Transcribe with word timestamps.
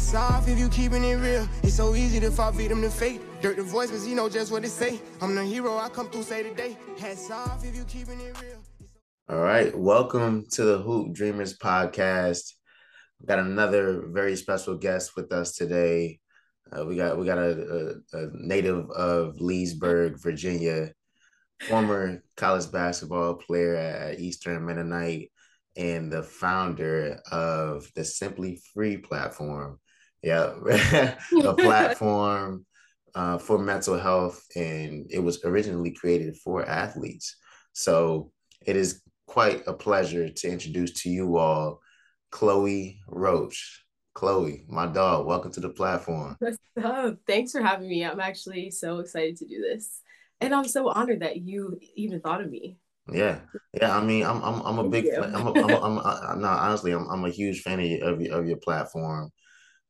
Hats 0.00 0.14
off 0.14 0.48
if 0.48 0.58
you 0.58 0.70
keeping 0.70 1.04
it 1.04 1.16
real. 1.16 1.46
It's 1.62 1.74
so 1.74 1.94
easy 1.94 2.20
to 2.20 2.30
fall 2.30 2.50
victim 2.50 2.80
to 2.80 2.88
fate. 2.88 3.20
Dirt 3.42 3.56
the 3.56 3.62
voice, 3.62 3.90
cause 3.90 4.02
he 4.02 4.14
know 4.14 4.30
just 4.30 4.50
what 4.50 4.64
it 4.64 4.70
say. 4.70 4.98
I'm 5.20 5.34
the 5.34 5.44
hero, 5.44 5.76
I 5.76 5.90
come 5.90 6.08
through 6.08 6.22
say 6.22 6.42
today. 6.42 6.78
Hats 6.98 7.30
off 7.30 7.62
if 7.66 7.76
you 7.76 7.84
keeping 7.84 8.18
it 8.18 8.34
real. 8.40 8.56
All 9.28 9.40
right, 9.40 9.76
welcome 9.76 10.46
to 10.52 10.64
the 10.64 10.78
Hoop 10.78 11.12
Dreamers 11.12 11.58
podcast. 11.58 12.54
We 13.20 13.26
got 13.26 13.40
another 13.40 14.06
very 14.06 14.36
special 14.36 14.78
guest 14.78 15.16
with 15.16 15.32
us 15.32 15.54
today. 15.54 16.18
Uh, 16.72 16.86
we 16.86 16.96
got 16.96 17.18
we 17.18 17.26
got 17.26 17.38
a, 17.38 18.00
a, 18.14 18.18
a, 18.18 18.30
native 18.32 18.90
of 18.92 19.38
Leesburg, 19.38 20.18
Virginia, 20.18 20.92
former 21.68 22.22
college 22.38 22.72
basketball 22.72 23.34
player 23.34 23.76
at 23.76 24.18
Eastern 24.18 24.64
Mennonite, 24.64 25.30
and 25.76 26.10
the 26.10 26.22
founder 26.22 27.20
of 27.30 27.86
the 27.94 28.04
Simply 28.04 28.62
Free 28.72 28.96
platform. 28.96 29.78
Yeah, 30.22 30.54
a 31.44 31.54
platform 31.54 32.66
uh, 33.14 33.38
for 33.38 33.58
mental 33.58 33.98
health, 33.98 34.44
and 34.54 35.06
it 35.10 35.18
was 35.18 35.42
originally 35.44 35.92
created 35.92 36.36
for 36.36 36.68
athletes. 36.68 37.36
So 37.72 38.30
it 38.66 38.76
is 38.76 39.02
quite 39.26 39.62
a 39.66 39.72
pleasure 39.72 40.28
to 40.28 40.48
introduce 40.48 40.92
to 41.02 41.08
you 41.08 41.36
all 41.36 41.80
Chloe 42.30 43.00
Roach. 43.08 43.84
Chloe, 44.14 44.64
my 44.68 44.86
dog, 44.86 45.26
welcome 45.26 45.52
to 45.52 45.60
the 45.60 45.70
platform. 45.70 46.36
What's 46.40 46.58
up? 46.82 47.16
Thanks 47.26 47.52
for 47.52 47.62
having 47.62 47.88
me. 47.88 48.04
I'm 48.04 48.20
actually 48.20 48.70
so 48.70 48.98
excited 48.98 49.36
to 49.36 49.46
do 49.46 49.62
this. 49.62 50.02
And 50.40 50.54
I'm 50.54 50.66
so 50.66 50.88
honored 50.88 51.20
that 51.20 51.36
you 51.36 51.78
even 51.94 52.20
thought 52.20 52.40
of 52.40 52.50
me. 52.50 52.76
Yeah, 53.10 53.40
yeah. 53.72 53.96
I 53.96 54.04
mean, 54.04 54.24
I'm 54.24 54.42
I'm 54.42 54.60
I'm 54.62 54.78
a 54.78 54.88
big 54.88 55.08
fan. 55.08 55.34
I'm 55.34 55.46
a, 55.46 55.52
I'm, 55.52 55.70
a, 55.70 55.80
I'm 55.80 55.98
a, 55.98 56.36
no 56.40 56.48
honestly, 56.48 56.92
I'm 56.92 57.08
I'm 57.08 57.24
a 57.24 57.30
huge 57.30 57.62
fan 57.62 57.80
of 57.80 57.86
your, 57.86 58.08
of 58.08 58.20
your 58.20 58.38
of 58.38 58.46
your 58.46 58.56
platform 58.58 59.30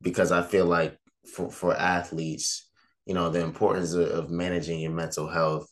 because 0.02 0.32
I 0.32 0.42
feel 0.42 0.66
like 0.66 0.98
for 1.34 1.50
for 1.50 1.74
athletes, 1.76 2.68
you 3.06 3.14
know, 3.14 3.28
the 3.30 3.42
importance 3.42 3.92
of, 3.92 4.08
of 4.08 4.30
managing 4.30 4.80
your 4.80 4.92
mental 4.92 5.28
health 5.28 5.68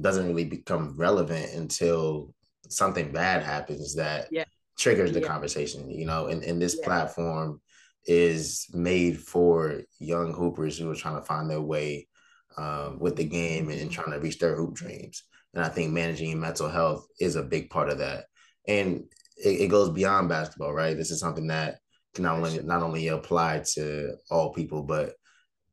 doesn't 0.00 0.28
really 0.28 0.44
become 0.44 0.96
relevant 0.96 1.52
until 1.54 2.32
something 2.68 3.12
bad 3.12 3.42
happens 3.42 3.94
that 3.96 4.28
yeah. 4.30 4.44
triggers 4.78 5.12
the 5.12 5.20
yeah. 5.20 5.26
conversation. 5.26 5.90
You 5.90 6.06
know, 6.06 6.26
and 6.26 6.42
and 6.42 6.60
this 6.60 6.76
yeah. 6.78 6.86
platform 6.86 7.60
is 8.06 8.66
made 8.72 9.18
for 9.18 9.82
young 9.98 10.32
hoopers 10.32 10.78
who 10.78 10.90
are 10.90 10.94
trying 10.94 11.16
to 11.16 11.26
find 11.26 11.50
their 11.50 11.60
way 11.60 12.08
um, 12.56 12.98
with 12.98 13.16
the 13.16 13.24
game 13.24 13.68
and, 13.68 13.80
and 13.80 13.90
trying 13.90 14.10
to 14.10 14.18
reach 14.18 14.38
their 14.38 14.56
hoop 14.56 14.74
dreams. 14.74 15.24
And 15.54 15.64
I 15.64 15.68
think 15.68 15.92
managing 15.92 16.38
mental 16.40 16.68
health 16.68 17.06
is 17.18 17.36
a 17.36 17.42
big 17.42 17.70
part 17.70 17.90
of 17.90 17.98
that. 17.98 18.24
And 18.66 19.04
it, 19.36 19.62
it 19.62 19.68
goes 19.68 19.90
beyond 19.90 20.28
basketball, 20.28 20.72
right? 20.72 20.96
This 20.96 21.10
is 21.10 21.20
something 21.20 21.48
that 21.48 21.78
not 22.18 22.36
only 22.36 22.60
not 22.62 22.82
only 22.82 23.08
apply 23.08 23.62
to 23.74 24.14
all 24.30 24.52
people, 24.52 24.82
but 24.82 25.14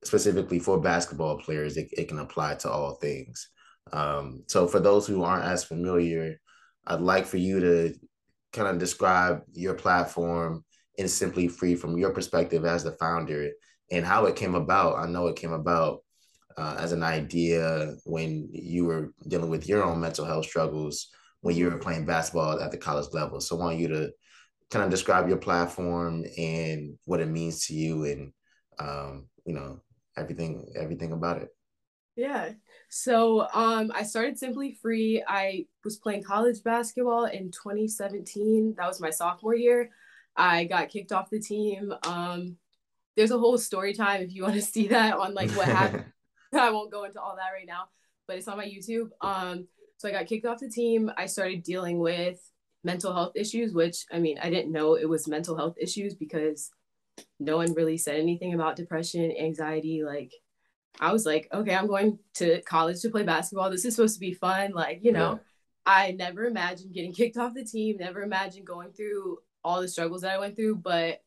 specifically 0.03 0.59
for 0.59 0.79
basketball 0.79 1.39
players, 1.39 1.77
it, 1.77 1.89
it 1.91 2.07
can 2.07 2.19
apply 2.19 2.55
to 2.55 2.69
all 2.69 2.95
things. 2.95 3.49
Um, 3.91 4.43
so 4.47 4.67
for 4.67 4.79
those 4.79 5.07
who 5.07 5.23
aren't 5.23 5.45
as 5.45 5.63
familiar, 5.63 6.39
I'd 6.85 7.01
like 7.01 7.25
for 7.25 7.37
you 7.37 7.59
to 7.59 7.93
kind 8.53 8.67
of 8.67 8.77
describe 8.77 9.41
your 9.53 9.73
platform 9.73 10.63
and 10.97 11.09
simply 11.09 11.47
free 11.47 11.75
from 11.75 11.97
your 11.97 12.11
perspective 12.11 12.65
as 12.65 12.83
the 12.83 12.91
founder 12.93 13.49
and 13.91 14.05
how 14.05 14.25
it 14.25 14.35
came 14.35 14.55
about. 14.55 14.97
I 14.97 15.07
know 15.07 15.27
it 15.27 15.35
came 15.35 15.53
about 15.53 15.99
uh, 16.57 16.75
as 16.79 16.91
an 16.91 17.03
idea 17.03 17.93
when 18.05 18.49
you 18.51 18.85
were 18.85 19.13
dealing 19.27 19.49
with 19.49 19.67
your 19.67 19.83
own 19.83 19.99
mental 19.99 20.25
health 20.25 20.45
struggles 20.45 21.09
when 21.41 21.55
you 21.55 21.69
were 21.69 21.77
playing 21.77 22.05
basketball 22.05 22.59
at 22.59 22.71
the 22.71 22.77
college 22.77 23.13
level. 23.13 23.39
So 23.39 23.55
I 23.55 23.59
want 23.59 23.77
you 23.77 23.87
to 23.89 24.11
kind 24.71 24.83
of 24.83 24.91
describe 24.91 25.27
your 25.27 25.37
platform 25.37 26.25
and 26.37 26.97
what 27.05 27.21
it 27.21 27.27
means 27.27 27.65
to 27.67 27.73
you 27.73 28.05
and 28.05 28.33
um, 28.79 29.27
you 29.45 29.53
know 29.53 29.79
everything 30.15 30.71
everything 30.75 31.11
about 31.11 31.41
it. 31.41 31.49
Yeah. 32.15 32.53
So 32.89 33.47
um, 33.53 33.91
I 33.93 34.03
started 34.03 34.39
Simply 34.39 34.73
Free. 34.81 35.23
I 35.27 35.67
was 35.83 35.97
playing 35.97 36.23
college 36.23 36.63
basketball 36.63 37.25
in 37.25 37.51
2017. 37.51 38.73
That 38.77 38.87
was 38.87 38.99
my 38.99 39.11
sophomore 39.11 39.55
year. 39.55 39.91
I 40.35 40.65
got 40.65 40.89
kicked 40.89 41.11
off 41.11 41.29
the 41.29 41.39
team. 41.39 41.93
Um, 42.03 42.57
there's 43.15 43.31
a 43.31 43.37
whole 43.37 43.57
story 43.57 43.93
time 43.93 44.21
if 44.21 44.33
you 44.33 44.43
want 44.43 44.55
to 44.55 44.61
see 44.61 44.87
that 44.87 45.17
on 45.17 45.33
like 45.33 45.51
what 45.51 45.67
happened. 45.67 46.05
I 46.53 46.71
won't 46.71 46.91
go 46.91 47.03
into 47.03 47.19
all 47.19 47.35
that 47.35 47.51
right 47.53 47.67
now, 47.67 47.89
but 48.27 48.37
it's 48.37 48.47
on 48.47 48.57
my 48.57 48.65
YouTube. 48.65 49.09
Um, 49.21 49.67
so 49.97 50.07
I 50.07 50.11
got 50.11 50.27
kicked 50.27 50.45
off 50.45 50.59
the 50.59 50.69
team. 50.69 51.11
I 51.17 51.25
started 51.25 51.63
dealing 51.63 51.99
with 51.99 52.39
mental 52.87 53.13
health 53.13 53.33
issues, 53.35 53.73
which 53.73 54.05
I 54.11 54.17
mean, 54.17 54.39
I 54.41 54.49
didn't 54.49 54.71
know 54.71 54.95
it 54.95 55.07
was 55.07 55.27
mental 55.27 55.55
health 55.55 55.75
issues 55.79 56.15
because 56.15 56.71
no 57.39 57.57
one 57.57 57.73
really 57.73 57.97
said 57.97 58.19
anything 58.19 58.53
about 58.53 58.77
depression, 58.77 59.31
anxiety. 59.37 60.03
Like, 60.03 60.31
I 60.99 61.11
was 61.11 61.25
like, 61.25 61.47
okay, 61.53 61.75
I'm 61.75 61.87
going 61.87 62.17
to 62.35 62.61
college 62.61 63.01
to 63.01 63.09
play 63.09 63.23
basketball. 63.23 63.69
This 63.69 63.85
is 63.85 63.95
supposed 63.95 64.15
to 64.15 64.19
be 64.19 64.33
fun. 64.33 64.71
Like, 64.73 64.99
you 65.03 65.11
know, 65.11 65.33
yeah. 65.33 65.39
I 65.85 66.11
never 66.11 66.45
imagined 66.45 66.93
getting 66.93 67.13
kicked 67.19 67.37
off 67.37 67.53
the 67.53 67.65
team, 67.65 67.97
never 67.99 68.23
imagined 68.23 68.65
going 68.65 68.93
through 68.93 69.39
all 69.63 69.81
the 69.81 69.87
struggles 69.87 70.21
that 70.21 70.33
I 70.33 70.39
went 70.39 70.55
through. 70.55 70.77
But 70.77 71.21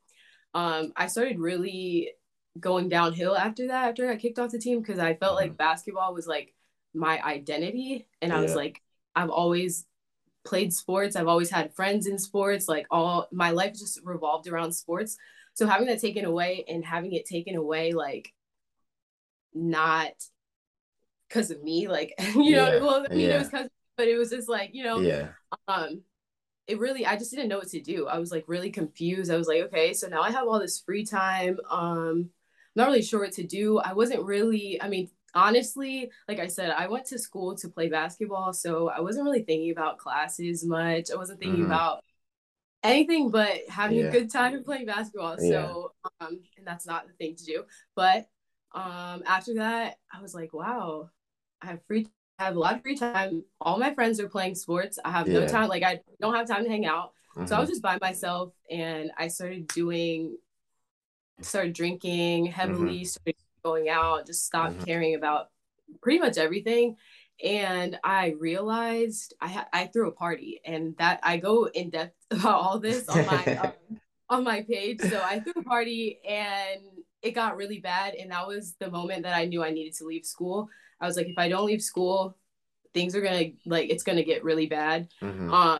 um, 0.54 0.92
I 0.96 1.06
started 1.06 1.38
really 1.38 2.10
going 2.58 2.88
downhill 2.88 3.36
after 3.36 3.68
that, 3.68 3.90
after 3.90 4.08
I 4.08 4.14
got 4.14 4.22
kicked 4.22 4.38
off 4.38 4.50
the 4.50 4.58
team, 4.58 4.80
because 4.80 4.98
I 4.98 5.14
felt 5.14 5.38
mm-hmm. 5.38 5.48
like 5.48 5.58
basketball 5.58 6.14
was 6.14 6.26
like 6.26 6.54
my 6.94 7.22
identity. 7.22 8.08
And 8.22 8.32
yeah. 8.32 8.38
I 8.38 8.40
was 8.40 8.54
like, 8.54 8.82
I've 9.14 9.30
always 9.30 9.84
played 10.44 10.72
sports, 10.72 11.16
I've 11.16 11.28
always 11.28 11.50
had 11.50 11.74
friends 11.74 12.06
in 12.06 12.18
sports, 12.18 12.68
like 12.68 12.86
all 12.90 13.28
my 13.32 13.50
life 13.50 13.74
just 13.74 14.00
revolved 14.04 14.48
around 14.48 14.72
sports. 14.72 15.16
So 15.54 15.66
having 15.66 15.88
that 15.88 16.00
taken 16.00 16.24
away 16.24 16.64
and 16.68 16.84
having 16.84 17.12
it 17.12 17.26
taken 17.26 17.56
away, 17.56 17.92
like 17.92 18.32
not 19.54 20.12
because 21.28 21.50
of 21.50 21.62
me, 21.62 21.88
like 21.88 22.14
you 22.34 22.52
know, 22.56 22.72
yeah. 22.72 22.80
well, 22.80 23.06
I 23.08 23.14
mean, 23.14 23.20
yeah. 23.20 23.36
it 23.36 23.38
was 23.38 23.48
because, 23.48 23.68
but 23.96 24.08
it 24.08 24.16
was 24.16 24.30
just 24.30 24.48
like 24.48 24.70
you 24.72 24.84
know, 24.84 25.00
yeah. 25.00 25.28
Um, 25.68 26.02
it 26.66 26.78
really, 26.78 27.04
I 27.04 27.16
just 27.16 27.32
didn't 27.32 27.48
know 27.48 27.58
what 27.58 27.68
to 27.68 27.80
do. 27.80 28.06
I 28.06 28.18
was 28.18 28.30
like 28.30 28.44
really 28.46 28.70
confused. 28.70 29.30
I 29.30 29.36
was 29.36 29.48
like, 29.48 29.62
okay, 29.64 29.92
so 29.92 30.06
now 30.06 30.22
I 30.22 30.30
have 30.30 30.46
all 30.46 30.60
this 30.60 30.80
free 30.80 31.04
time. 31.04 31.58
Um, 31.68 32.30
I'm 32.30 32.30
not 32.76 32.86
really 32.86 33.02
sure 33.02 33.20
what 33.20 33.32
to 33.32 33.46
do. 33.46 33.78
I 33.78 33.92
wasn't 33.92 34.22
really, 34.22 34.80
I 34.80 34.88
mean, 34.88 35.10
honestly, 35.34 36.10
like 36.28 36.38
I 36.38 36.48
said, 36.48 36.70
I 36.70 36.88
went 36.88 37.06
to 37.06 37.18
school 37.18 37.56
to 37.56 37.68
play 37.68 37.88
basketball, 37.88 38.52
so 38.52 38.88
I 38.88 39.00
wasn't 39.00 39.24
really 39.24 39.42
thinking 39.42 39.70
about 39.70 39.98
classes 39.98 40.64
much. 40.64 41.10
I 41.12 41.16
wasn't 41.16 41.40
thinking 41.40 41.62
mm-hmm. 41.62 41.72
about 41.72 42.04
anything 42.82 43.30
but 43.30 43.60
having 43.68 43.98
yeah. 43.98 44.06
a 44.06 44.10
good 44.10 44.30
time 44.30 44.54
and 44.54 44.64
playing 44.64 44.86
basketball. 44.86 45.36
Yeah. 45.40 45.66
So, 45.66 45.92
um, 46.20 46.40
and 46.56 46.66
that's 46.66 46.86
not 46.86 47.06
the 47.06 47.12
thing 47.14 47.36
to 47.36 47.44
do. 47.44 47.64
But 47.94 48.28
um, 48.72 49.22
after 49.26 49.54
that, 49.54 49.96
I 50.12 50.20
was 50.20 50.34
like, 50.34 50.52
wow, 50.52 51.10
I 51.62 51.66
have 51.66 51.80
free. 51.86 52.08
I 52.38 52.44
have 52.44 52.56
a 52.56 52.58
lot 52.58 52.76
of 52.76 52.82
free 52.82 52.96
time. 52.96 53.44
All 53.60 53.78
my 53.78 53.92
friends 53.92 54.18
are 54.18 54.28
playing 54.28 54.54
sports. 54.54 54.98
I 55.04 55.10
have 55.10 55.28
yeah. 55.28 55.40
no 55.40 55.46
time. 55.46 55.68
Like 55.68 55.82
I 55.82 56.00
don't 56.20 56.34
have 56.34 56.48
time 56.48 56.64
to 56.64 56.70
hang 56.70 56.86
out. 56.86 57.12
Mm-hmm. 57.36 57.46
So 57.46 57.56
I 57.56 57.60
was 57.60 57.68
mm-hmm. 57.68 57.72
just 57.72 57.82
by 57.82 57.98
myself, 58.00 58.52
and 58.70 59.10
I 59.16 59.28
started 59.28 59.68
doing, 59.68 60.36
started 61.42 61.74
drinking 61.74 62.46
heavily, 62.46 63.00
mm-hmm. 63.00 63.04
started 63.04 63.36
going 63.62 63.88
out, 63.88 64.26
just 64.26 64.44
stopped 64.44 64.76
mm-hmm. 64.76 64.84
caring 64.84 65.14
about 65.14 65.48
pretty 66.02 66.18
much 66.18 66.38
everything. 66.38 66.96
And 67.42 67.98
I 68.04 68.34
realized 68.38 69.34
I 69.40 69.48
ha- 69.48 69.68
I 69.72 69.86
threw 69.86 70.08
a 70.08 70.12
party, 70.12 70.60
and 70.64 70.94
that 70.98 71.20
I 71.22 71.38
go 71.38 71.64
in 71.66 71.90
depth 71.90 72.14
about 72.30 72.60
all 72.60 72.78
this 72.78 73.08
on 73.08 73.26
my 73.26 73.44
um, 73.56 73.72
on 74.28 74.44
my 74.44 74.62
page. 74.62 75.00
So 75.00 75.22
I 75.22 75.40
threw 75.40 75.54
a 75.56 75.64
party, 75.64 76.20
and 76.28 76.82
it 77.22 77.32
got 77.32 77.56
really 77.56 77.78
bad, 77.78 78.14
and 78.14 78.30
that 78.30 78.46
was 78.46 78.76
the 78.78 78.90
moment 78.90 79.22
that 79.22 79.34
I 79.34 79.46
knew 79.46 79.64
I 79.64 79.70
needed 79.70 79.94
to 79.94 80.04
leave 80.04 80.26
school. 80.26 80.68
I 81.00 81.06
was 81.06 81.16
like, 81.16 81.28
if 81.28 81.38
I 81.38 81.48
don't 81.48 81.66
leave 81.66 81.82
school, 81.82 82.36
things 82.92 83.14
are 83.14 83.22
gonna 83.22 83.50
like 83.66 83.90
it's 83.90 84.02
gonna 84.02 84.24
get 84.24 84.44
really 84.44 84.66
bad. 84.66 85.08
Mm-hmm. 85.22 85.52
Um, 85.52 85.78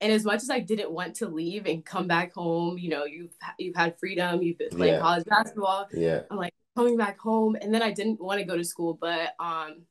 and 0.00 0.12
as 0.12 0.24
much 0.24 0.42
as 0.42 0.50
I 0.50 0.58
didn't 0.58 0.90
want 0.90 1.14
to 1.16 1.28
leave 1.28 1.66
and 1.66 1.84
come 1.84 2.08
back 2.08 2.34
home, 2.34 2.76
you 2.76 2.88
know, 2.88 3.04
you've 3.04 3.34
you've 3.58 3.76
had 3.76 3.98
freedom, 3.98 4.42
you've 4.42 4.58
been 4.58 4.70
playing 4.70 4.94
yeah. 4.94 5.00
college 5.00 5.24
basketball. 5.24 5.86
Yeah, 5.92 6.22
I'm 6.30 6.36
like 6.36 6.54
coming 6.76 6.96
back 6.96 7.18
home, 7.18 7.56
and 7.60 7.72
then 7.72 7.82
I 7.82 7.92
didn't 7.92 8.20
want 8.20 8.38
to 8.40 8.44
go 8.44 8.56
to 8.56 8.64
school, 8.64 8.98
but 9.00 9.34
um, 9.38 9.86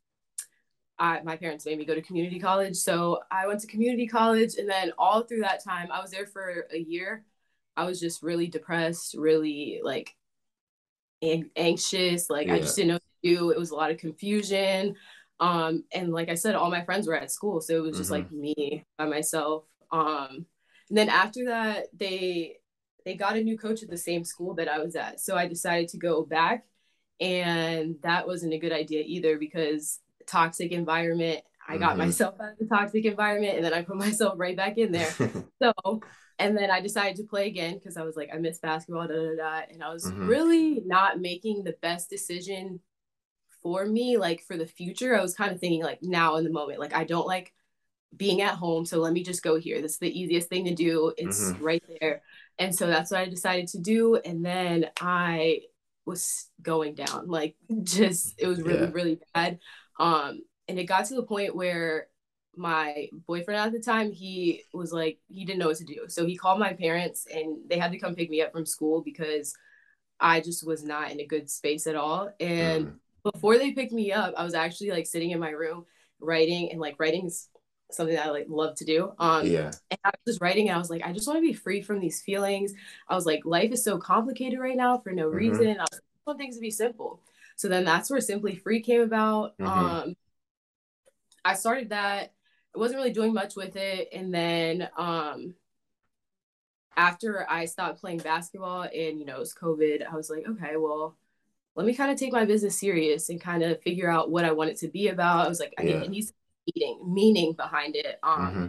I, 1.01 1.19
my 1.23 1.35
parents 1.35 1.65
made 1.65 1.79
me 1.79 1.85
go 1.85 1.95
to 1.95 2.01
community 2.01 2.39
college. 2.39 2.75
So 2.75 3.21
I 3.31 3.47
went 3.47 3.59
to 3.61 3.67
community 3.67 4.07
college. 4.07 4.55
And 4.57 4.69
then 4.69 4.91
all 4.99 5.23
through 5.23 5.41
that 5.41 5.63
time, 5.63 5.89
I 5.91 5.99
was 5.99 6.11
there 6.11 6.27
for 6.27 6.67
a 6.71 6.77
year. 6.77 7.25
I 7.75 7.85
was 7.85 7.99
just 7.99 8.21
really 8.21 8.47
depressed, 8.47 9.15
really 9.17 9.81
like 9.83 10.15
anxious. 11.23 12.29
Like 12.29 12.47
yeah. 12.47 12.53
I 12.53 12.59
just 12.59 12.75
didn't 12.75 12.89
know 12.89 12.93
what 12.95 13.03
to 13.23 13.35
do. 13.35 13.49
It 13.49 13.57
was 13.57 13.71
a 13.71 13.75
lot 13.75 13.89
of 13.89 13.97
confusion. 13.97 14.95
Um, 15.39 15.85
and 15.91 16.13
like 16.13 16.29
I 16.29 16.35
said, 16.35 16.53
all 16.53 16.69
my 16.69 16.85
friends 16.85 17.07
were 17.07 17.15
at 17.15 17.31
school. 17.31 17.61
So 17.61 17.75
it 17.75 17.81
was 17.81 17.97
just 17.97 18.11
mm-hmm. 18.11 18.21
like 18.21 18.31
me 18.31 18.85
by 18.99 19.07
myself. 19.07 19.63
Um, 19.91 20.45
and 20.89 20.97
then 20.97 21.09
after 21.09 21.45
that, 21.45 21.87
they 21.97 22.57
they 23.05 23.15
got 23.15 23.37
a 23.37 23.43
new 23.43 23.57
coach 23.57 23.81
at 23.81 23.89
the 23.89 23.97
same 23.97 24.23
school 24.23 24.53
that 24.55 24.67
I 24.67 24.77
was 24.77 24.95
at. 24.95 25.19
So 25.19 25.35
I 25.35 25.47
decided 25.47 25.89
to 25.89 25.97
go 25.97 26.21
back. 26.21 26.65
And 27.21 27.95
that 28.01 28.27
wasn't 28.27 28.53
a 28.53 28.57
good 28.57 28.73
idea 28.73 29.03
either 29.05 29.37
because 29.37 29.99
toxic 30.27 30.71
environment. 30.71 31.41
I 31.67 31.77
got 31.77 31.91
mm-hmm. 31.91 31.99
myself 31.99 32.35
out 32.41 32.53
of 32.53 32.57
the 32.57 32.65
toxic 32.65 33.05
environment 33.05 33.55
and 33.55 33.63
then 33.63 33.73
I 33.73 33.83
put 33.83 33.95
myself 34.07 34.33
right 34.37 34.57
back 34.57 34.77
in 34.77 34.91
there. 34.91 35.11
so 35.61 36.01
And 36.39 36.57
then 36.57 36.71
I 36.71 36.81
decided 36.81 37.17
to 37.17 37.23
play 37.23 37.47
again 37.47 37.75
because 37.75 37.97
I 37.97 38.01
was 38.01 38.15
like, 38.15 38.29
I 38.33 38.37
miss 38.37 38.57
basketball, 38.57 39.07
da, 39.07 39.13
da, 39.13 39.35
da. 39.37 39.61
And 39.71 39.83
I 39.83 39.93
was 39.93 40.05
mm-hmm. 40.05 40.27
really 40.27 40.81
not 40.83 41.21
making 41.21 41.63
the 41.63 41.75
best 41.83 42.09
decision 42.09 42.79
for 43.61 43.85
me, 43.85 44.17
like 44.17 44.41
for 44.41 44.57
the 44.57 44.65
future. 44.65 45.15
I 45.15 45.21
was 45.21 45.35
kind 45.35 45.51
of 45.51 45.59
thinking, 45.59 45.83
like, 45.83 45.99
now 46.01 46.37
in 46.37 46.43
the 46.43 46.49
moment, 46.49 46.79
like, 46.79 46.95
I 46.95 47.03
don't 47.03 47.27
like 47.27 47.53
being 48.17 48.41
at 48.41 48.55
home. 48.55 48.85
So 48.87 48.97
let 48.97 49.13
me 49.13 49.23
just 49.23 49.43
go 49.43 49.59
here. 49.59 49.81
This 49.81 49.93
is 49.93 49.97
the 49.99 50.19
easiest 50.19 50.49
thing 50.49 50.65
to 50.65 50.73
do. 50.73 51.13
It's 51.15 51.51
mm-hmm. 51.51 51.63
right 51.63 51.83
there. 52.01 52.23
And 52.57 52.75
so 52.75 52.87
that's 52.87 53.11
what 53.11 53.19
I 53.19 53.29
decided 53.29 53.67
to 53.69 53.79
do. 53.79 54.15
And 54.15 54.43
then 54.43 54.89
I 54.99 55.61
was 56.05 56.49
going 56.61 56.95
down, 56.95 57.27
like, 57.27 57.55
just, 57.83 58.35
it 58.37 58.47
was 58.47 58.61
really, 58.61 58.81
yeah. 58.81 58.89
really 58.91 59.19
bad. 59.33 59.59
Um, 59.99 60.41
and 60.67 60.79
it 60.79 60.85
got 60.85 61.05
to 61.05 61.15
the 61.15 61.23
point 61.23 61.55
where 61.55 62.07
my 62.55 63.07
boyfriend 63.27 63.59
at 63.59 63.71
the 63.71 63.79
time 63.79 64.11
he 64.11 64.63
was 64.73 64.91
like 64.91 65.19
he 65.27 65.45
didn't 65.45 65.59
know 65.59 65.67
what 65.67 65.77
to 65.77 65.85
do 65.85 66.05
so 66.07 66.25
he 66.25 66.35
called 66.35 66.59
my 66.59 66.73
parents 66.73 67.25
and 67.33 67.57
they 67.69 67.77
had 67.77 67.91
to 67.91 67.99
come 67.99 68.13
pick 68.13 68.29
me 68.29 68.41
up 68.41 68.51
from 68.51 68.65
school 68.65 69.01
because 69.01 69.53
i 70.19 70.41
just 70.41 70.65
was 70.65 70.83
not 70.83 71.11
in 71.11 71.19
a 71.21 71.25
good 71.25 71.49
space 71.49 71.87
at 71.87 71.95
all 71.95 72.29
and 72.39 72.87
mm. 72.87 72.93
before 73.31 73.57
they 73.57 73.71
picked 73.71 73.93
me 73.93 74.11
up 74.11 74.33
i 74.37 74.43
was 74.43 74.53
actually 74.53 74.91
like 74.91 75.07
sitting 75.07 75.31
in 75.31 75.39
my 75.39 75.49
room 75.49 75.85
writing 76.19 76.69
and 76.71 76.79
like 76.79 76.95
writing 76.99 77.31
something 77.93 78.15
that 78.15 78.27
i 78.27 78.29
like 78.29 78.45
love 78.49 78.75
to 78.75 78.85
do 78.85 79.11
um 79.19 79.45
yeah 79.45 79.71
and 79.89 79.99
i 80.03 80.09
was 80.09 80.33
just 80.33 80.41
writing 80.41 80.69
and 80.69 80.75
i 80.75 80.79
was 80.79 80.89
like 80.89 81.03
i 81.05 81.11
just 81.11 81.27
want 81.27 81.37
to 81.37 81.41
be 81.41 81.53
free 81.53 81.81
from 81.81 81.99
these 81.99 82.21
feelings 82.21 82.73
i 83.07 83.15
was 83.15 83.25
like 83.25 83.45
life 83.45 83.71
is 83.71 83.83
so 83.83 83.97
complicated 83.97 84.59
right 84.59 84.77
now 84.77 84.97
for 84.97 85.11
no 85.11 85.27
mm-hmm. 85.27 85.37
reason 85.37 85.67
i 85.67 85.81
was 85.81 85.89
like, 85.93 86.01
I 86.01 86.29
want 86.29 86.39
things 86.39 86.55
to 86.55 86.61
be 86.61 86.71
simple 86.71 87.19
so 87.55 87.67
then 87.67 87.85
that's 87.85 88.09
where 88.09 88.21
simply 88.21 88.55
free 88.55 88.81
came 88.81 89.01
about 89.01 89.57
mm-hmm. 89.57 89.67
um 89.67 90.15
I 91.43 91.55
started 91.55 91.89
that 91.89 92.33
I 92.75 92.79
wasn't 92.79 92.99
really 92.99 93.13
doing 93.13 93.33
much 93.33 93.55
with 93.55 93.75
it. 93.75 94.09
And 94.13 94.33
then 94.33 94.89
um, 94.97 95.55
after 96.95 97.49
I 97.49 97.65
stopped 97.65 97.99
playing 97.99 98.19
basketball 98.19 98.83
and, 98.83 99.19
you 99.19 99.25
know, 99.25 99.35
it 99.35 99.39
was 99.39 99.53
COVID, 99.53 100.05
I 100.09 100.15
was 100.15 100.29
like, 100.29 100.47
okay, 100.47 100.77
well, 100.77 101.17
let 101.75 101.85
me 101.85 101.93
kind 101.93 102.11
of 102.11 102.17
take 102.17 102.33
my 102.33 102.45
business 102.45 102.79
serious 102.79 103.29
and 103.29 103.39
kind 103.39 103.63
of 103.63 103.81
figure 103.81 104.09
out 104.09 104.29
what 104.29 104.45
I 104.45 104.51
want 104.51 104.69
it 104.69 104.77
to 104.79 104.87
be 104.87 105.07
about. 105.07 105.45
I 105.45 105.49
was 105.49 105.59
like, 105.59 105.73
I 105.77 105.83
yeah. 105.83 105.99
need, 105.99 106.03
it 106.03 106.09
needs 106.09 106.33
meaning, 106.75 107.13
meaning 107.13 107.53
behind 107.53 107.95
it. 107.95 108.19
Um, 108.23 108.39
mm-hmm. 108.39 108.67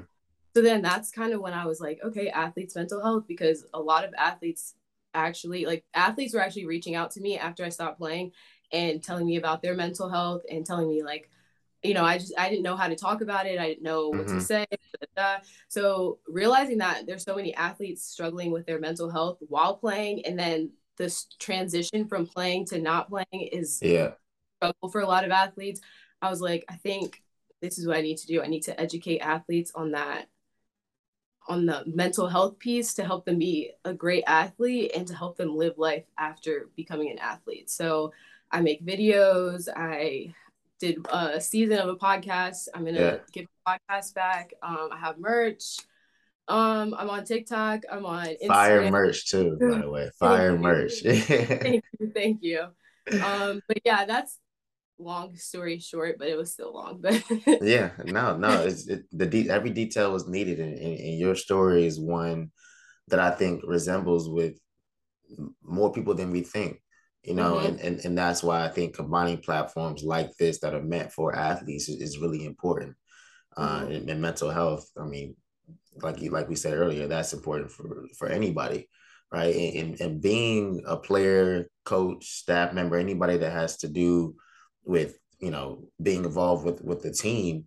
So 0.54 0.62
then 0.62 0.82
that's 0.82 1.10
kind 1.10 1.32
of 1.32 1.40
when 1.40 1.54
I 1.54 1.66
was 1.66 1.81
like, 1.81 2.00
okay, 2.04 2.28
athletes' 2.28 2.76
mental 2.76 3.02
health, 3.02 3.25
because 3.26 3.64
a 3.72 3.81
lot 3.81 4.04
of 4.04 4.12
athletes 4.19 4.75
actually, 5.14 5.64
like, 5.66 5.84
athletes 5.94 6.34
were 6.34 6.40
actually 6.40 6.66
reaching 6.66 6.94
out 6.94 7.10
to 7.12 7.20
me 7.20 7.38
after 7.38 7.64
I 7.64 7.70
stopped 7.70 7.99
playing 7.99 8.32
and 8.72 9.02
telling 9.02 9.26
me 9.26 9.37
about 9.37 9.62
their 9.62 9.75
mental 9.75 10.08
health 10.08 10.43
and 10.50 10.64
telling 10.64 10.88
me, 10.88 11.02
like, 11.02 11.31
you 11.82 11.94
know, 11.94 12.04
I 12.04 12.19
just 12.19 12.32
I 12.38 12.49
didn't 12.49 12.62
know 12.62 12.76
how 12.76 12.88
to 12.88 12.94
talk 12.94 13.22
about 13.22 13.46
it. 13.46 13.58
I 13.58 13.66
didn't 13.66 13.82
know 13.82 14.08
what 14.08 14.26
mm-hmm. 14.26 14.38
to 14.38 14.44
say. 14.44 14.66
So 15.69 16.19
realizing 16.28 16.78
that 16.78 17.06
there's 17.06 17.25
so 17.25 17.34
many 17.34 17.55
athletes 17.55 18.05
struggling 18.05 18.52
with 18.52 18.66
their 18.66 18.78
mental 18.78 19.10
health 19.10 19.38
while 19.48 19.76
playing, 19.76 20.25
and 20.25 20.38
then 20.38 20.70
this 20.96 21.26
transition 21.38 22.06
from 22.06 22.26
playing 22.26 22.66
to 22.66 22.78
not 22.78 23.08
playing 23.08 23.48
is 23.50 23.81
yeah 23.82 24.12
struggle 24.58 24.90
for 24.90 25.00
a 25.00 25.06
lot 25.06 25.25
of 25.25 25.31
athletes. 25.31 25.81
I 26.20 26.31
was 26.31 26.40
like, 26.40 26.64
I 26.69 26.76
think 26.76 27.21
this 27.62 27.79
is 27.79 27.87
what 27.87 27.97
I 27.97 28.03
need 28.03 28.19
to 28.19 28.26
do. 28.26 28.43
I 28.43 28.49
need 28.49 28.64
to 28.64 28.79
educate 28.79 29.20
athletes 29.20 29.73
on 29.75 29.93
that 29.93 30.26
on 31.49 31.67
the 31.67 31.82
mental 31.87 32.29
health 32.29 32.59
piece 32.59 32.94
to 32.94 33.05
help 33.05 33.25
them 33.25 33.38
be 33.38 33.73
a 33.85 33.93
great 33.93 34.25
athlete 34.26 34.93
and 34.94 35.06
to 35.09 35.14
help 35.14 35.37
them 35.37 35.56
live 35.56 35.76
life 35.76 36.05
after 36.19 36.69
becoming 36.76 37.11
an 37.11 37.19
athlete. 37.19 37.69
So 37.70 38.12
I 38.50 38.61
make 38.61 38.85
videos, 38.87 39.69
I 39.75 40.35
did 40.79 41.05
a 41.12 41.41
season 41.41 41.79
of 41.79 41.88
a 41.88 41.97
podcast. 41.97 42.69
I'm 42.75 42.85
gonna 42.85 43.00
yeah. 43.00 43.17
give 43.32 43.47
the 43.47 43.73
podcast 43.73 44.15
back. 44.15 44.53
Um, 44.62 44.88
I 44.93 44.99
have 44.99 45.19
merch. 45.19 45.79
Um, 46.49 46.94
I'm 46.99 47.08
on 47.08 47.25
TikTok. 47.25 47.85
I'm 47.91 48.05
on 48.05 48.26
Instagram. 48.26 48.49
Fire 48.49 48.91
merch 48.91 49.31
too, 49.31 49.58
by 49.61 49.79
the 49.79 49.91
way. 49.91 50.11
Fire 50.19 50.58
merch. 50.58 51.03
thank 51.03 51.85
you, 51.99 52.12
thank 52.12 52.43
you. 52.43 52.67
Um, 53.25 53.62
but 53.69 53.79
yeah, 53.85 54.05
that's 54.05 54.38
long 54.99 55.37
story 55.37 55.79
short, 55.79 56.17
but 56.19 56.29
it 56.29 56.37
was 56.37 56.53
still 56.53 56.75
long. 56.75 57.00
But 57.00 57.23
yeah, 57.62 57.91
no, 58.05 58.37
no, 58.37 58.62
it's 58.62 58.89
it, 58.89 59.05
the 59.12 59.27
de- 59.27 59.50
every 59.50 59.71
detail 59.71 60.12
was 60.12 60.29
needed, 60.29 60.61
and, 60.61 60.75
and, 60.79 60.99
and 60.99 61.19
your 61.19 61.35
story 61.35 61.87
is 61.87 61.99
one 61.99 62.50
that 63.09 63.19
I 63.21 63.31
think 63.31 63.62
resembles 63.67 64.29
with 64.29 64.55
more 65.62 65.93
people 65.93 66.15
than 66.15 66.31
we 66.31 66.43
think 66.43 66.83
you 67.23 67.35
know 67.35 67.55
mm-hmm. 67.55 67.67
and, 67.67 67.81
and 67.81 68.05
and 68.05 68.19
that's 68.19 68.43
why 68.43 68.65
i 68.65 68.69
think 68.69 68.94
combining 68.94 69.39
platforms 69.39 70.03
like 70.03 70.37
this 70.39 70.59
that 70.61 70.75
are 70.75 70.83
meant 70.83 71.12
for 71.12 71.35
athletes 71.35 71.89
is, 71.89 72.00
is 72.00 72.19
really 72.19 72.44
important 72.44 72.94
uh 73.56 73.81
mm-hmm. 73.81 73.93
and, 73.93 74.11
and, 74.11 74.21
mental 74.21 74.50
health 74.50 74.89
i 75.00 75.05
mean 75.05 75.35
like 76.03 76.21
you 76.21 76.31
like 76.31 76.49
we 76.49 76.56
said 76.56 76.75
earlier 76.75 77.06
that's 77.06 77.33
important 77.33 77.71
for 77.71 78.05
for 78.19 78.29
anybody 78.29 78.89
right 79.31 79.55
and, 79.55 80.00
and 80.00 80.21
being 80.21 80.83
a 80.87 80.97
player 80.97 81.69
coach 81.85 82.27
staff 82.27 82.73
member 82.73 82.97
anybody 82.97 83.37
that 83.37 83.53
has 83.53 83.77
to 83.77 83.89
do 83.89 84.35
with 84.84 85.19
you 85.38 85.50
know 85.50 85.84
being 86.00 86.25
involved 86.25 86.64
with 86.64 86.82
with 86.82 87.02
the 87.02 87.12
team 87.12 87.67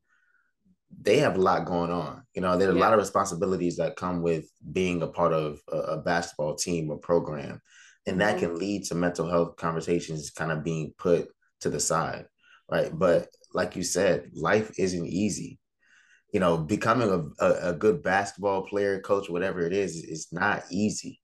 they 1.01 1.17
have 1.17 1.35
a 1.35 1.41
lot 1.41 1.65
going 1.65 1.91
on 1.91 2.23
you 2.33 2.41
know 2.41 2.57
there 2.57 2.69
are 2.69 2.73
yeah. 2.73 2.79
a 2.79 2.83
lot 2.83 2.93
of 2.93 2.99
responsibilities 2.99 3.77
that 3.77 3.95
come 3.95 4.21
with 4.21 4.49
being 4.71 5.01
a 5.01 5.07
part 5.07 5.33
of 5.33 5.59
a, 5.71 5.77
a 5.77 5.97
basketball 5.97 6.55
team 6.55 6.89
or 6.89 6.97
program 6.97 7.59
and 8.07 8.21
that 8.21 8.39
can 8.39 8.49
mm-hmm. 8.49 8.59
lead 8.59 8.83
to 8.83 8.95
mental 8.95 9.29
health 9.29 9.55
conversations 9.57 10.29
kind 10.31 10.51
of 10.51 10.63
being 10.63 10.93
put 10.97 11.27
to 11.59 11.69
the 11.69 11.79
side 11.79 12.25
right 12.71 12.97
but 12.97 13.27
like 13.53 13.75
you 13.75 13.83
said 13.83 14.29
life 14.33 14.71
isn't 14.77 15.07
easy 15.07 15.59
you 16.33 16.39
know 16.39 16.57
becoming 16.57 17.09
a, 17.09 17.45
a, 17.45 17.69
a 17.69 17.73
good 17.73 18.01
basketball 18.01 18.63
player 18.63 18.99
coach 18.99 19.29
whatever 19.29 19.61
it 19.61 19.73
is 19.73 19.95
is 19.95 20.27
not 20.31 20.63
easy 20.71 21.19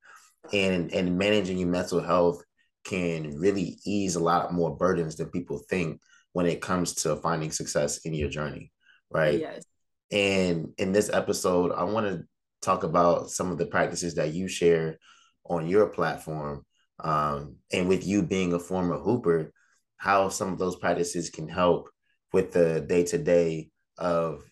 and 0.54 0.92
and 0.94 1.18
managing 1.18 1.58
your 1.58 1.70
mental 1.70 2.02
health 2.02 2.44
can 2.84 3.38
really 3.38 3.78
ease 3.86 4.16
a 4.16 4.24
lot 4.24 4.54
more 4.54 4.76
burdens 4.76 5.16
than 5.16 5.30
people 5.30 5.60
think 5.70 6.00
when 6.34 6.46
it 6.46 6.62
comes 6.62 6.94
to 6.94 7.16
finding 7.18 7.52
success 7.52 8.00
in 8.00 8.14
your 8.14 8.30
journey 8.30 8.72
right 9.10 9.40
yes. 9.40 9.64
and 10.12 10.74
in 10.78 10.92
this 10.92 11.10
episode 11.12 11.72
i 11.74 11.84
want 11.84 12.06
to 12.06 12.24
talk 12.62 12.84
about 12.84 13.30
some 13.30 13.52
of 13.52 13.58
the 13.58 13.66
practices 13.66 14.16
that 14.16 14.34
you 14.34 14.48
share 14.48 14.98
on 15.46 15.68
your 15.68 15.88
platform 15.88 16.64
um, 17.04 17.56
and 17.72 17.88
with 17.88 18.06
you 18.06 18.22
being 18.22 18.54
a 18.54 18.60
former 18.60 18.98
hooper, 18.98 19.52
how 19.98 20.30
some 20.30 20.54
of 20.54 20.60
those 20.60 20.76
practices 20.76 21.30
can 21.30 21.48
help 21.48 21.90
with 22.32 22.52
the 22.52 22.82
day 22.82 23.04
to 23.06 23.18
day 23.18 23.70
of 23.98 24.44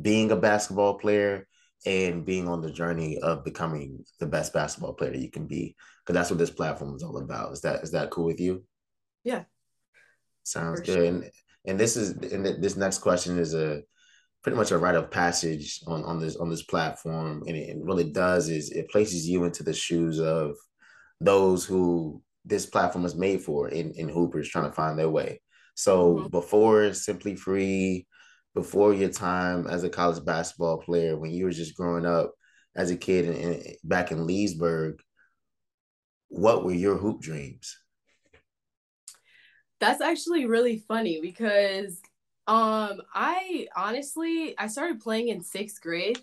being 0.00 0.30
a 0.30 0.36
basketball 0.36 0.94
player 0.94 1.46
and 1.86 2.24
being 2.24 2.48
on 2.48 2.60
the 2.60 2.72
journey 2.72 3.18
of 3.18 3.44
becoming 3.44 4.04
the 4.20 4.26
best 4.26 4.52
basketball 4.52 4.94
player 4.94 5.12
that 5.12 5.20
you 5.20 5.30
can 5.30 5.46
be. 5.46 5.74
Because 6.04 6.14
that's 6.14 6.30
what 6.30 6.38
this 6.38 6.50
platform 6.50 6.94
is 6.94 7.02
all 7.02 7.18
about. 7.18 7.52
Is 7.52 7.60
that 7.62 7.82
is 7.82 7.92
that 7.92 8.10
cool 8.10 8.24
with 8.24 8.40
you? 8.40 8.64
Yeah. 9.24 9.44
Sounds 10.42 10.80
good. 10.80 10.94
Sure. 10.94 11.04
And 11.04 11.30
and 11.66 11.78
this 11.78 11.96
is 11.96 12.12
and 12.32 12.44
this 12.62 12.76
next 12.76 12.98
question 12.98 13.38
is 13.38 13.54
a 13.54 13.82
pretty 14.42 14.56
much 14.56 14.70
a 14.70 14.78
rite 14.78 14.94
of 14.94 15.10
passage 15.10 15.80
on 15.86 16.04
on 16.04 16.18
this 16.20 16.36
on 16.36 16.48
this 16.48 16.62
platform, 16.62 17.42
and 17.46 17.56
it, 17.56 17.70
it 17.70 17.76
really 17.80 18.10
does 18.10 18.48
is 18.48 18.70
it 18.70 18.90
places 18.90 19.28
you 19.28 19.44
into 19.44 19.62
the 19.62 19.74
shoes 19.74 20.18
of 20.20 20.56
those 21.20 21.64
who 21.64 22.22
this 22.44 22.64
platform 22.66 23.04
is 23.04 23.14
made 23.14 23.42
for 23.42 23.68
in, 23.68 23.92
in 23.92 24.08
Hoopers 24.08 24.48
trying 24.48 24.64
to 24.64 24.72
find 24.72 24.98
their 24.98 25.10
way. 25.10 25.40
So 25.74 26.14
mm-hmm. 26.14 26.28
before 26.28 26.92
Simply 26.94 27.36
Free, 27.36 28.06
before 28.54 28.94
your 28.94 29.10
time 29.10 29.66
as 29.66 29.84
a 29.84 29.90
college 29.90 30.24
basketball 30.24 30.78
player, 30.78 31.16
when 31.16 31.30
you 31.30 31.44
were 31.44 31.50
just 31.50 31.76
growing 31.76 32.06
up 32.06 32.32
as 32.74 32.90
a 32.90 32.96
kid 32.96 33.26
in, 33.26 33.34
in, 33.34 33.62
back 33.84 34.10
in 34.10 34.26
Leesburg, 34.26 35.00
what 36.28 36.64
were 36.64 36.72
your 36.72 36.96
hoop 36.96 37.20
dreams? 37.20 37.78
That's 39.80 40.00
actually 40.00 40.46
really 40.46 40.78
funny 40.78 41.20
because 41.22 42.00
um 42.46 43.02
I 43.14 43.68
honestly 43.76 44.56
I 44.58 44.68
started 44.68 45.00
playing 45.00 45.28
in 45.28 45.42
sixth 45.42 45.80
grade 45.80 46.18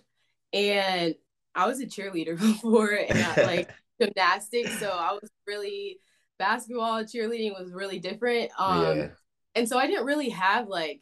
and 0.51 1.15
I 1.53 1.67
was 1.67 1.79
a 1.79 1.85
cheerleader 1.85 2.37
before 2.39 2.91
and 2.91 3.17
I, 3.17 3.43
like 3.43 3.69
gymnastics, 4.01 4.77
so 4.79 4.89
I 4.89 5.13
was 5.13 5.29
really 5.47 5.99
basketball, 6.37 7.03
cheerleading 7.03 7.57
was 7.57 7.71
really 7.71 7.99
different. 7.99 8.51
Um 8.57 8.97
yeah. 8.97 9.07
and 9.55 9.69
so 9.69 9.77
I 9.77 9.87
didn't 9.87 10.05
really 10.05 10.29
have 10.29 10.67
like 10.67 11.01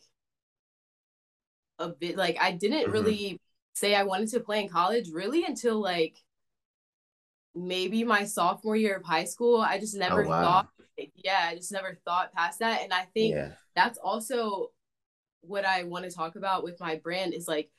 a 1.80 1.90
bit 1.90 2.18
like 2.18 2.38
I 2.40 2.52
didn't 2.52 2.84
mm-hmm. 2.84 2.92
really 2.92 3.42
say 3.74 3.96
I 3.96 4.04
wanted 4.04 4.30
to 4.30 4.40
play 4.40 4.62
in 4.62 4.70
college 4.70 5.10
really 5.12 5.46
until 5.46 5.82
like 5.82 6.16
maybe 7.56 8.04
my 8.04 8.24
sophomore 8.24 8.76
year 8.76 8.96
of 8.96 9.04
high 9.04 9.26
school. 9.26 9.62
I 9.62 9.80
just 9.80 9.96
never 9.96 10.26
oh, 10.26 10.30
wow. 10.30 10.44
thought 10.44 10.68
yeah, 11.16 11.48
I 11.50 11.56
just 11.56 11.72
never 11.72 11.98
thought 12.06 12.34
past 12.34 12.60
that. 12.60 12.82
And 12.84 12.94
I 12.94 13.06
think 13.14 13.36
yeah. 13.36 13.50
that's 13.76 13.98
also 13.98 14.72
what 15.42 15.66
I 15.66 15.84
want 15.84 16.06
to 16.06 16.12
talk 16.12 16.36
about 16.36 16.64
with 16.64 16.80
my 16.80 16.98
brand 16.98 17.34
is 17.34 17.48
like 17.48 17.70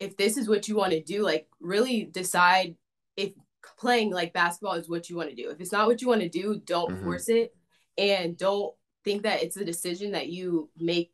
if 0.00 0.16
this 0.16 0.36
is 0.36 0.48
what 0.48 0.68
you 0.68 0.76
want 0.76 0.92
to 0.92 1.02
do, 1.02 1.22
like 1.22 1.48
really 1.60 2.04
decide 2.04 2.76
if 3.16 3.32
playing 3.78 4.12
like 4.12 4.32
basketball 4.32 4.74
is 4.74 4.88
what 4.88 5.08
you 5.08 5.16
want 5.16 5.30
to 5.30 5.36
do. 5.36 5.50
If 5.50 5.60
it's 5.60 5.72
not 5.72 5.86
what 5.86 6.02
you 6.02 6.08
want 6.08 6.20
to 6.22 6.28
do, 6.28 6.60
don't 6.64 6.92
mm-hmm. 6.92 7.04
force 7.04 7.28
it 7.28 7.54
and 7.96 8.36
don't 8.36 8.74
think 9.04 9.22
that 9.22 9.42
it's 9.42 9.56
a 9.56 9.64
decision 9.64 10.12
that 10.12 10.28
you 10.28 10.70
make 10.78 11.12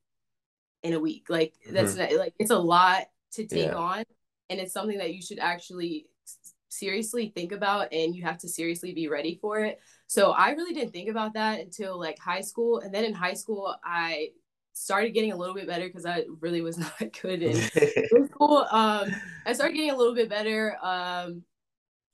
in 0.82 0.94
a 0.94 1.00
week. 1.00 1.26
Like 1.28 1.54
that's 1.70 1.94
mm-hmm. 1.94 2.14
not, 2.14 2.20
like 2.20 2.34
it's 2.38 2.50
a 2.50 2.58
lot 2.58 3.04
to 3.32 3.46
take 3.46 3.66
yeah. 3.66 3.74
on 3.74 4.04
and 4.50 4.60
it's 4.60 4.72
something 4.72 4.98
that 4.98 5.14
you 5.14 5.22
should 5.22 5.38
actually 5.38 6.06
seriously 6.68 7.32
think 7.34 7.52
about 7.52 7.92
and 7.92 8.14
you 8.14 8.22
have 8.22 8.38
to 8.38 8.48
seriously 8.48 8.92
be 8.92 9.08
ready 9.08 9.38
for 9.40 9.60
it. 9.60 9.80
So 10.06 10.32
I 10.32 10.50
really 10.50 10.74
didn't 10.74 10.92
think 10.92 11.08
about 11.08 11.34
that 11.34 11.60
until 11.60 11.98
like 11.98 12.18
high 12.18 12.40
school. 12.40 12.80
And 12.80 12.94
then 12.94 13.04
in 13.04 13.14
high 13.14 13.34
school, 13.34 13.74
I 13.84 14.30
started 14.72 15.10
getting 15.10 15.32
a 15.32 15.36
little 15.36 15.54
bit 15.54 15.66
better 15.66 15.86
because 15.86 16.06
I 16.06 16.24
really 16.40 16.62
was 16.62 16.78
not 17.00 17.20
good 17.20 17.42
in 17.42 18.28
school. 18.28 18.66
Um, 18.70 19.10
I 19.46 19.52
started 19.52 19.74
getting 19.74 19.90
a 19.90 19.96
little 19.96 20.14
bit 20.14 20.28
better. 20.28 20.76
Um, 20.82 21.42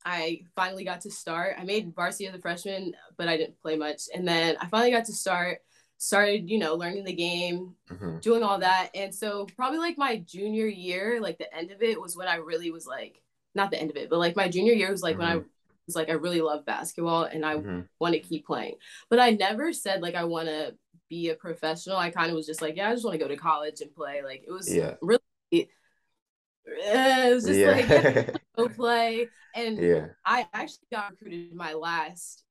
I 0.04 0.42
finally 0.56 0.84
got 0.84 1.02
to 1.02 1.10
start. 1.10 1.56
I 1.58 1.64
made 1.64 1.94
varsity 1.94 2.26
as 2.28 2.34
a 2.34 2.38
freshman, 2.38 2.94
but 3.16 3.28
I 3.28 3.36
didn't 3.36 3.60
play 3.60 3.76
much. 3.76 4.02
And 4.14 4.26
then 4.26 4.56
I 4.60 4.66
finally 4.66 4.90
got 4.90 5.04
to 5.06 5.12
start, 5.12 5.58
started, 5.98 6.48
you 6.48 6.58
know, 6.58 6.74
learning 6.74 7.04
the 7.04 7.12
game, 7.12 7.74
mm-hmm. 7.90 8.18
doing 8.18 8.42
all 8.42 8.58
that. 8.58 8.90
And 8.94 9.14
so 9.14 9.46
probably 9.56 9.78
like 9.78 9.98
my 9.98 10.16
junior 10.16 10.66
year, 10.66 11.20
like 11.20 11.38
the 11.38 11.54
end 11.54 11.70
of 11.70 11.82
it 11.82 12.00
was 12.00 12.16
when 12.16 12.28
I 12.28 12.36
really 12.36 12.70
was 12.70 12.86
like, 12.86 13.20
not 13.54 13.70
the 13.70 13.80
end 13.80 13.90
of 13.90 13.96
it, 13.96 14.08
but 14.08 14.18
like 14.18 14.36
my 14.36 14.48
junior 14.48 14.72
year 14.72 14.90
was 14.90 15.02
like 15.02 15.14
mm-hmm. 15.14 15.22
when 15.22 15.28
I 15.28 15.36
mm-hmm. 15.36 15.48
was 15.86 15.96
like, 15.96 16.08
I 16.08 16.12
really 16.12 16.40
love 16.40 16.64
basketball 16.64 17.24
and 17.24 17.44
I 17.44 17.56
mm-hmm. 17.56 17.80
want 17.98 18.14
to 18.14 18.20
keep 18.20 18.46
playing. 18.46 18.76
But 19.10 19.18
I 19.18 19.30
never 19.30 19.72
said 19.72 20.00
like 20.00 20.14
I 20.14 20.24
want 20.24 20.48
to 20.48 20.74
be 21.08 21.30
a 21.30 21.34
professional. 21.34 21.96
I 21.96 22.10
kind 22.10 22.30
of 22.30 22.36
was 22.36 22.46
just 22.46 22.62
like, 22.62 22.76
yeah, 22.76 22.88
I 22.88 22.92
just 22.92 23.04
want 23.04 23.14
to 23.14 23.24
go 23.24 23.28
to 23.28 23.36
college 23.36 23.80
and 23.80 23.94
play. 23.94 24.22
Like 24.22 24.44
it 24.46 24.52
was 24.52 24.72
yeah. 24.72 24.94
really 25.02 25.20
it 25.50 27.34
was 27.34 27.44
just 27.44 27.58
yeah. 27.58 27.70
like 27.70 28.42
go 28.56 28.68
play. 28.76 29.28
And 29.54 29.78
yeah. 29.78 30.06
I 30.24 30.46
actually 30.52 30.86
got 30.92 31.10
recruited 31.10 31.54
my 31.54 31.72
last 31.72 32.44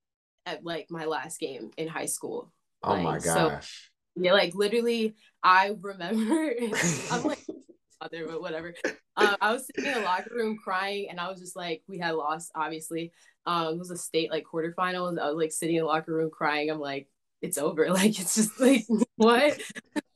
at 0.45 0.65
like 0.65 0.87
my 0.89 1.05
last 1.05 1.39
game 1.39 1.71
in 1.77 1.87
high 1.87 2.05
school. 2.05 2.51
Oh 2.87 2.93
like, 2.93 3.03
my 3.03 3.19
gosh. 3.19 3.89
So, 4.15 4.21
yeah, 4.23 4.33
like 4.33 4.55
literally 4.55 5.15
I 5.43 5.75
remember 5.79 6.53
I'm 7.11 7.23
like 7.23 7.45
out 8.01 8.11
there, 8.11 8.27
but 8.27 8.41
whatever. 8.41 8.73
Uh, 9.15 9.35
I 9.41 9.51
was 9.51 9.65
sitting 9.65 9.91
in 9.91 9.97
a 9.97 10.01
locker 10.01 10.31
room 10.35 10.57
crying, 10.63 11.07
and 11.09 11.19
I 11.19 11.29
was 11.29 11.39
just 11.39 11.55
like, 11.55 11.83
we 11.87 11.99
had 11.99 12.15
lost, 12.15 12.51
obviously. 12.55 13.11
Um, 13.45 13.75
it 13.75 13.79
was 13.79 13.91
a 13.91 13.97
state 13.97 14.29
like 14.29 14.45
quarterfinals. 14.45 15.19
I 15.19 15.27
was 15.27 15.37
like 15.37 15.51
sitting 15.51 15.75
in 15.75 15.81
the 15.81 15.87
locker 15.87 16.13
room 16.13 16.29
crying. 16.29 16.69
I'm 16.69 16.79
like, 16.79 17.07
it's 17.41 17.57
over. 17.57 17.87
Like 17.93 18.19
it's 18.19 18.35
just 18.35 18.59
like 18.59 18.85
what? 19.15 19.59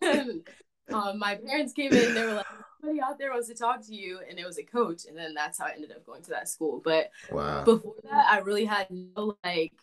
um, 0.01 1.19
my 1.19 1.35
parents 1.35 1.73
came 1.73 1.93
in. 1.93 2.13
They 2.13 2.25
were 2.25 2.33
like, 2.33 2.45
somebody 2.79 3.01
out 3.01 3.17
there 3.17 3.31
wants 3.31 3.47
to 3.47 3.55
talk 3.55 3.85
to 3.87 3.95
you, 3.95 4.19
and 4.29 4.37
it 4.37 4.45
was 4.45 4.57
a 4.57 4.63
coach. 4.63 5.05
And 5.07 5.17
then 5.17 5.33
that's 5.33 5.59
how 5.59 5.65
I 5.65 5.71
ended 5.71 5.91
up 5.91 6.05
going 6.05 6.21
to 6.23 6.31
that 6.31 6.49
school. 6.49 6.81
But 6.83 7.11
wow. 7.31 7.63
before 7.63 7.95
that, 8.03 8.27
I 8.29 8.39
really 8.39 8.65
had 8.65 8.87
no 8.91 9.35
like. 9.43 9.73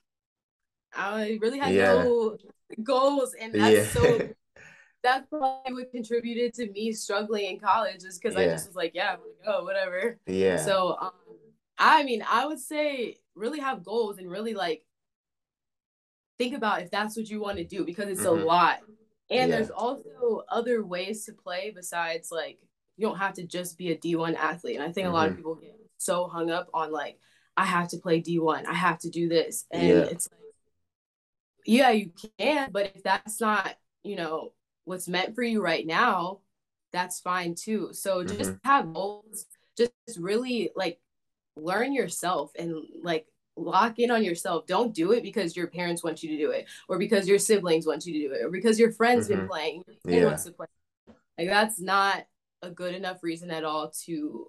I 0.95 1.38
really 1.40 1.59
had 1.59 1.75
yeah. 1.75 2.02
no 2.02 2.38
goals, 2.83 3.35
and 3.39 3.55
that's 3.55 3.95
yeah. 3.95 4.03
so 4.03 4.29
that's 5.03 5.27
probably 5.29 5.73
what 5.73 5.91
contributed 5.91 6.55
to 6.55 6.71
me 6.71 6.93
struggling 6.93 7.45
in 7.45 7.61
college 7.61 8.03
is 8.05 8.19
because 8.19 8.37
yeah. 8.37 8.43
I 8.43 8.47
just 8.49 8.69
was 8.69 8.77
like, 8.77 8.93
yeah, 8.95 9.13
I'm 9.13 9.19
gonna 9.19 9.59
go, 9.59 9.65
whatever. 9.65 10.19
Yeah. 10.27 10.57
So 10.57 10.97
um, 11.01 11.11
I 11.79 12.03
mean, 12.03 12.25
I 12.29 12.47
would 12.47 12.61
say 12.61 13.19
really 13.35 13.61
have 13.61 13.85
goals 13.85 14.19
and 14.19 14.31
really 14.31 14.55
like 14.55 14.85
think 16.39 16.55
about 16.55 16.83
if 16.83 16.91
that's 16.91 17.17
what 17.17 17.29
you 17.29 17.41
want 17.41 17.59
to 17.59 17.65
do 17.65 17.85
because 17.85 18.09
it's 18.09 18.23
mm-hmm. 18.23 18.43
a 18.43 18.45
lot. 18.45 18.79
And 19.31 19.51
yeah. 19.51 19.57
there's 19.57 19.71
also 19.71 20.43
other 20.51 20.85
ways 20.85 21.27
to 21.27 21.33
play 21.33 21.73
besides 21.75 22.31
like 22.33 22.59
you 22.97 23.07
don't 23.07 23.19
have 23.19 23.35
to 23.35 23.47
just 23.47 23.79
be 23.79 23.93
a 23.93 23.97
D1 23.97 24.37
athlete. 24.37 24.77
And 24.77 24.85
I 24.85 24.93
think 24.93 25.07
mm-hmm. 25.07 25.15
a 25.15 25.17
lot 25.17 25.27
of 25.27 25.33
mm-hmm. 25.33 25.39
people 25.39 25.55
get 25.57 25.77
so 25.99 26.27
hung 26.27 26.51
up 26.51 26.69
on 26.75 26.91
like, 26.91 27.19
I 27.57 27.65
have 27.65 27.89
to 27.89 27.99
play 27.99 28.23
D1, 28.23 28.67
I 28.67 28.75
have 28.75 28.99
to 29.01 29.11
do 29.11 29.29
this. 29.29 29.67
And 29.71 29.89
yeah. 29.89 29.95
it's 29.97 30.29
like, 30.31 30.41
yeah, 31.69 31.91
you 31.91 32.13
can, 32.39 32.71
but 32.73 32.93
if 32.95 33.03
that's 33.03 33.43
not, 33.43 33.75
you 34.03 34.17
know, 34.17 34.53
what's 34.87 35.07
meant 35.07 35.35
for 35.35 35.43
you 35.43 35.63
right 35.63 35.87
now, 35.87 36.41
that's 36.95 37.21
fine 37.21 37.55
too. 37.55 37.91
So 37.93 38.25
just 38.25 38.53
mm-hmm. 38.53 38.69
have 38.69 38.95
goals, 38.95 39.45
just 39.77 39.93
really 40.17 40.71
like 40.75 40.99
learn 41.57 41.93
yourself 41.93 42.53
and 42.59 42.75
like 43.03 43.27
lock 43.55 43.99
in 43.99 44.11
on 44.11 44.25
yourself. 44.25 44.67
Don't 44.67 44.95
do 44.95 45.13
it 45.13 45.23
because 45.23 45.55
your 45.55 45.67
parents 45.67 46.03
want 46.03 46.23
you 46.23 46.31
to 46.31 46.39
do 46.39 46.53
it, 46.53 46.67
or 46.89 46.99
because 46.99 47.29
your 47.29 47.39
siblings 47.39 47.87
want 47.87 48.07
you 48.07 48.15
to 48.15 48.29
do 48.29 48.35
it, 48.35 48.47
or 48.47 48.51
because 48.51 48.81
your 48.81 48.93
friends 48.93 49.29
mm-hmm. 49.29 49.41
been 49.41 49.49
playing. 49.49 49.83
Yeah. 50.07 50.25
wants 50.25 50.45
to 50.45 50.53
play. 50.53 50.67
Like 51.37 51.49
that's 51.49 51.79
not 51.79 52.25
a 52.63 52.71
good 52.71 52.95
enough 52.95 53.23
reason 53.23 53.51
at 53.51 53.65
all 53.65 53.93
to 54.07 54.47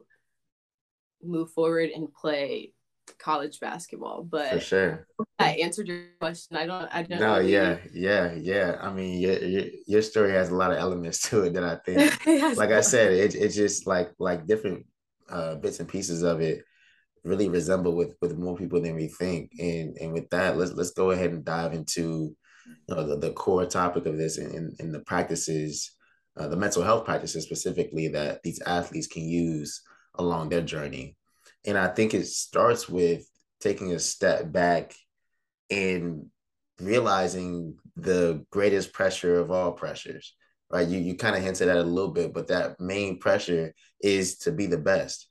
move 1.22 1.52
forward 1.52 1.90
and 1.90 2.14
play 2.14 2.72
college 3.18 3.60
basketball. 3.60 4.24
But 4.24 4.52
for 4.52 4.60
sure, 4.60 5.08
I 5.38 5.52
answered 5.54 5.88
your 5.88 6.04
question. 6.20 6.58
I 6.58 6.66
don't. 6.66 6.90
I 6.94 7.04
don't. 7.04 7.20
No, 7.20 7.38
really... 7.38 7.54
yeah, 7.54 7.78
yeah, 7.94 8.34
yeah. 8.34 8.78
I 8.82 8.92
mean, 8.92 9.20
your, 9.20 9.38
your, 9.40 9.66
your 9.88 10.02
story 10.02 10.32
has 10.32 10.50
a 10.50 10.56
lot 10.56 10.72
of 10.72 10.78
elements 10.78 11.30
to 11.30 11.44
it 11.44 11.54
that 11.54 11.64
I 11.64 11.76
think. 11.76 12.20
yes, 12.26 12.58
like 12.58 12.72
I 12.72 12.82
said, 12.82 13.14
it, 13.14 13.36
it's 13.36 13.56
just 13.56 13.88
like 13.88 14.12
like 14.20 14.46
different 14.46 14.86
uh, 15.30 15.56
bits 15.56 15.80
and 15.80 15.90
pieces 15.90 16.24
of 16.24 16.42
it 16.42 16.64
really 17.24 17.50
resemble 17.50 17.96
with 17.96 18.16
with 18.22 18.38
more 18.38 18.56
people 18.56 18.82
than 18.82 18.96
we 18.96 19.08
think. 19.08 19.52
And 19.60 19.98
and 20.00 20.14
with 20.14 20.30
that, 20.30 20.58
let's 20.58 20.74
let's 20.74 20.92
go 20.92 21.12
ahead 21.12 21.32
and 21.32 21.44
dive 21.44 21.74
into 21.74 22.36
you 22.88 22.96
know 22.96 23.06
the, 23.06 23.18
the 23.18 23.32
core 23.32 23.66
topic 23.66 24.06
of 24.06 24.18
this 24.18 24.38
and, 24.38 24.76
and 24.80 24.94
the 24.94 25.02
practices, 25.02 25.96
uh, 26.38 26.48
the 26.48 26.58
mental 26.58 26.84
health 26.84 27.06
practices 27.06 27.44
specifically 27.44 28.08
that 28.10 28.42
these 28.44 28.62
athletes 28.62 29.08
can 29.08 29.24
use 29.24 29.82
along 30.16 30.50
their 30.50 30.62
journey. 30.62 31.16
And 31.66 31.78
I 31.78 31.88
think 31.88 32.14
it 32.14 32.26
starts 32.28 32.88
with 32.88 33.28
taking 33.60 33.92
a 33.92 34.00
step 34.00 34.52
back 34.52 34.96
and 35.70 36.28
realizing 36.80 37.76
the 37.96 38.46
greatest 38.52 38.94
pressure 38.94 39.40
of 39.40 39.52
all 39.52 39.74
pressures, 39.74 40.36
right? 40.72 40.88
You 40.88 41.00
you 41.00 41.16
kind 41.16 41.36
of 41.36 41.44
hinted 41.44 41.68
at 41.68 41.78
it 41.78 41.86
a 41.86 41.90
little 41.90 42.12
bit, 42.12 42.34
but 42.34 42.48
that 42.48 42.80
main 42.80 43.20
pressure 43.20 43.74
is 44.02 44.38
to 44.40 44.52
be 44.52 44.66
the 44.66 44.78
best, 44.78 45.28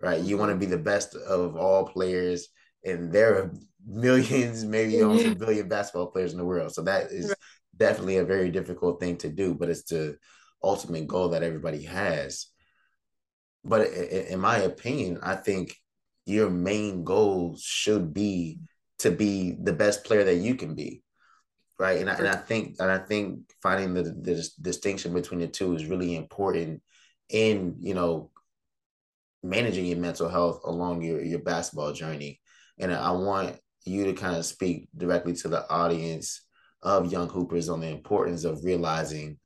right? 0.00 0.20
You 0.20 0.36
want 0.36 0.52
to 0.52 0.58
be 0.58 0.66
the 0.66 0.78
best 0.78 1.14
of 1.14 1.56
all 1.56 1.86
players, 1.86 2.48
and 2.84 3.10
there 3.10 3.38
are 3.38 3.52
millions, 3.86 4.64
maybe 4.64 4.94
mm-hmm. 4.94 5.08
almost 5.08 5.26
a 5.26 5.34
billion 5.34 5.68
basketball 5.68 6.08
players 6.08 6.32
in 6.32 6.38
the 6.38 6.44
world. 6.44 6.72
So 6.72 6.82
that 6.82 7.10
is 7.10 7.34
definitely 7.76 8.18
a 8.18 8.24
very 8.24 8.50
difficult 8.50 9.00
thing 9.00 9.16
to 9.18 9.28
do, 9.28 9.54
but 9.54 9.70
it's 9.70 9.84
the 9.84 10.16
ultimate 10.62 11.06
goal 11.06 11.30
that 11.30 11.42
everybody 11.42 11.82
has. 11.84 12.46
But 13.64 13.92
in 13.92 14.40
my 14.40 14.58
opinion, 14.58 15.18
I 15.22 15.34
think 15.36 15.76
your 16.26 16.50
main 16.50 17.04
goal 17.04 17.56
should 17.60 18.14
be 18.14 18.60
to 19.00 19.10
be 19.10 19.56
the 19.60 19.72
best 19.72 20.04
player 20.04 20.24
that 20.24 20.36
you 20.36 20.54
can 20.54 20.74
be, 20.74 21.02
right? 21.78 21.98
And 21.98 22.10
I, 22.10 22.14
and 22.14 22.28
I 22.28 22.36
think 22.36 22.76
and 22.78 22.90
I 22.90 22.98
think 22.98 23.40
finding 23.62 23.94
the, 23.94 24.02
the 24.02 24.48
distinction 24.60 25.12
between 25.12 25.40
the 25.40 25.48
two 25.48 25.74
is 25.74 25.86
really 25.86 26.16
important 26.16 26.82
in 27.28 27.76
you 27.78 27.94
know 27.94 28.30
managing 29.42 29.86
your 29.86 29.98
mental 29.98 30.28
health 30.28 30.60
along 30.64 31.02
your 31.02 31.22
your 31.22 31.40
basketball 31.40 31.92
journey. 31.92 32.40
And 32.78 32.92
I 32.92 33.10
want 33.12 33.56
you 33.84 34.04
to 34.06 34.12
kind 34.12 34.36
of 34.36 34.46
speak 34.46 34.88
directly 34.96 35.34
to 35.34 35.48
the 35.48 35.68
audience 35.70 36.42
of 36.82 37.12
young 37.12 37.28
hoopers 37.28 37.68
on 37.68 37.80
the 37.80 37.88
importance 37.88 38.44
of 38.44 38.64
realizing 38.64 39.38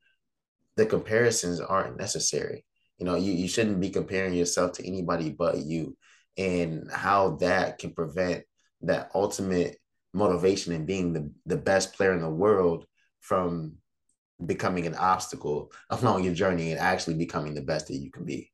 the 0.76 0.86
comparisons 0.86 1.60
aren't 1.60 1.98
necessary 1.98 2.64
you 2.98 3.06
know, 3.06 3.16
you, 3.16 3.32
you 3.32 3.48
shouldn't 3.48 3.80
be 3.80 3.90
comparing 3.90 4.34
yourself 4.34 4.72
to 4.72 4.86
anybody 4.86 5.30
but 5.30 5.58
you 5.58 5.96
and 6.36 6.90
how 6.92 7.36
that 7.36 7.78
can 7.78 7.92
prevent 7.92 8.44
that 8.82 9.10
ultimate 9.14 9.78
motivation 10.12 10.72
and 10.72 10.86
being 10.86 11.12
the, 11.12 11.30
the 11.46 11.56
best 11.56 11.94
player 11.94 12.12
in 12.12 12.20
the 12.20 12.28
world 12.28 12.86
from 13.20 13.74
becoming 14.44 14.86
an 14.86 14.94
obstacle 14.94 15.72
along 15.90 16.24
your 16.24 16.34
journey 16.34 16.70
and 16.70 16.80
actually 16.80 17.14
becoming 17.14 17.54
the 17.54 17.62
best 17.62 17.88
that 17.88 17.96
you 17.96 18.10
can 18.10 18.24
be. 18.24 18.50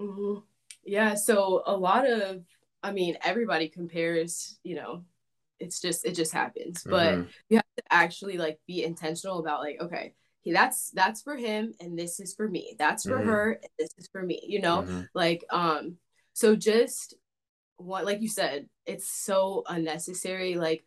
Mm-hmm. 0.00 0.40
Yeah. 0.84 1.14
So 1.14 1.62
a 1.66 1.76
lot 1.76 2.08
of, 2.08 2.42
I 2.82 2.92
mean, 2.92 3.16
everybody 3.22 3.68
compares, 3.68 4.58
you 4.62 4.76
know, 4.76 5.04
it's 5.58 5.80
just, 5.80 6.04
it 6.04 6.12
just 6.12 6.32
happens, 6.32 6.84
but 6.84 7.14
mm-hmm. 7.14 7.28
you 7.48 7.56
have 7.56 7.64
to 7.78 7.82
actually 7.90 8.36
like 8.36 8.58
be 8.66 8.84
intentional 8.84 9.38
about 9.38 9.60
like, 9.60 9.78
okay, 9.80 10.12
that's 10.52 10.90
that's 10.90 11.22
for 11.22 11.36
him 11.36 11.74
and 11.80 11.98
this 11.98 12.20
is 12.20 12.34
for 12.34 12.48
me 12.48 12.74
that's 12.78 13.04
for 13.04 13.18
mm-hmm. 13.18 13.28
her 13.28 13.52
and 13.52 13.70
this 13.78 13.90
is 13.98 14.08
for 14.08 14.22
me 14.22 14.40
you 14.46 14.60
know 14.60 14.82
mm-hmm. 14.82 15.02
like 15.14 15.44
um 15.50 15.96
so 16.32 16.54
just 16.54 17.14
what 17.76 18.04
like 18.04 18.20
you 18.20 18.28
said 18.28 18.68
it's 18.86 19.08
so 19.08 19.64
unnecessary 19.68 20.54
like 20.54 20.84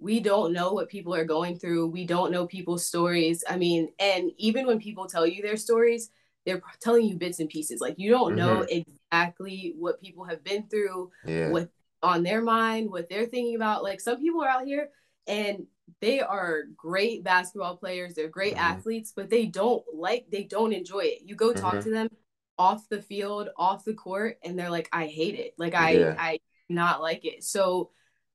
we 0.00 0.20
don't 0.20 0.52
know 0.52 0.72
what 0.72 0.88
people 0.88 1.14
are 1.14 1.24
going 1.24 1.58
through 1.58 1.86
we 1.86 2.04
don't 2.04 2.32
know 2.32 2.46
people's 2.46 2.86
stories 2.86 3.44
i 3.48 3.56
mean 3.56 3.88
and 3.98 4.30
even 4.36 4.66
when 4.66 4.78
people 4.78 5.06
tell 5.06 5.26
you 5.26 5.42
their 5.42 5.56
stories 5.56 6.10
they're 6.44 6.62
telling 6.80 7.04
you 7.04 7.16
bits 7.16 7.40
and 7.40 7.48
pieces 7.48 7.80
like 7.80 7.94
you 7.98 8.10
don't 8.10 8.36
mm-hmm. 8.36 8.38
know 8.38 8.66
exactly 8.70 9.74
what 9.78 10.00
people 10.00 10.24
have 10.24 10.42
been 10.44 10.66
through 10.68 11.10
yeah. 11.24 11.50
what 11.50 11.68
on 12.02 12.22
their 12.22 12.42
mind 12.42 12.90
what 12.90 13.08
they're 13.08 13.26
thinking 13.26 13.56
about 13.56 13.82
like 13.82 14.00
some 14.00 14.18
people 14.20 14.42
are 14.42 14.48
out 14.48 14.64
here 14.64 14.88
and 15.26 15.66
they 16.00 16.20
are 16.20 16.64
great 16.76 17.24
basketball 17.24 17.76
players 17.76 18.14
they're 18.14 18.28
great 18.28 18.54
mm-hmm. 18.54 18.64
athletes 18.64 19.12
but 19.14 19.30
they 19.30 19.46
don't 19.46 19.82
like 19.94 20.26
they 20.30 20.44
don't 20.44 20.72
enjoy 20.72 21.00
it 21.00 21.20
you 21.24 21.34
go 21.34 21.52
talk 21.52 21.74
mm-hmm. 21.74 21.82
to 21.82 21.90
them 21.90 22.08
off 22.58 22.88
the 22.88 23.02
field 23.02 23.48
off 23.56 23.84
the 23.84 23.94
court 23.94 24.36
and 24.42 24.58
they're 24.58 24.70
like 24.70 24.88
i 24.92 25.06
hate 25.06 25.34
it 25.34 25.54
like 25.58 25.74
i 25.74 25.92
yeah. 25.92 26.14
i 26.18 26.38
not 26.68 27.00
like 27.00 27.24
it 27.24 27.44
so 27.44 27.90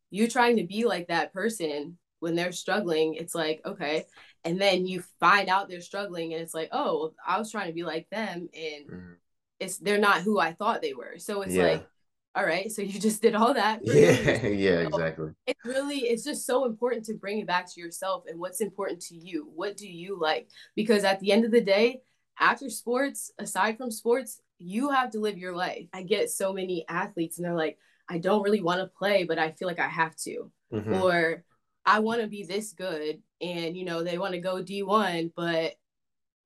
you 0.09 0.27
trying 0.27 0.57
to 0.57 0.65
be 0.65 0.85
like 0.85 1.07
that 1.07 1.33
person 1.33 1.97
when 2.19 2.35
they're 2.35 2.51
struggling 2.51 3.15
it's 3.15 3.35
like 3.35 3.61
okay 3.65 4.05
and 4.45 4.59
then 4.59 4.85
you 4.85 5.03
find 5.19 5.49
out 5.49 5.67
they're 5.67 5.81
struggling 5.81 6.33
and 6.33 6.41
it's 6.41 6.53
like 6.53 6.69
oh 6.71 7.13
i 7.25 7.37
was 7.37 7.51
trying 7.51 7.67
to 7.67 7.73
be 7.73 7.83
like 7.83 8.09
them 8.09 8.47
and 8.53 8.87
mm-hmm. 8.87 9.13
it's 9.59 9.77
they're 9.77 9.97
not 9.97 10.21
who 10.21 10.39
i 10.39 10.53
thought 10.53 10.81
they 10.81 10.93
were 10.93 11.15
so 11.17 11.41
it's 11.41 11.53
yeah. 11.53 11.63
like 11.63 11.87
all 12.35 12.45
right, 12.45 12.71
so 12.71 12.81
you 12.81 12.99
just 12.99 13.21
did 13.21 13.35
all 13.35 13.53
that. 13.53 13.81
yeah, 13.83 14.45
yeah, 14.47 14.79
exactly. 14.87 15.31
It's 15.45 15.63
really, 15.65 15.99
it's 15.99 16.23
just 16.23 16.45
so 16.45 16.65
important 16.65 17.05
to 17.05 17.13
bring 17.13 17.39
it 17.39 17.47
back 17.47 17.71
to 17.73 17.81
yourself 17.81 18.23
and 18.27 18.39
what's 18.39 18.61
important 18.61 19.01
to 19.03 19.15
you. 19.15 19.49
What 19.55 19.77
do 19.77 19.87
you 19.87 20.19
like? 20.19 20.49
Because 20.75 21.03
at 21.03 21.19
the 21.19 21.31
end 21.31 21.45
of 21.45 21.51
the 21.51 21.61
day, 21.61 22.01
after 22.39 22.69
sports, 22.69 23.31
aside 23.37 23.77
from 23.77 23.91
sports, 23.91 24.41
you 24.57 24.89
have 24.89 25.11
to 25.11 25.19
live 25.19 25.37
your 25.37 25.55
life. 25.55 25.87
I 25.93 26.03
get 26.03 26.31
so 26.31 26.53
many 26.53 26.85
athletes 26.87 27.37
and 27.37 27.45
they're 27.45 27.53
like, 27.53 27.77
I 28.09 28.17
don't 28.17 28.41
really 28.41 28.61
want 28.61 28.81
to 28.81 28.87
play, 28.87 29.23
but 29.23 29.37
I 29.37 29.51
feel 29.51 29.67
like 29.67 29.79
I 29.79 29.87
have 29.87 30.15
to. 30.17 30.51
Mm-hmm. 30.73 30.93
Or 30.95 31.43
I 31.85 31.99
want 31.99 32.21
to 32.21 32.27
be 32.27 32.43
this 32.43 32.73
good. 32.73 33.21
And, 33.41 33.77
you 33.77 33.85
know, 33.85 34.03
they 34.03 34.17
want 34.17 34.33
to 34.33 34.39
go 34.39 34.63
D1, 34.63 35.31
but 35.35 35.75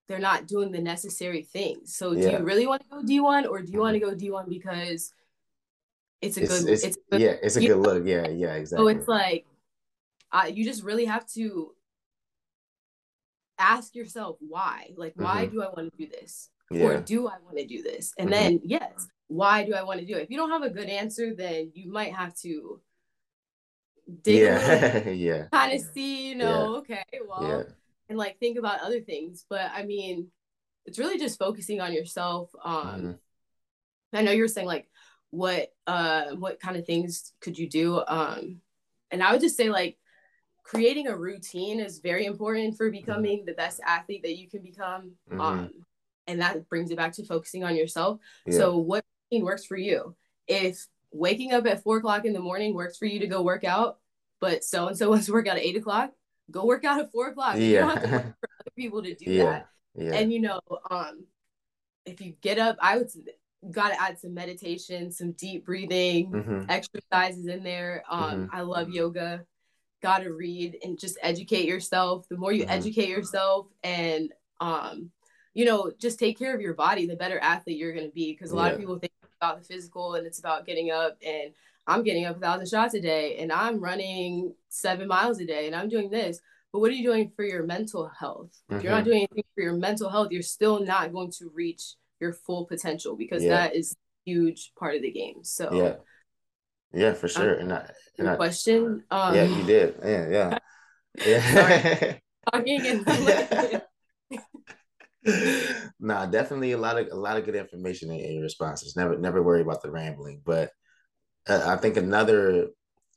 they're 0.08 0.20
not 0.20 0.48
doing 0.48 0.72
the 0.72 0.82
necessary 0.82 1.44
things. 1.44 1.96
So 1.96 2.14
do 2.14 2.22
you 2.22 2.40
really 2.40 2.66
want 2.66 2.82
to 2.84 2.90
go 2.90 3.02
D1 3.02 3.48
or 3.48 3.62
do 3.62 3.72
you 3.72 3.80
want 3.80 3.94
to 3.94 4.00
go 4.00 4.16
D1 4.16 4.50
because 4.50 5.14
it's 6.22 6.38
a 6.38 6.44
it's, 6.44 6.60
good, 6.64 6.70
it's, 6.70 6.84
it's 6.84 6.98
good, 7.12 7.22
yeah, 7.22 7.36
it's 7.42 7.56
a 7.56 7.62
good 7.62 7.78
look. 7.78 8.04
Yeah, 8.06 8.28
yeah, 8.28 8.54
exactly. 8.54 8.84
So 8.84 8.88
it's 8.88 9.08
like, 9.08 9.46
uh, 10.32 10.50
you 10.52 10.64
just 10.66 10.84
really 10.84 11.06
have 11.06 11.28
to 11.34 11.74
ask 13.60 13.96
yourself 13.96 14.38
why. 14.40 14.92
Like, 14.96 15.14
why 15.16 15.46
mm-hmm. 15.46 15.56
do 15.56 15.64
I 15.64 15.68
want 15.68 15.92
to 15.92 15.98
do 15.98 16.10
this? 16.10 16.50
Yeah. 16.70 16.84
Or 16.86 17.00
do 17.00 17.28
I 17.28 17.36
want 17.46 17.58
to 17.58 17.66
do 17.66 17.82
this? 17.82 18.14
And 18.18 18.30
mm-hmm. 18.30 18.44
then, 18.44 18.62
yes, 18.64 19.08
why 19.28 19.64
do 19.64 19.74
I 19.74 19.84
want 19.84 20.00
to 20.00 20.06
do 20.06 20.16
it? 20.16 20.24
If 20.24 20.30
you 20.30 20.38
don't 20.38 20.52
have 20.52 20.64
a 20.64 20.70
good 20.70 20.90
answer, 20.90 21.34
then 21.34 21.72
you 21.74 21.92
might 21.92 22.14
have 22.14 22.36
to 22.40 22.82
dig 24.24 24.42
yeah. 24.42 25.10
yeah. 25.10 25.44
kind 25.52 25.74
of 25.74 25.82
see, 25.94 26.30
you 26.30 26.36
know, 26.36 26.74
yeah. 26.74 26.80
okay, 26.80 27.20
well, 27.28 27.48
yeah. 27.48 27.64
and 28.10 28.18
like 28.18 28.40
think 28.40 28.58
about 28.58 28.82
other 28.82 29.02
things. 29.02 29.46
But 29.50 29.72
I 29.74 29.84
mean, 29.84 30.28
it's 30.86 31.00
really 31.00 31.20
just 31.20 31.40
focusing 31.40 31.82
on 31.82 31.94
yourself. 31.94 32.50
Um, 32.64 32.86
mm-hmm. 32.86 33.12
I 34.14 34.22
know 34.22 34.32
you're 34.32 34.48
saying 34.48 34.68
like 34.68 34.88
what 35.32 35.74
uh 35.86 36.32
what 36.36 36.60
kind 36.60 36.78
of 36.78 36.86
things 36.86 37.34
could 37.42 37.58
you 37.58 37.70
do? 37.70 38.04
Um, 38.08 38.62
and 39.12 39.24
I 39.24 39.32
would 39.32 39.42
just 39.42 39.58
say 39.58 39.70
like 39.70 39.98
creating 40.64 41.08
a 41.08 41.18
routine 41.18 41.80
is 41.80 42.00
very 42.00 42.26
important 42.26 42.78
for 42.78 42.88
mm-hmm. 42.88 43.00
becoming 43.00 43.46
the 43.46 43.54
best 43.54 43.80
athlete 43.86 44.24
that 44.24 44.38
you 44.38 44.50
can 44.50 44.62
become. 44.62 45.14
Mm-hmm. 45.32 45.42
Um, 45.42 45.72
and 46.28 46.42
that 46.42 46.68
brings 46.68 46.92
it 46.92 46.98
back 46.98 47.14
to 47.14 47.26
focusing 47.26 47.64
on 47.64 47.76
yourself. 47.76 48.20
Yeah. 48.46 48.58
So, 48.58 48.78
what 48.78 49.06
routine 49.32 49.46
works 49.46 49.66
for 49.66 49.78
you? 49.78 50.16
If 50.46 50.86
waking 51.12 51.54
up 51.54 51.66
at 51.66 51.84
four 51.84 51.98
o'clock 51.98 52.26
in 52.26 52.34
the 52.34 52.42
morning 52.42 52.74
works 52.74 52.98
for 52.98 53.06
you 53.06 53.20
to 53.22 53.28
go 53.28 53.42
work 53.42 53.64
out, 53.64 53.98
but 54.42 54.64
so 54.64 54.88
and 54.88 54.98
so 54.98 55.10
wants 55.10 55.28
to 55.28 55.32
work 55.32 55.48
out 55.48 55.58
at 55.58 55.64
eight 55.64 55.78
o'clock, 55.78 56.12
go 56.52 56.66
work 56.66 56.84
out 56.84 57.00
at 57.00 57.12
four 57.12 57.30
o'clock. 57.30 57.56
Yeah. 57.56 57.62
You 57.62 57.76
don't 57.78 57.90
have 57.90 58.04
to 58.04 58.12
wait 58.12 58.22
for 58.24 58.50
other 58.60 58.72
people 58.76 59.04
to 59.04 59.16
do 59.16 59.26
yeah. 59.32 59.44
that. 59.44 59.68
Yeah. 59.96 60.14
And 60.16 60.34
you 60.34 60.42
know, 60.42 60.60
um, 60.92 61.26
if 62.06 62.20
you 62.22 62.34
get 62.42 62.60
up, 62.60 62.78
I 62.82 62.98
would 62.98 63.10
got 63.72 63.90
to 63.90 64.02
add 64.02 64.20
some 64.20 64.34
meditation, 64.34 65.12
some 65.12 65.32
deep 65.34 65.66
breathing, 65.66 66.32
mm-hmm. 66.32 66.64
exercises 66.70 67.48
in 67.48 67.64
there. 67.64 68.04
Um, 68.10 68.48
mm-hmm. 68.48 68.56
I 68.56 68.62
love 68.62 68.90
yoga 68.90 69.46
got 70.02 70.20
to 70.20 70.32
read 70.32 70.78
and 70.84 71.00
just 71.00 71.18
educate 71.22 71.68
yourself. 71.68 72.28
The 72.30 72.38
more 72.38 72.52
you 72.52 72.64
mm-hmm. 72.64 72.72
educate 72.72 73.10
yourself 73.10 73.68
and, 73.84 74.32
um, 74.60 75.12
you 75.54 75.66
know, 75.66 75.92
just 76.00 76.20
take 76.20 76.38
care 76.38 76.54
of 76.54 76.62
your 76.62 76.76
body, 76.76 77.08
the 77.08 77.16
better 77.16 77.40
athlete 77.40 77.78
you're 77.78 77.94
going 77.94 78.08
to 78.08 78.14
be. 78.14 78.32
Because 78.32 78.52
a 78.52 78.56
lot 78.56 78.68
yeah. 78.68 78.74
of 78.74 78.80
people 78.80 79.00
think 79.00 79.14
about 79.40 79.60
the 79.60 79.66
physical 79.66 80.16
and 80.16 80.28
it's 80.28 80.40
about 80.40 80.66
getting 80.66 80.92
up 80.92 81.18
and 81.26 81.54
I'm 81.88 82.04
getting 82.04 82.26
up 82.26 82.38
a 82.38 82.40
thousand 82.40 82.68
shots 82.68 82.94
a 82.94 83.02
day 83.02 83.38
and 83.38 83.52
I'm 83.52 83.80
running 83.80 84.54
seven 84.70 85.08
miles 85.08 85.40
a 85.40 85.46
day 85.46 85.68
and 85.68 85.76
I'm 85.76 85.90
doing 85.90 86.10
this. 86.10 86.40
But 86.74 86.80
what 86.80 86.92
are 86.92 86.96
you 86.96 87.04
doing 87.04 87.32
for 87.36 87.44
your 87.44 87.64
mental 87.64 88.08
health? 88.08 88.52
If 88.70 88.84
you're 88.84 88.92
not 88.92 89.00
mm-hmm. 89.00 89.10
doing 89.10 89.28
anything 89.32 89.44
for 89.56 89.62
your 89.62 89.74
mental 89.74 90.10
health, 90.10 90.28
you're 90.32 90.42
still 90.42 90.84
not 90.84 91.14
going 91.14 91.32
to 91.40 91.50
reach 91.54 91.94
your 92.20 92.34
full 92.34 92.66
potential 92.66 93.16
because 93.16 93.44
yeah. 93.44 93.50
that 93.50 93.76
is 93.76 93.96
huge 94.26 94.72
part 94.78 94.96
of 94.96 95.02
the 95.02 95.12
game. 95.12 95.44
So 95.44 95.74
yeah. 95.74 95.96
Yeah, 96.94 97.14
for 97.14 97.28
sure. 97.28 97.56
Um, 97.56 97.62
and 97.62 97.74
I, 97.74 97.90
and 98.18 98.30
I, 98.30 98.36
question. 98.36 99.04
Um, 99.12 99.36
yeah, 99.36 99.44
you 99.44 99.64
did. 99.64 99.96
Yeah, 100.04 100.30
yeah, 100.30 100.58
yeah. 101.26 102.14
Talking 102.54 102.88
and 102.88 103.82
nah, 106.00 106.26
definitely 106.26 106.72
a 106.72 106.78
lot 106.78 106.98
of 106.98 107.08
a 107.12 107.16
lot 107.16 107.38
of 107.38 107.46
good 107.46 107.56
information 107.56 108.10
in, 108.10 108.20
in 108.20 108.34
your 108.36 108.44
responses. 108.44 108.96
Never 108.96 109.18
never 109.18 109.44
worry 109.44 109.62
about 109.62 109.82
the 109.82 109.92
rambling. 109.92 110.42
But 110.46 110.72
uh, 111.48 111.64
I 111.66 111.76
think 111.76 111.98
another 111.98 112.70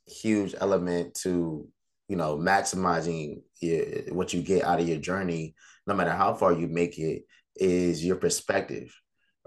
huge 0.05 0.53
element 0.59 1.13
to 1.23 1.65
you 2.09 2.15
know 2.17 2.37
maximizing 2.37 3.41
your, 3.61 3.85
what 4.13 4.33
you 4.33 4.41
get 4.41 4.65
out 4.65 4.81
of 4.81 4.87
your 4.87 4.99
journey, 4.99 5.55
no 5.87 5.93
matter 5.93 6.11
how 6.11 6.33
far 6.33 6.51
you 6.51 6.67
make 6.67 6.99
it, 6.99 7.23
is 7.55 8.03
your 8.03 8.17
perspective. 8.17 8.93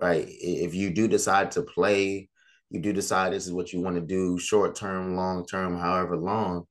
Right. 0.00 0.26
If 0.28 0.74
you 0.74 0.90
do 0.90 1.06
decide 1.06 1.52
to 1.52 1.62
play 1.62 2.28
you 2.74 2.80
do 2.80 2.92
decide 2.92 3.32
this 3.32 3.46
is 3.46 3.52
what 3.52 3.72
you 3.72 3.80
want 3.80 3.94
to 3.94 4.02
do 4.02 4.38
short 4.38 4.74
term 4.74 5.14
long 5.14 5.46
term 5.46 5.78
however 5.78 6.16
long 6.16 6.64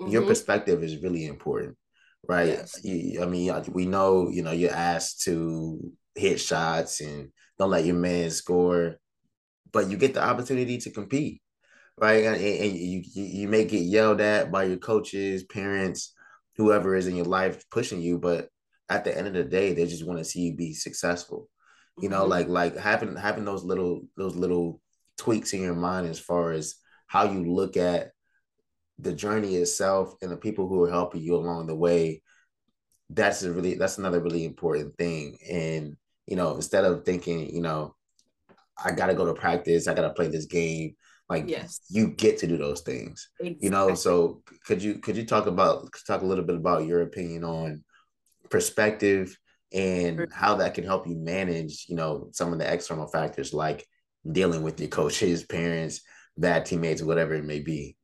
mm-hmm. 0.00 0.10
your 0.10 0.22
perspective 0.22 0.82
is 0.82 1.02
really 1.02 1.26
important 1.26 1.76
right 2.28 2.48
yes. 2.48 2.84
you, 2.84 3.22
i 3.22 3.26
mean 3.26 3.52
we 3.72 3.86
know 3.86 4.28
you 4.28 4.42
know 4.42 4.52
you're 4.52 4.70
asked 4.70 5.22
to 5.22 5.80
hit 6.14 6.38
shots 6.38 7.00
and 7.00 7.30
don't 7.58 7.70
let 7.70 7.86
your 7.86 7.96
man 7.96 8.30
score 8.30 8.96
but 9.72 9.88
you 9.88 9.96
get 9.96 10.12
the 10.12 10.22
opportunity 10.22 10.76
to 10.76 10.90
compete 10.90 11.40
right 11.98 12.24
and, 12.24 12.36
and 12.36 12.76
you 12.76 13.02
you 13.14 13.48
may 13.48 13.64
get 13.64 13.82
yelled 13.82 14.20
at 14.20 14.52
by 14.52 14.64
your 14.64 14.76
coaches 14.76 15.44
parents 15.44 16.14
whoever 16.56 16.94
is 16.94 17.06
in 17.06 17.16
your 17.16 17.24
life 17.24 17.64
pushing 17.70 18.02
you 18.02 18.18
but 18.18 18.48
at 18.88 19.04
the 19.04 19.16
end 19.16 19.26
of 19.26 19.34
the 19.34 19.44
day 19.44 19.72
they 19.72 19.86
just 19.86 20.06
want 20.06 20.18
to 20.18 20.24
see 20.24 20.40
you 20.40 20.56
be 20.56 20.72
successful 20.72 21.48
you 22.00 22.08
know 22.08 22.22
mm-hmm. 22.22 22.30
like 22.30 22.48
like 22.48 22.76
having 22.76 23.16
having 23.16 23.44
those 23.44 23.64
little 23.64 24.02
those 24.16 24.36
little 24.36 24.80
tweaks 25.16 25.52
in 25.52 25.62
your 25.62 25.74
mind 25.74 26.06
as 26.06 26.18
far 26.18 26.52
as 26.52 26.76
how 27.06 27.24
you 27.24 27.52
look 27.52 27.76
at 27.76 28.12
the 28.98 29.12
journey 29.12 29.56
itself 29.56 30.14
and 30.22 30.30
the 30.30 30.36
people 30.36 30.68
who 30.68 30.84
are 30.84 30.90
helping 30.90 31.20
you 31.20 31.34
along 31.34 31.66
the 31.66 31.74
way 31.74 32.22
that's 33.10 33.42
a 33.42 33.52
really 33.52 33.74
that's 33.74 33.98
another 33.98 34.20
really 34.20 34.44
important 34.44 34.96
thing 34.96 35.38
and 35.50 35.96
you 36.26 36.36
know 36.36 36.54
instead 36.56 36.84
of 36.84 37.04
thinking 37.04 37.54
you 37.54 37.62
know 37.62 37.94
i 38.84 38.92
gotta 38.92 39.14
go 39.14 39.24
to 39.24 39.34
practice 39.34 39.88
i 39.88 39.94
gotta 39.94 40.10
play 40.10 40.28
this 40.28 40.46
game 40.46 40.94
like 41.28 41.44
yes 41.48 41.80
you 41.88 42.08
get 42.08 42.38
to 42.38 42.46
do 42.46 42.56
those 42.56 42.82
things 42.82 43.30
exactly. 43.40 43.64
you 43.64 43.70
know 43.70 43.94
so 43.94 44.42
could 44.66 44.82
you 44.82 44.94
could 44.98 45.16
you 45.16 45.24
talk 45.24 45.46
about 45.46 45.88
talk 46.06 46.22
a 46.22 46.26
little 46.26 46.44
bit 46.44 46.56
about 46.56 46.86
your 46.86 47.02
opinion 47.02 47.44
on 47.44 47.82
perspective 48.50 49.36
and 49.72 50.26
how 50.32 50.54
that 50.56 50.74
can 50.74 50.84
help 50.84 51.06
you 51.06 51.14
manage 51.14 51.84
you 51.88 51.94
know 51.94 52.28
some 52.32 52.52
of 52.52 52.58
the 52.58 52.72
external 52.72 53.06
factors 53.06 53.52
like 53.52 53.86
dealing 54.30 54.62
with 54.62 54.80
your 54.80 54.88
coaches, 54.88 55.44
parents, 55.48 56.00
bad 56.36 56.66
teammates, 56.66 57.02
whatever 57.02 57.34
it 57.34 57.44
may 57.44 57.60
be. 57.60 57.96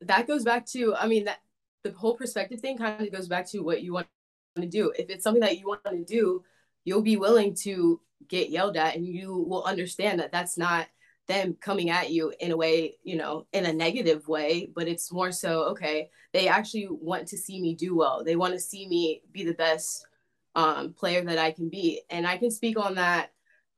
That 0.00 0.26
goes 0.26 0.44
back 0.44 0.66
to, 0.70 0.94
I 0.94 1.06
mean, 1.06 1.24
that 1.24 1.38
the 1.84 1.92
whole 1.92 2.16
perspective 2.16 2.60
thing 2.60 2.78
kind 2.78 3.00
of 3.00 3.12
goes 3.12 3.28
back 3.28 3.48
to 3.50 3.60
what 3.60 3.82
you 3.82 3.92
want 3.92 4.08
to 4.56 4.66
do. 4.66 4.92
If 4.98 5.10
it's 5.10 5.22
something 5.22 5.42
that 5.42 5.58
you 5.58 5.68
want 5.68 5.84
to 5.84 6.04
do, 6.04 6.42
you'll 6.84 7.02
be 7.02 7.16
willing 7.16 7.54
to 7.62 8.00
get 8.28 8.50
yelled 8.50 8.76
at 8.76 8.96
and 8.96 9.06
you 9.06 9.32
will 9.36 9.64
understand 9.64 10.20
that 10.20 10.32
that's 10.32 10.58
not 10.58 10.86
them 11.28 11.56
coming 11.60 11.90
at 11.90 12.10
you 12.10 12.32
in 12.40 12.50
a 12.50 12.56
way, 12.56 12.96
you 13.04 13.16
know, 13.16 13.46
in 13.52 13.66
a 13.66 13.72
negative 13.72 14.26
way, 14.28 14.68
but 14.74 14.88
it's 14.88 15.12
more 15.12 15.32
so, 15.32 15.64
okay, 15.64 16.08
they 16.32 16.48
actually 16.48 16.88
want 16.90 17.28
to 17.28 17.38
see 17.38 17.60
me 17.60 17.74
do 17.74 17.94
well. 17.94 18.24
They 18.24 18.36
want 18.36 18.54
to 18.54 18.60
see 18.60 18.88
me 18.88 19.22
be 19.30 19.44
the 19.44 19.54
best 19.54 20.06
um, 20.54 20.92
player 20.92 21.22
that 21.22 21.38
I 21.38 21.52
can 21.52 21.68
be. 21.68 22.02
And 22.10 22.26
I 22.26 22.36
can 22.38 22.50
speak 22.50 22.78
on 22.78 22.96
that 22.96 23.30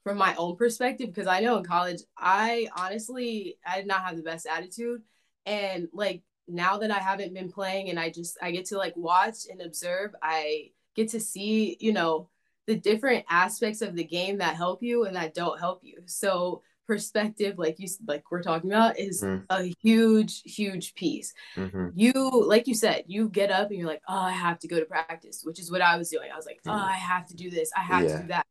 from 0.04 0.18
my 0.18 0.34
own 0.36 0.56
perspective 0.56 1.08
because 1.08 1.26
I 1.26 1.40
know 1.40 1.56
in 1.56 1.64
college 1.64 2.02
I 2.16 2.68
honestly 2.76 3.56
I 3.66 3.78
did 3.78 3.86
not 3.86 4.02
have 4.02 4.16
the 4.16 4.22
best 4.22 4.46
attitude 4.46 5.02
and 5.46 5.88
like 5.92 6.22
now 6.46 6.76
that 6.76 6.90
I 6.90 6.98
haven't 6.98 7.32
been 7.32 7.50
playing 7.50 7.88
and 7.88 7.98
I 7.98 8.10
just 8.10 8.36
I 8.42 8.50
get 8.50 8.66
to 8.66 8.76
like 8.76 8.94
watch 8.96 9.46
and 9.50 9.62
observe 9.62 10.14
I 10.22 10.72
get 10.94 11.08
to 11.10 11.20
see 11.20 11.78
you 11.80 11.94
know 11.94 12.28
the 12.66 12.76
different 12.76 13.24
aspects 13.30 13.80
of 13.80 13.96
the 13.96 14.04
game 14.04 14.38
that 14.38 14.56
help 14.56 14.82
you 14.82 15.04
and 15.04 15.16
that 15.16 15.34
don't 15.34 15.58
help 15.58 15.80
you 15.82 16.02
so 16.04 16.62
perspective 16.86 17.54
like 17.58 17.76
you 17.78 17.88
like 18.06 18.22
we're 18.30 18.42
talking 18.42 18.70
about 18.70 18.98
is 18.98 19.22
mm-hmm. 19.22 19.44
a 19.50 19.72
huge 19.82 20.42
huge 20.44 20.94
piece 20.94 21.32
mm-hmm. 21.56 21.88
you 21.94 22.12
like 22.46 22.66
you 22.66 22.74
said 22.74 23.04
you 23.06 23.28
get 23.28 23.50
up 23.50 23.70
and 23.70 23.78
you're 23.78 23.88
like 23.88 24.02
oh 24.08 24.14
i 24.14 24.30
have 24.30 24.58
to 24.58 24.68
go 24.68 24.78
to 24.78 24.84
practice 24.84 25.42
which 25.44 25.58
is 25.58 25.70
what 25.70 25.80
i 25.80 25.96
was 25.96 26.10
doing 26.10 26.30
i 26.32 26.36
was 26.36 26.46
like 26.46 26.60
oh 26.66 26.72
i 26.72 26.92
have 26.92 27.26
to 27.26 27.34
do 27.34 27.50
this 27.50 27.70
i 27.76 27.80
have 27.80 28.04
yeah. 28.04 28.16
to 28.16 28.22
do 28.22 28.28
that 28.28 28.46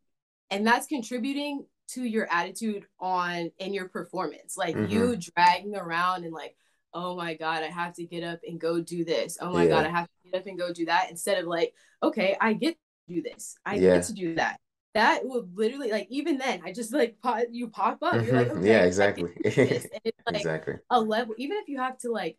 and 0.50 0.66
that's 0.66 0.88
contributing 0.88 1.66
to 1.90 2.04
your 2.04 2.32
attitude 2.32 2.86
on 3.00 3.52
in 3.60 3.74
your 3.74 3.88
performance 3.88 4.58
like 4.58 4.76
mm-hmm. 4.76 4.92
you 4.92 5.16
dragging 5.16 5.76
around 5.76 6.24
and 6.24 6.34
like 6.34 6.56
oh 6.94 7.16
my 7.16 7.36
god 7.36 7.62
i 7.64 7.68
have 7.68 7.94
to 7.94 8.06
get 8.06 8.24
up 8.24 8.40
and 8.48 8.60
go 8.60 8.82
do 8.82 9.06
this 9.06 9.38
oh 9.42 9.52
my 9.52 9.64
yeah. 9.64 9.70
god 9.70 9.86
i 9.86 9.90
have 9.90 10.06
to 10.06 10.32
get 10.32 10.40
up 10.40 10.48
and 10.48 10.58
go 10.58 10.74
do 10.74 10.86
that 10.86 11.10
instead 11.10 11.38
of 11.38 11.46
like 11.46 11.74
okay 12.02 12.36
i 12.42 12.54
get 12.54 12.76
to 13.08 13.16
do 13.16 13.22
this 13.22 13.56
i 13.66 13.76
yeah. 13.76 13.96
get 13.96 14.04
to 14.04 14.14
do 14.14 14.36
that 14.36 14.60
that 14.94 15.26
will 15.26 15.48
literally 15.56 15.92
like 15.92 16.08
even 16.10 16.38
then 16.38 16.62
i 16.64 16.72
just 16.72 16.94
like 16.94 17.16
pop, 17.22 17.42
you 17.52 17.68
pop 17.68 17.98
up 18.02 18.24
you're 18.24 18.36
like 18.36 18.48
mm-hmm. 18.48 18.60
okay, 18.60 18.68
yeah 18.68 18.84
exactly 18.84 19.32
it's 19.44 19.88
like 20.28 20.38
exactly 20.38 20.76
a 20.90 21.00
level 21.00 21.34
even 21.38 21.58
if 21.58 21.68
you 21.68 21.78
have 21.78 21.98
to 21.98 22.12
like 22.12 22.38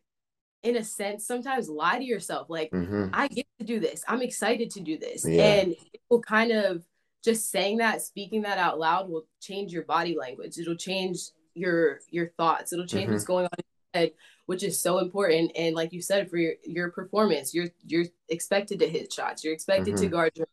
in 0.62 0.76
a 0.76 0.84
sense 0.84 1.26
sometimes 1.26 1.68
lie 1.68 1.98
to 1.98 2.04
yourself 2.04 2.48
like 2.48 2.70
mm-hmm. 2.70 3.08
i 3.12 3.28
get 3.28 3.46
to 3.58 3.64
do 3.64 3.80
this 3.80 4.02
i'm 4.08 4.22
excited 4.22 4.70
to 4.70 4.80
do 4.80 4.98
this 4.98 5.26
yeah. 5.26 5.42
and 5.42 5.72
it 5.72 6.00
will 6.08 6.22
kind 6.22 6.52
of 6.52 6.84
just 7.22 7.50
saying 7.50 7.78
that, 7.78 8.02
speaking 8.02 8.42
that 8.42 8.58
out 8.58 8.78
loud 8.78 9.08
will 9.08 9.24
change 9.40 9.72
your 9.72 9.84
body 9.84 10.14
language. 10.14 10.58
It'll 10.58 10.76
change 10.76 11.30
your 11.54 12.00
your 12.10 12.28
thoughts 12.36 12.72
it'll 12.72 12.86
change 12.86 13.04
mm-hmm. 13.04 13.12
what's 13.12 13.24
going 13.24 13.44
on 13.44 13.50
in 13.58 13.64
your 13.94 14.02
head 14.02 14.12
which 14.46 14.62
is 14.62 14.80
so 14.80 14.98
important 14.98 15.52
and 15.56 15.74
like 15.74 15.92
you 15.92 16.02
said 16.02 16.28
for 16.28 16.36
your, 16.36 16.54
your 16.64 16.90
performance 16.90 17.54
you're 17.54 17.68
you're 17.86 18.04
expected 18.28 18.78
to 18.78 18.88
hit 18.88 19.12
shots 19.12 19.44
you're 19.44 19.54
expected 19.54 19.94
mm-hmm. 19.94 20.02
to 20.02 20.08
guard 20.08 20.32
your 20.34 20.48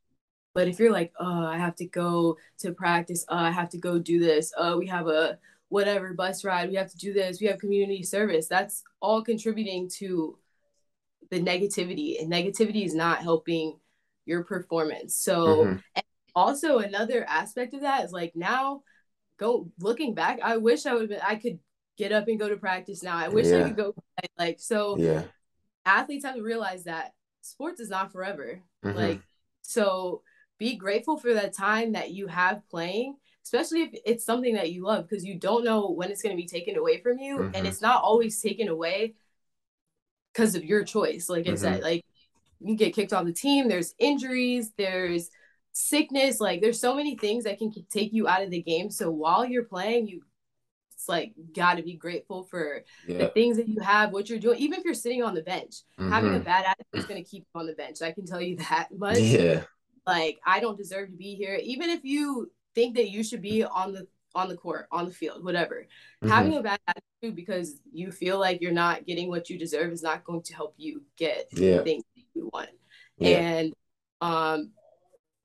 but 0.54 0.68
if 0.68 0.80
you're 0.80 0.92
like 0.92 1.14
oh 1.20 1.46
i 1.46 1.58
have 1.58 1.76
to 1.76 1.86
go 1.86 2.38
to 2.60 2.72
practice. 2.72 3.26
Uh, 3.30 3.36
i 3.36 3.52
have 3.52 3.70
to 3.70 3.78
go 3.78 4.00
do 4.00 4.20
this. 4.20 4.54
Uh, 4.58 4.76
we 4.78 4.88
have 4.88 5.08
a 5.08 5.38
whatever 5.70 6.14
bus 6.14 6.44
ride. 6.44 6.70
We 6.70 6.76
have 6.76 6.92
to 6.92 6.98
do 6.98 7.14
this. 7.14 7.40
We 7.40 7.48
have 7.48 7.58
community 7.58 8.04
service. 8.04 8.48
That's 8.48 8.84
all 9.02 9.24
contributing 9.24 9.90
to 10.00 10.38
the 11.30 11.42
negativity 11.42 12.22
and 12.22 12.30
negativity 12.30 12.86
is 12.86 12.94
not 12.94 13.20
helping 13.20 13.80
your 14.26 14.44
performance. 14.44 15.16
So 15.16 15.66
mm-hmm. 15.66 16.00
also 16.36 16.80
another 16.80 17.26
aspect 17.28 17.74
of 17.74 17.82
that 17.82 18.04
is 18.04 18.12
like 18.12 18.36
now 18.36 18.82
go 19.38 19.72
looking 19.80 20.14
back 20.14 20.40
i 20.44 20.56
wish 20.56 20.86
i 20.86 20.94
would 20.94 21.02
have 21.02 21.10
been 21.10 21.20
i 21.28 21.34
could 21.34 21.58
get 21.98 22.12
up 22.12 22.28
and 22.28 22.40
go 22.40 22.50
to 22.50 22.58
practice 22.58 23.04
now. 23.04 23.18
I 23.18 23.28
wish 23.28 23.48
yeah. 23.48 23.60
i 23.60 23.64
could 23.64 23.78
go 23.78 23.96
like 24.38 24.60
so 24.60 24.98
yeah. 24.98 25.24
athletes 25.86 26.26
have 26.26 26.36
to 26.36 26.42
realize 26.42 26.86
that 26.86 27.14
sports 27.42 27.80
is 27.80 27.90
not 27.90 28.12
forever. 28.12 28.62
Mm-hmm. 28.84 28.98
like 28.98 29.22
so 29.62 30.22
be 30.62 30.76
grateful 30.76 31.18
for 31.18 31.34
that 31.34 31.54
time 31.54 31.94
that 31.94 32.12
you 32.12 32.28
have 32.28 32.62
playing 32.70 33.16
especially 33.44 33.82
if 33.82 33.90
it's 34.06 34.24
something 34.24 34.54
that 34.54 34.72
you 34.72 34.86
love 34.86 35.10
because 35.10 35.26
you 35.26 35.34
don't 35.34 35.64
know 35.64 35.90
when 35.90 36.12
it's 36.12 36.22
going 36.22 36.36
to 36.36 36.40
be 36.40 36.48
taken 36.48 36.78
away 36.78 37.02
from 37.02 37.18
you 37.18 37.38
mm-hmm. 37.38 37.56
and 37.56 37.66
it's 37.66 37.82
not 37.82 38.04
always 38.04 38.40
taken 38.40 38.68
away 38.68 39.16
because 40.32 40.54
of 40.54 40.64
your 40.64 40.84
choice 40.84 41.28
like 41.30 41.48
i 41.48 41.50
mm-hmm. 41.50 41.58
said 41.58 41.82
like 41.82 42.06
you 42.60 42.76
get 42.76 42.94
kicked 42.94 43.12
off 43.12 43.26
the 43.26 43.34
team 43.34 43.68
there's 43.68 43.96
injuries 43.98 44.72
there's 44.78 45.32
sickness 45.72 46.40
like 46.40 46.62
there's 46.62 46.80
so 46.80 46.94
many 46.94 47.18
things 47.18 47.46
that 47.46 47.58
can 47.58 47.74
take 47.90 48.14
you 48.14 48.28
out 48.28 48.44
of 48.44 48.52
the 48.52 48.62
game 48.62 48.92
so 48.92 49.10
while 49.10 49.44
you're 49.44 49.64
playing 49.64 50.08
you 50.08 50.22
it's 50.94 51.10
like 51.10 51.34
got 51.56 51.78
to 51.78 51.82
be 51.82 51.96
grateful 51.96 52.44
for 52.44 52.84
yeah. 53.08 53.18
the 53.18 53.28
things 53.30 53.58
that 53.58 53.68
you 53.68 53.80
have 53.80 54.12
what 54.12 54.30
you're 54.30 54.38
doing 54.38 54.60
even 54.60 54.78
if 54.78 54.86
you're 54.86 54.94
sitting 54.94 55.24
on 55.24 55.34
the 55.34 55.42
bench 55.42 55.78
mm-hmm. 55.98 56.12
having 56.12 56.30
a 56.30 56.36
mm-hmm. 56.36 56.44
bad 56.44 56.66
attitude 56.66 57.00
is 57.00 57.06
going 57.06 57.24
to 57.24 57.28
keep 57.28 57.48
you 57.52 57.60
on 57.60 57.66
the 57.66 57.74
bench 57.74 58.04
i 58.04 58.12
can 58.12 58.28
tell 58.28 58.40
you 58.40 58.56
that 58.70 58.90
much 58.96 59.18
yeah 59.18 59.64
like 60.06 60.40
i 60.46 60.60
don't 60.60 60.78
deserve 60.78 61.10
to 61.10 61.16
be 61.16 61.36
here 61.36 61.60
even 61.62 61.90
if 61.90 62.04
you 62.04 62.52
think 62.74 62.96
that 62.96 63.10
you 63.10 63.24
should 63.24 63.42
be 63.42 63.64
on 63.64 63.94
the 63.94 64.08
on 64.36 64.50
the 64.50 64.56
court, 64.56 64.88
on 64.92 65.06
the 65.06 65.12
field, 65.12 65.44
whatever. 65.44 65.88
Mm-hmm. 66.24 66.30
Having 66.30 66.54
a 66.56 66.64
bad 66.64 66.80
attitude 66.88 67.36
because 67.36 67.80
you 67.92 68.12
feel 68.12 68.40
like 68.40 68.62
you're 68.62 68.72
not 68.72 69.06
getting 69.06 69.30
what 69.30 69.50
you 69.50 69.58
deserve 69.58 69.92
is 69.92 70.04
not 70.04 70.24
going 70.24 70.44
to 70.44 70.56
help 70.56 70.74
you 70.78 71.04
get 71.18 71.48
yeah. 71.52 71.78
the 71.78 71.84
things 71.84 72.04
that 72.16 72.24
you 72.34 72.50
want. 72.54 72.70
Yeah. 73.18 73.38
And 73.38 73.74
um 74.22 74.72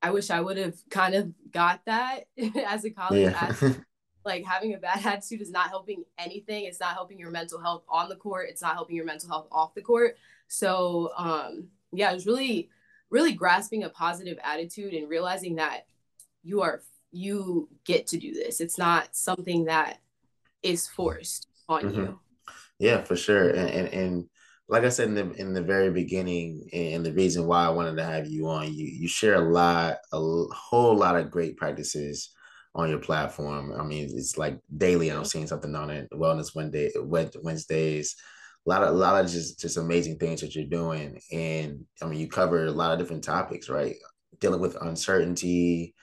I 0.03 0.11
wish 0.11 0.31
I 0.31 0.41
would 0.41 0.57
have 0.57 0.77
kind 0.91 1.15
of 1.15 1.33
got 1.51 1.81
that 1.87 2.25
as 2.67 2.85
a 2.85 2.91
college 2.91 3.23
yeah. 3.23 3.39
athlete. 3.41 3.81
Like 4.25 4.45
having 4.45 4.75
a 4.75 4.79
bad 4.79 4.99
attitude 5.07 5.41
is 5.41 5.53
not 5.53 5.69
helping 5.69 6.03
anything. 6.19 6.65
It's 6.65 6.81
not 6.81 6.95
helping 6.95 7.17
your 7.17 7.31
mental 7.31 7.61
health 7.61 7.85
on 7.89 8.09
the 8.09 8.17
court. 8.17 8.49
It's 8.51 8.61
not 8.61 8.75
helping 8.75 8.97
your 8.97 9.05
mental 9.05 9.29
health 9.29 9.47
off 9.53 9.73
the 9.73 9.83
court. 9.83 10.17
So 10.49 11.13
um 11.17 11.69
yeah, 11.93 12.11
it 12.11 12.15
was 12.15 12.27
really, 12.27 12.69
really 13.11 13.33
grasping 13.33 13.85
a 13.85 13.89
positive 13.89 14.39
attitude 14.43 14.95
and 14.95 15.09
realizing 15.09 15.57
that 15.57 15.87
you 16.43 16.63
are 16.63 16.83
you 17.13 17.69
get 17.85 18.07
to 18.09 18.19
do 18.19 18.33
this. 18.33 18.61
It's 18.61 18.79
not 18.79 19.15
something 19.17 19.67
that 19.67 19.99
is 20.63 20.87
forced 20.87 21.49
on 21.69 21.83
mm-hmm. 21.85 22.01
you. 22.01 22.21
Yeah, 22.79 23.03
for 23.03 23.17
sure. 23.17 23.49
And, 23.51 23.71
and, 23.71 23.89
and 23.89 24.25
like 24.69 24.85
I 24.85 24.89
said 24.91 25.09
in 25.09 25.15
the 25.15 25.31
in 25.33 25.55
the 25.55 25.63
very 25.63 25.91
beginning, 25.91 26.69
and 26.73 27.07
the 27.07 27.13
reason 27.13 27.47
why 27.47 27.65
I 27.65 27.71
wanted 27.71 27.97
to 27.97 28.05
have 28.05 28.27
you 28.27 28.49
on, 28.49 28.75
you 28.75 28.87
you 28.87 29.09
share 29.09 29.35
a 29.35 29.53
lot, 29.53 29.99
a 30.13 30.19
whole 30.19 30.97
lot 30.97 31.17
of 31.17 31.31
great 31.31 31.57
practices 31.57 32.31
on 32.75 32.91
your 32.91 32.99
platform. 32.99 33.73
I 33.73 33.83
mean, 33.85 34.11
it's 34.13 34.37
like 34.37 34.59
daily. 34.77 35.11
I'm 35.11 35.25
seeing 35.25 35.47
something 35.47 35.75
on 35.75 35.91
it. 35.91 36.09
Wellness 36.13 36.55
Wednesday, 36.55 36.91
Wednesdays, 36.97 38.17
a 38.67 38.71
lot 38.71 38.83
of 38.83 38.89
a 38.95 38.99
lot 38.99 39.25
of 39.25 39.31
just 39.31 39.61
just 39.61 39.77
amazing 39.77 40.19
things 40.19 40.41
that 40.41 40.55
you're 40.55 40.65
doing. 40.65 41.21
And 41.33 41.85
I 42.03 42.07
mean, 42.07 42.19
you 42.19 42.29
cover 42.29 42.67
a 42.67 42.71
lot 42.71 42.93
of 42.93 42.99
different 42.99 43.25
topics, 43.25 43.69
right? 43.69 43.97
Dealing 44.41 44.61
with 44.61 44.81
uncertainty, 44.81 45.95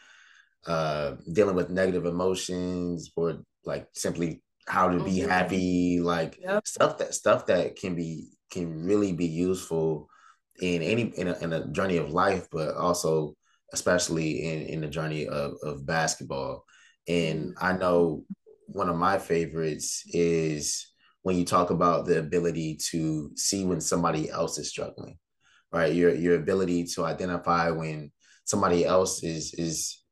uh, 0.65 1.15
dealing 1.31 1.55
with 1.55 1.69
negative 1.69 2.05
emotions 2.05 3.11
or 3.15 3.39
like 3.65 3.87
simply 3.93 4.41
how 4.67 4.89
to 4.89 5.03
be 5.03 5.19
mm-hmm. 5.19 5.29
happy, 5.29 5.99
like 5.99 6.39
yep. 6.41 6.65
stuff 6.65 6.97
that 6.99 7.13
stuff 7.13 7.47
that 7.47 7.75
can 7.75 7.95
be 7.95 8.29
can 8.49 8.85
really 8.85 9.11
be 9.11 9.27
useful 9.27 10.07
in 10.61 10.81
any 10.81 11.03
in 11.17 11.27
a, 11.27 11.37
in 11.39 11.53
a 11.53 11.67
journey 11.67 11.97
of 11.97 12.11
life, 12.11 12.47
but 12.51 12.75
also 12.75 13.35
especially 13.73 14.43
in 14.43 14.61
in 14.67 14.81
the 14.81 14.87
journey 14.87 15.27
of 15.27 15.55
of 15.63 15.85
basketball. 15.85 16.63
And 17.07 17.49
mm-hmm. 17.49 17.65
I 17.65 17.73
know 17.73 18.23
one 18.67 18.89
of 18.89 18.95
my 18.95 19.17
favorites 19.17 20.03
is 20.07 20.92
when 21.23 21.37
you 21.37 21.45
talk 21.45 21.69
about 21.69 22.05
the 22.05 22.19
ability 22.19 22.77
to 22.91 23.31
see 23.35 23.65
when 23.65 23.81
somebody 23.81 24.29
else 24.29 24.57
is 24.57 24.69
struggling, 24.69 25.17
right? 25.71 25.93
Your 25.93 26.13
your 26.13 26.35
ability 26.35 26.85
to 26.95 27.05
identify 27.05 27.71
when 27.71 28.11
somebody 28.45 28.85
else 28.85 29.23
is 29.23 29.53
is 29.55 30.03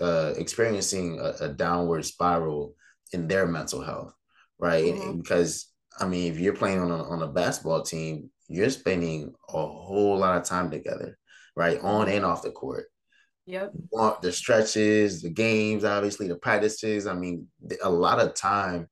uh, 0.00 0.34
experiencing 0.36 1.18
a, 1.20 1.44
a, 1.44 1.48
downward 1.48 2.04
spiral 2.04 2.74
in 3.12 3.28
their 3.28 3.46
mental 3.46 3.80
health, 3.80 4.12
right? 4.58 4.94
Mm-hmm. 4.94 5.20
Because 5.20 5.68
I 5.98 6.06
mean, 6.06 6.32
if 6.32 6.38
you're 6.38 6.54
playing 6.54 6.80
on 6.80 6.90
a, 6.90 7.02
on 7.04 7.22
a 7.22 7.28
basketball 7.28 7.82
team, 7.82 8.30
you're 8.48 8.70
spending 8.70 9.32
a 9.48 9.52
whole 9.52 10.18
lot 10.18 10.36
of 10.36 10.44
time 10.44 10.70
together, 10.70 11.16
right, 11.56 11.80
on 11.80 12.08
and 12.08 12.24
off 12.24 12.42
the 12.42 12.50
court. 12.50 12.86
Yep. 13.46 13.72
The 14.22 14.32
stretches, 14.32 15.22
the 15.22 15.30
games, 15.30 15.84
obviously, 15.84 16.28
the 16.28 16.36
practices. 16.36 17.06
I 17.06 17.14
mean, 17.14 17.48
a 17.82 17.90
lot 17.90 18.20
of 18.20 18.34
time 18.34 18.88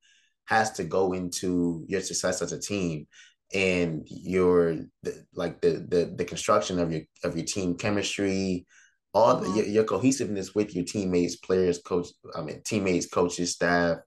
has 0.49 0.71
to 0.71 0.83
go 0.83 1.13
into 1.13 1.85
your 1.87 2.01
success 2.01 2.41
as 2.41 2.51
a 2.51 2.59
team 2.59 3.05
and 3.53 4.03
your 4.09 4.77
the, 5.03 5.23
like 5.35 5.61
the, 5.61 5.85
the 5.87 6.13
the 6.17 6.25
construction 6.25 6.79
of 6.79 6.91
your 6.91 7.01
of 7.23 7.35
your 7.35 7.45
team 7.45 7.75
chemistry 7.75 8.65
all 9.13 9.37
the, 9.37 9.49
your, 9.55 9.65
your, 9.65 9.83
cohesiveness 9.85 10.53
with 10.53 10.75
your 10.75 10.85
teammates, 10.85 11.37
players, 11.37 11.79
coach, 11.79 12.09
I 12.35 12.41
mean 12.41 12.61
teammates, 12.63 13.07
coaches, 13.07 13.53
staff, 13.53 13.97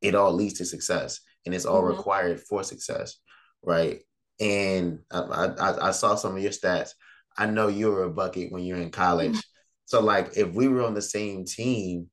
it 0.00 0.14
all 0.14 0.32
leads 0.32 0.54
to 0.54 0.64
success, 0.64 1.20
and 1.44 1.52
it's 1.52 1.64
all 1.64 1.82
mm-hmm. 1.82 1.96
required 1.96 2.40
for 2.40 2.62
success, 2.62 3.16
right? 3.64 4.00
And 4.38 5.00
I, 5.10 5.18
I, 5.18 5.88
I 5.88 5.90
saw 5.90 6.14
some 6.14 6.36
of 6.36 6.42
your 6.42 6.52
stats. 6.52 6.90
I 7.36 7.46
know 7.46 7.66
you 7.66 7.90
were 7.90 8.04
a 8.04 8.10
bucket 8.10 8.52
when 8.52 8.62
you're 8.62 8.78
in 8.78 8.90
college, 8.90 9.32
mm-hmm. 9.32 9.40
so 9.86 10.00
like 10.00 10.36
if 10.36 10.52
we 10.52 10.68
were 10.68 10.84
on 10.84 10.94
the 10.94 11.02
same 11.02 11.44
team, 11.44 12.08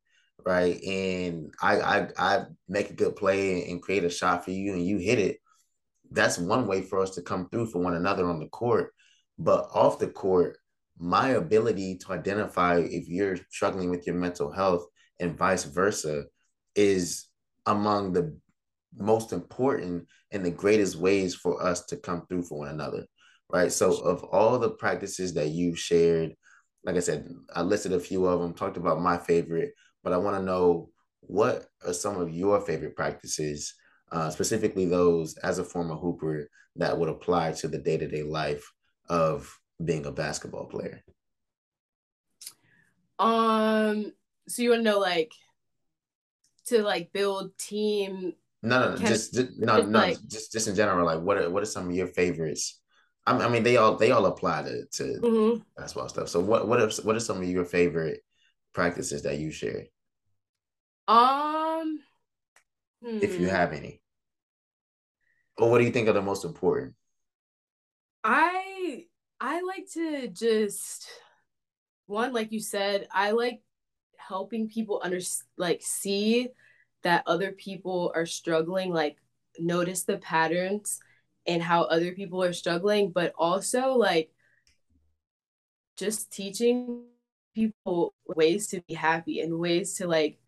right, 0.46 0.82
and 0.84 1.54
I 1.62 1.80
I 1.80 2.08
I 2.18 2.46
make 2.68 2.90
a 2.90 2.94
good 2.94 3.16
play 3.16 3.70
and 3.70 3.82
create 3.82 4.04
a 4.04 4.10
shot 4.10 4.46
for 4.46 4.52
you, 4.52 4.74
and 4.74 4.86
you 4.86 4.98
hit 4.98 5.20
it, 5.20 5.38
that's 6.12 6.38
one 6.38 6.68
way 6.68 6.82
for 6.82 7.00
us 7.00 7.12
to 7.16 7.22
come 7.22 7.50
through 7.50 7.68
for 7.68 7.82
one 7.82 7.96
another 7.96 8.28
on 8.28 8.40
the 8.40 8.48
court. 8.50 8.94
But 9.38 9.70
off 9.74 10.00
the 10.00 10.08
court, 10.08 10.58
my 10.98 11.30
ability 11.30 11.98
to 12.00 12.14
identify 12.14 12.78
if 12.80 13.08
you're 13.10 13.38
struggling 13.50 13.90
with 13.90 14.08
your 14.08 14.16
mental 14.16 14.52
health 14.52 14.86
and 15.20 15.38
vice 15.38 15.66
versa 15.66 16.26
is 16.76 17.26
among 17.66 18.14
the 18.14 18.38
most 18.98 19.34
important 19.34 20.08
and 20.32 20.46
the 20.46 20.52
greatest 20.52 20.96
ways 20.96 21.36
for 21.36 21.62
us 21.62 21.86
to 21.86 21.98
come 21.98 22.26
through 22.28 22.44
for 22.44 22.60
one 22.60 22.70
another 22.70 23.06
right? 23.50 23.72
So 23.72 23.94
of 23.98 24.24
all 24.24 24.58
the 24.58 24.72
practices 24.72 25.34
that 25.36 25.50
you 25.50 25.76
shared 25.76 26.34
like 26.84 26.96
i 26.96 27.00
said 27.00 27.28
i 27.56 27.62
listed 27.62 27.94
a 27.94 28.00
few 28.00 28.26
of 28.26 28.40
them 28.40 28.54
talked 28.54 28.78
about 28.78 29.02
my 29.02 29.18
favorite 29.18 29.72
but 30.06 30.13
i 30.13 30.18
want 30.18 30.38
to 30.38 30.44
know 30.44 30.89
what 31.28 31.65
are 31.86 31.94
some 31.94 32.22
of 32.22 32.30
your 32.30 32.62
favorite 32.62 32.96
practices 32.96 33.74
uh, 34.12 34.30
specifically 34.30 34.86
those 34.86 35.36
as 35.38 35.60
a 35.60 35.63
former 35.63 35.96
hooper 35.96 36.50
that 36.76 36.98
would 36.98 37.10
apply 37.10 37.52
to 37.52 37.68
the 37.68 37.78
day-to-day 37.78 38.24
life 38.24 38.72
of 39.10 39.58
being 39.84 40.06
a 40.06 40.12
basketball 40.12 40.65
player? 40.65 41.04
Um, 43.18 44.12
so 44.48 44.62
you 44.62 44.72
want 44.72 44.84
to 44.84 44.91
know 44.91 45.00
like 45.00 45.32
to 46.68 46.84
like 46.84 47.13
build 47.13 47.58
team? 47.58 48.34
No, 48.62 48.80
no, 48.80 48.96
no 48.96 48.98
just, 48.98 49.34
just 49.34 49.58
no, 49.58 49.82
no, 49.82 50.00
like, 50.00 50.18
just 50.28 50.52
just 50.52 50.68
in 50.68 50.76
general. 50.76 51.06
Like, 51.06 51.22
what 51.22 51.38
are 51.38 51.50
what 51.50 51.63
are 51.63 51.68
some 51.68 51.88
of 51.88 51.96
your 51.96 52.08
favorites? 52.08 52.82
I 53.28 53.50
mean, 53.50 53.63
they 53.63 53.78
all 53.78 53.96
they 53.96 54.12
all 54.12 54.26
apply 54.26 54.63
to 54.63 54.86
to 54.86 55.04
mm-hmm. 55.22 55.62
basketball 55.78 56.10
stuff. 56.10 56.30
So, 56.30 56.39
what 56.39 56.68
what 56.68 56.80
are 56.80 56.89
what 57.04 57.15
are 57.15 57.22
some 57.22 57.38
of 57.38 57.48
your 57.48 57.65
favorite 57.65 58.22
practices 58.74 59.24
that 59.24 59.39
you 59.39 59.52
share? 59.52 59.86
Um, 61.08 62.00
hmm. 63.04 63.20
if 63.22 63.39
you 63.39 63.48
hmm. 63.48 63.56
have 63.56 63.74
any, 63.74 64.02
or 65.58 65.70
what 65.70 65.80
do 65.80 65.86
you 65.86 65.91
think 65.91 66.08
are 66.08 66.13
the 66.13 66.22
most 66.22 66.46
important? 66.46 66.96
I 68.24 69.06
I 69.39 69.62
like 69.62 69.88
to 69.94 70.28
just 70.28 71.08
one, 72.08 72.34
like 72.34 72.52
you 72.52 72.60
said, 72.60 73.08
I 73.12 73.32
like 73.32 73.62
helping 74.18 74.68
people 74.68 75.02
under 75.04 75.20
like 75.58 75.82
see 75.82 76.50
that 77.04 77.24
other 77.28 77.52
people 77.52 78.12
are 78.15 78.26
struggling, 78.26 78.91
like 78.91 79.18
notice 79.60 80.04
the 80.04 80.18
patterns 80.18 81.00
and 81.46 81.62
how 81.62 81.84
other 81.84 82.12
people 82.13 82.44
are 82.44 82.54
struggling, 82.54 83.12
but 83.12 83.34
also 83.38 83.94
like 83.94 84.32
just 85.98 86.32
teaching 86.32 87.04
people 87.54 88.13
ways 88.26 88.68
to 88.68 88.82
be 88.88 88.94
happy 88.94 89.39
and 89.41 89.58
ways 89.58 89.96
to 89.96 90.08
like 90.08 90.39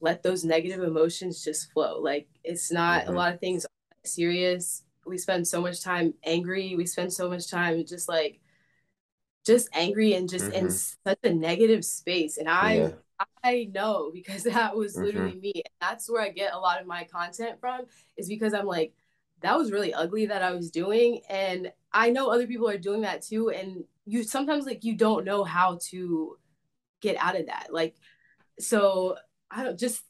let 0.00 0.22
those 0.22 0.44
negative 0.44 0.82
emotions 0.82 1.44
just 1.44 1.72
flow. 1.72 2.00
Like 2.00 2.28
it's 2.42 2.72
not 2.72 3.02
mm-hmm. 3.02 3.12
a 3.12 3.16
lot 3.16 3.34
of 3.34 3.40
things 3.40 3.66
serious. 4.04 4.82
We 5.06 5.18
spend 5.18 5.46
so 5.46 5.60
much 5.60 5.82
time 5.82 6.14
angry. 6.24 6.74
We 6.76 6.86
spend 6.86 7.12
so 7.12 7.28
much 7.28 7.50
time 7.50 7.84
just 7.86 8.08
like 8.08 8.40
just 9.44 9.68
angry 9.72 10.14
and 10.14 10.28
just 10.28 10.46
mm-hmm. 10.46 10.66
in 10.66 10.70
such 10.70 11.18
a 11.24 11.34
negative 11.34 11.84
space. 11.84 12.38
And 12.38 12.48
I 12.48 12.74
yeah. 12.74 12.90
I 13.42 13.70
know 13.72 14.10
because 14.14 14.44
that 14.44 14.76
was 14.76 14.94
mm-hmm. 14.94 15.04
literally 15.04 15.32
mm-hmm. 15.32 15.40
me. 15.40 15.52
And 15.54 15.74
that's 15.80 16.10
where 16.10 16.22
I 16.22 16.30
get 16.30 16.54
a 16.54 16.58
lot 16.58 16.80
of 16.80 16.86
my 16.86 17.04
content 17.04 17.60
from 17.60 17.82
is 18.16 18.28
because 18.28 18.54
I'm 18.54 18.66
like, 18.66 18.94
that 19.42 19.56
was 19.56 19.72
really 19.72 19.94
ugly 19.94 20.26
that 20.26 20.42
I 20.42 20.52
was 20.52 20.70
doing. 20.70 21.20
And 21.28 21.72
I 21.92 22.10
know 22.10 22.30
other 22.30 22.46
people 22.46 22.68
are 22.68 22.78
doing 22.78 23.02
that 23.02 23.22
too. 23.22 23.50
And 23.50 23.84
you 24.04 24.22
sometimes 24.22 24.66
like 24.66 24.84
you 24.84 24.94
don't 24.94 25.24
know 25.24 25.44
how 25.44 25.78
to 25.88 26.36
get 27.00 27.16
out 27.16 27.38
of 27.38 27.46
that. 27.46 27.68
Like, 27.70 27.96
so 28.58 29.16
I 29.50 29.64
don't 29.64 29.78
just 29.78 30.02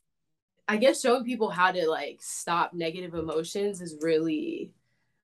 I 0.69 0.77
guess 0.77 1.01
showing 1.01 1.25
people 1.25 1.51
how 1.51 1.73
to 1.73 1.89
like 1.89 2.19
stop 2.21 2.73
negative 2.73 3.15
emotions 3.15 3.81
is 3.81 3.99
really 4.01 4.73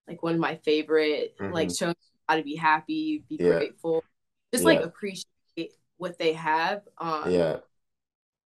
like 0.08 0.22
one 0.22 0.34
of 0.34 0.40
my 0.40 0.56
favorite 0.56 1.36
mm-hmm. 1.38 1.52
like 1.52 1.70
showing 1.70 1.94
how 2.28 2.36
to 2.36 2.42
be 2.42 2.56
happy, 2.56 3.24
be 3.28 3.36
yeah. 3.38 3.50
grateful, 3.50 4.02
just 4.52 4.64
yeah. 4.64 4.70
like 4.70 4.84
appreciate 4.84 5.26
what 5.98 6.18
they 6.18 6.32
have. 6.32 6.82
Um 6.98 7.30
yeah. 7.30 7.58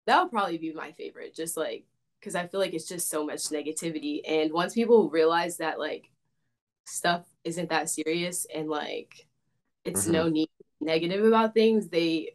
That 0.06 0.24
would 0.24 0.32
probably 0.32 0.58
be 0.58 0.74
my 0.74 0.94
favorite. 0.94 1.36
Just 1.36 1.58
like 1.58 1.86
because 2.20 2.36
I 2.36 2.48
feel 2.48 2.60
like 2.60 2.74
it's 2.74 2.88
just 2.88 3.10
so 3.10 3.26
much 3.26 3.42
negativity. 3.50 4.22
And 4.28 4.52
once 4.52 4.74
people 4.74 5.10
realize 5.10 5.58
that 5.58 5.80
like 5.80 6.10
stuff 6.86 7.26
isn't 7.44 7.70
that 7.70 7.90
serious 7.90 8.48
and 8.54 8.70
like 8.70 9.28
it's 9.86 10.04
mm-hmm. 10.04 10.14
no 10.14 10.30
need 10.30 10.50
negative 10.82 11.26
about 11.26 11.54
things, 11.54 11.90
they 11.90 12.32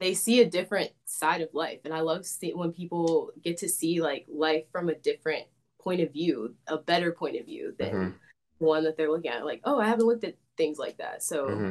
they 0.00 0.14
see 0.14 0.40
a 0.40 0.50
different 0.50 0.90
side 1.04 1.40
of 1.40 1.48
life. 1.52 1.80
And 1.84 1.94
i 1.94 2.00
love 2.00 2.26
see, 2.26 2.52
when 2.52 2.72
people 2.72 3.30
get 3.42 3.58
to 3.58 3.68
see 3.68 4.00
like 4.00 4.26
life 4.28 4.64
from 4.72 4.88
a 4.88 4.94
different 4.94 5.44
point 5.80 6.00
of 6.00 6.12
view 6.12 6.54
a 6.66 6.78
better 6.78 7.12
point 7.12 7.36
of 7.36 7.44
view 7.44 7.74
than 7.78 7.92
mm-hmm. 7.92 8.10
one 8.58 8.84
that 8.84 8.96
they're 8.96 9.10
looking 9.10 9.30
at 9.30 9.44
like 9.44 9.60
oh 9.64 9.78
i 9.78 9.86
haven't 9.86 10.06
looked 10.06 10.24
at 10.24 10.36
things 10.56 10.78
like 10.78 10.96
that. 10.98 11.22
So 11.22 11.46
mm-hmm. 11.46 11.70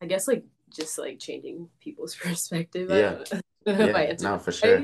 i 0.00 0.06
guess 0.06 0.28
like 0.28 0.44
just 0.70 0.98
like 0.98 1.18
changing 1.18 1.68
people's 1.80 2.14
perspective 2.22 2.90
yeah. 2.90 3.18
yeah, 3.66 4.14
no, 4.20 4.38
for 4.38 4.52
sure, 4.52 4.80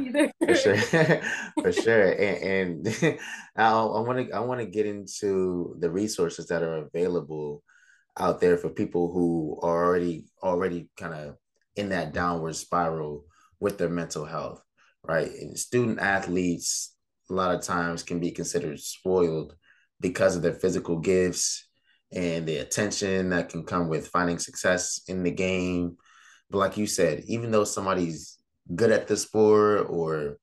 for 0.46 0.54
sure, 0.54 0.76
for 1.62 1.72
sure, 1.72 2.12
and, 2.12 2.86
and 2.86 3.18
I 3.56 3.72
want 3.72 4.28
to 4.28 4.34
I 4.34 4.40
want 4.40 4.60
to 4.60 4.66
get 4.66 4.84
into 4.84 5.74
the 5.78 5.90
resources 5.90 6.48
that 6.48 6.62
are 6.62 6.84
available 6.84 7.62
out 8.18 8.40
there 8.40 8.58
for 8.58 8.68
people 8.68 9.10
who 9.10 9.58
are 9.62 9.86
already 9.86 10.26
already 10.42 10.88
kind 10.98 11.14
of 11.14 11.36
in 11.76 11.90
that 11.90 12.12
downward 12.12 12.56
spiral 12.56 13.24
with 13.60 13.78
their 13.78 13.88
mental 13.88 14.24
health, 14.24 14.62
right? 15.02 15.30
And 15.30 15.58
student 15.58 15.98
athletes, 15.98 16.94
a 17.30 17.34
lot 17.34 17.54
of 17.54 17.62
times, 17.62 18.02
can 18.02 18.20
be 18.20 18.30
considered 18.30 18.80
spoiled 18.80 19.54
because 20.00 20.37
of 20.37 20.42
their 20.42 20.54
physical 20.54 20.98
gifts 20.98 21.68
and 22.12 22.46
the 22.46 22.58
attention 22.58 23.30
that 23.30 23.48
can 23.48 23.64
come 23.64 23.88
with 23.88 24.08
finding 24.08 24.38
success 24.38 25.00
in 25.08 25.22
the 25.22 25.30
game. 25.30 25.96
But 26.50 26.58
like 26.58 26.76
you 26.76 26.87
said, 26.87 27.24
even 27.26 27.50
though 27.50 27.64
somebody's 27.64 28.38
good 28.74 28.90
at 28.90 29.08
the 29.08 29.16
sport 29.16 29.87
or 29.88 30.38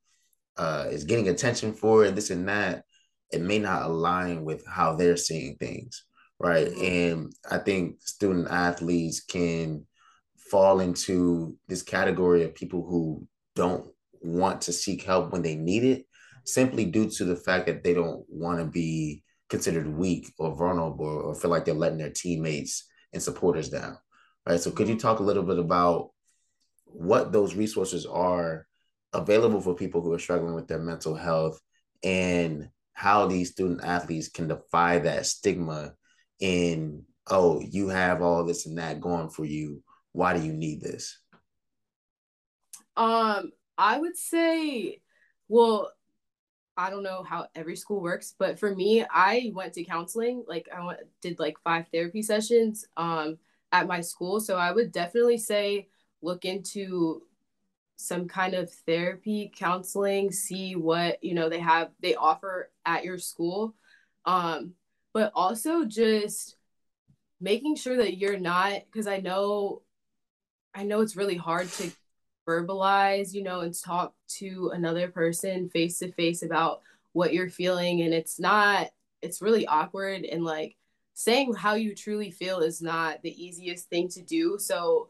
uh, 0.58 0.88
is 0.90 1.06
getting 1.06 1.30
attention 1.30 1.74
for 1.74 2.04
it, 2.04 2.16
this 2.16 2.30
and 2.30 2.48
that, 2.50 2.84
it 3.32 3.42
may 3.42 3.60
not 3.60 3.84
align 3.84 4.44
with 4.44 4.66
how 4.68 4.96
they're 4.96 5.18
seeing 5.18 5.56
things, 5.56 6.04
right? 6.40 6.68
Mm-hmm. 6.68 6.84
And 6.84 7.34
I 7.50 7.60
think 7.60 8.02
student 8.02 8.50
athletes 8.50 9.22
can 9.22 9.86
fall 10.52 10.82
into 10.82 11.58
this 11.68 11.82
category 11.82 12.44
of 12.44 12.54
people 12.54 12.86
who 12.86 13.26
don't 13.56 13.88
want 14.22 14.62
to 14.62 14.74
seek 14.74 15.04
help 15.04 15.32
when 15.32 15.42
they 15.42 15.56
need 15.56 15.84
it 15.84 16.06
simply 16.46 16.86
due 16.86 17.10
to 17.10 17.26
the 17.26 17.36
fact 17.36 17.66
that 17.66 17.84
they 17.84 17.94
don't 17.94 18.24
want 18.28 18.60
to 18.60 18.66
be 18.66 19.24
considered 19.50 19.88
weak 19.88 20.32
or 20.38 20.56
vulnerable 20.56 21.06
or 21.06 21.34
feel 21.34 21.50
like 21.50 21.66
they're 21.66 21.74
letting 21.74 21.98
their 21.98 22.12
teammates 22.12 22.88
and 23.14 23.24
supporters 23.24 23.70
down 23.70 23.98
right? 24.48 24.60
So 24.60 24.72
could 24.72 24.88
you 24.88 24.98
talk 24.98 25.20
a 25.20 25.24
little 25.24 25.44
bit 25.44 25.60
about 25.60 26.10
what 26.86 27.32
those 27.32 27.56
resources 27.56 28.06
are 28.06 28.68
available 29.14 29.62
for 29.62 29.76
people 29.76 30.02
who 30.02 30.14
are 30.14 30.20
struggling 30.20 30.56
with 30.56 30.68
their 30.68 30.80
mental 30.80 31.16
health 31.16 31.60
and 32.04 32.70
how 32.94 33.28
these 33.28 33.52
student 33.52 33.84
athletes 33.84 34.30
can 34.30 34.48
defy 34.48 35.00
that 35.00 35.26
stigma 35.26 35.94
in 36.40 37.04
oh 37.30 37.62
you 37.62 37.88
have 37.90 38.22
all 38.22 38.44
this 38.44 38.66
and 38.66 38.78
that 38.78 39.00
going 39.00 39.30
for 39.30 39.46
you 39.46 39.84
why 40.14 40.38
do 40.38 40.44
you 40.44 40.54
need 40.54 40.82
this? 40.82 41.18
Um, 42.98 43.52
I 43.78 43.98
would 43.98 44.18
say, 44.18 45.02
well, 45.48 45.92
I 46.78 46.90
don't 46.90 47.04
know 47.04 47.24
how 47.24 47.48
every 47.56 47.76
school 47.76 48.02
works, 48.02 48.34
but 48.38 48.60
for 48.60 48.74
me, 48.74 49.06
I 49.10 49.52
went 49.54 49.74
to 49.74 49.84
counseling. 49.84 50.44
Like 50.48 50.70
I 50.76 50.84
went, 50.86 51.00
did 51.22 51.40
like 51.40 51.58
five 51.64 51.88
therapy 51.92 52.22
sessions 52.22 52.86
um, 52.98 53.38
at 53.72 53.88
my 53.88 54.02
school. 54.02 54.40
So 54.40 54.58
I 54.58 54.72
would 54.72 54.92
definitely 54.92 55.38
say 55.38 55.90
look 56.22 56.46
into 56.46 57.24
some 57.98 58.28
kind 58.28 58.54
of 58.54 58.72
therapy 58.72 59.52
counseling, 59.56 60.32
see 60.32 60.76
what 60.76 61.24
you 61.24 61.34
know 61.34 61.50
they 61.50 61.60
have 61.60 61.92
they 62.00 62.16
offer 62.16 62.72
at 62.86 63.04
your 63.04 63.18
school. 63.18 63.76
Um, 64.26 64.74
but 65.14 65.32
also 65.36 65.86
just 65.86 66.56
making 67.40 67.76
sure 67.76 67.98
that 67.98 68.18
you're 68.18 68.40
not 68.40 68.82
because 68.86 69.08
I 69.08 69.18
know 69.18 69.82
I 70.74 70.84
know 70.84 71.02
it's 71.02 71.16
really 71.16 71.36
hard 71.36 71.68
to 71.70 71.92
verbalize, 72.48 73.34
you 73.34 73.44
know, 73.44 73.62
and 73.62 73.74
talk 73.74 74.14
to 74.40 74.72
another 74.74 75.10
person 75.10 75.70
face 75.70 76.00
to 76.00 76.12
face 76.12 76.44
about 76.44 76.82
what 77.14 77.34
you're 77.34 77.50
feeling. 77.50 78.02
And 78.02 78.14
it's 78.14 78.40
not, 78.40 78.90
it's 79.22 79.42
really 79.42 79.68
awkward. 79.68 80.24
And 80.24 80.44
like 80.44 80.76
saying 81.14 81.54
how 81.54 81.76
you 81.76 81.94
truly 81.94 82.32
feel 82.32 82.60
is 82.60 82.82
not 82.82 83.22
the 83.22 83.44
easiest 83.44 83.90
thing 83.90 84.08
to 84.10 84.22
do. 84.22 84.58
So 84.60 85.10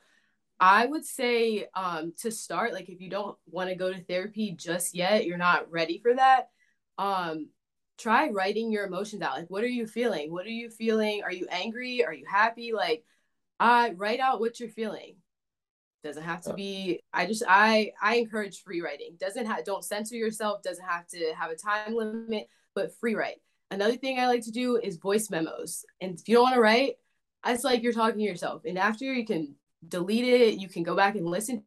I 0.59 0.85
would 0.85 1.05
say 1.05 1.67
um, 1.73 2.13
to 2.19 2.31
start, 2.31 2.73
like 2.73 2.89
if 2.89 3.01
you 3.01 3.09
don't 3.09 3.37
want 3.47 3.69
to 3.69 3.75
go 3.75 3.91
to 3.91 4.03
therapy 4.03 4.51
just 4.51 4.93
yet, 4.93 5.25
you're 5.25 5.37
not 5.37 5.71
ready 5.71 5.99
for 5.99 6.13
that. 6.15 6.49
Um, 6.97 7.49
try 7.97 8.29
writing 8.29 8.71
your 8.71 8.85
emotions 8.85 9.21
out. 9.21 9.37
Like, 9.37 9.49
what 9.49 9.63
are 9.63 9.67
you 9.67 9.87
feeling? 9.87 10.31
What 10.31 10.45
are 10.45 10.49
you 10.49 10.69
feeling? 10.69 11.21
Are 11.23 11.31
you 11.31 11.47
angry? 11.49 12.03
Are 12.03 12.13
you 12.13 12.25
happy? 12.29 12.73
Like, 12.73 13.03
uh, 13.59 13.91
write 13.95 14.19
out 14.19 14.39
what 14.39 14.59
you're 14.59 14.69
feeling 14.69 15.15
doesn't 16.03 16.23
have 16.23 16.41
to 16.41 16.51
uh, 16.51 16.55
be 16.55 17.01
i 17.13 17.25
just 17.25 17.43
i 17.47 17.91
i 18.01 18.15
encourage 18.15 18.63
free 18.63 18.81
writing. 18.81 19.15
Doesn't 19.19 19.45
have 19.45 19.63
don't 19.63 19.83
censor 19.83 20.15
yourself 20.15 20.61
doesn't 20.63 20.85
have 20.85 21.07
to 21.07 21.33
have 21.37 21.51
a 21.51 21.55
time 21.55 21.95
limit 21.95 22.47
but 22.75 22.95
free 22.99 23.15
write. 23.15 23.41
Another 23.69 23.95
thing 23.95 24.19
i 24.19 24.27
like 24.27 24.43
to 24.43 24.51
do 24.51 24.77
is 24.77 24.97
voice 24.97 25.29
memos. 25.29 25.85
And 26.01 26.19
if 26.19 26.27
you 26.27 26.35
don't 26.35 26.43
want 26.43 26.55
to 26.55 26.61
write 26.61 26.95
it's 27.45 27.63
like 27.63 27.81
you're 27.81 27.93
talking 27.93 28.19
to 28.19 28.23
yourself. 28.25 28.63
And 28.65 28.77
after 28.77 29.05
you 29.05 29.25
can 29.25 29.55
delete 29.87 30.25
it 30.25 30.59
you 30.59 30.67
can 30.67 30.83
go 30.83 30.95
back 30.95 31.15
and 31.15 31.25
listen 31.25 31.63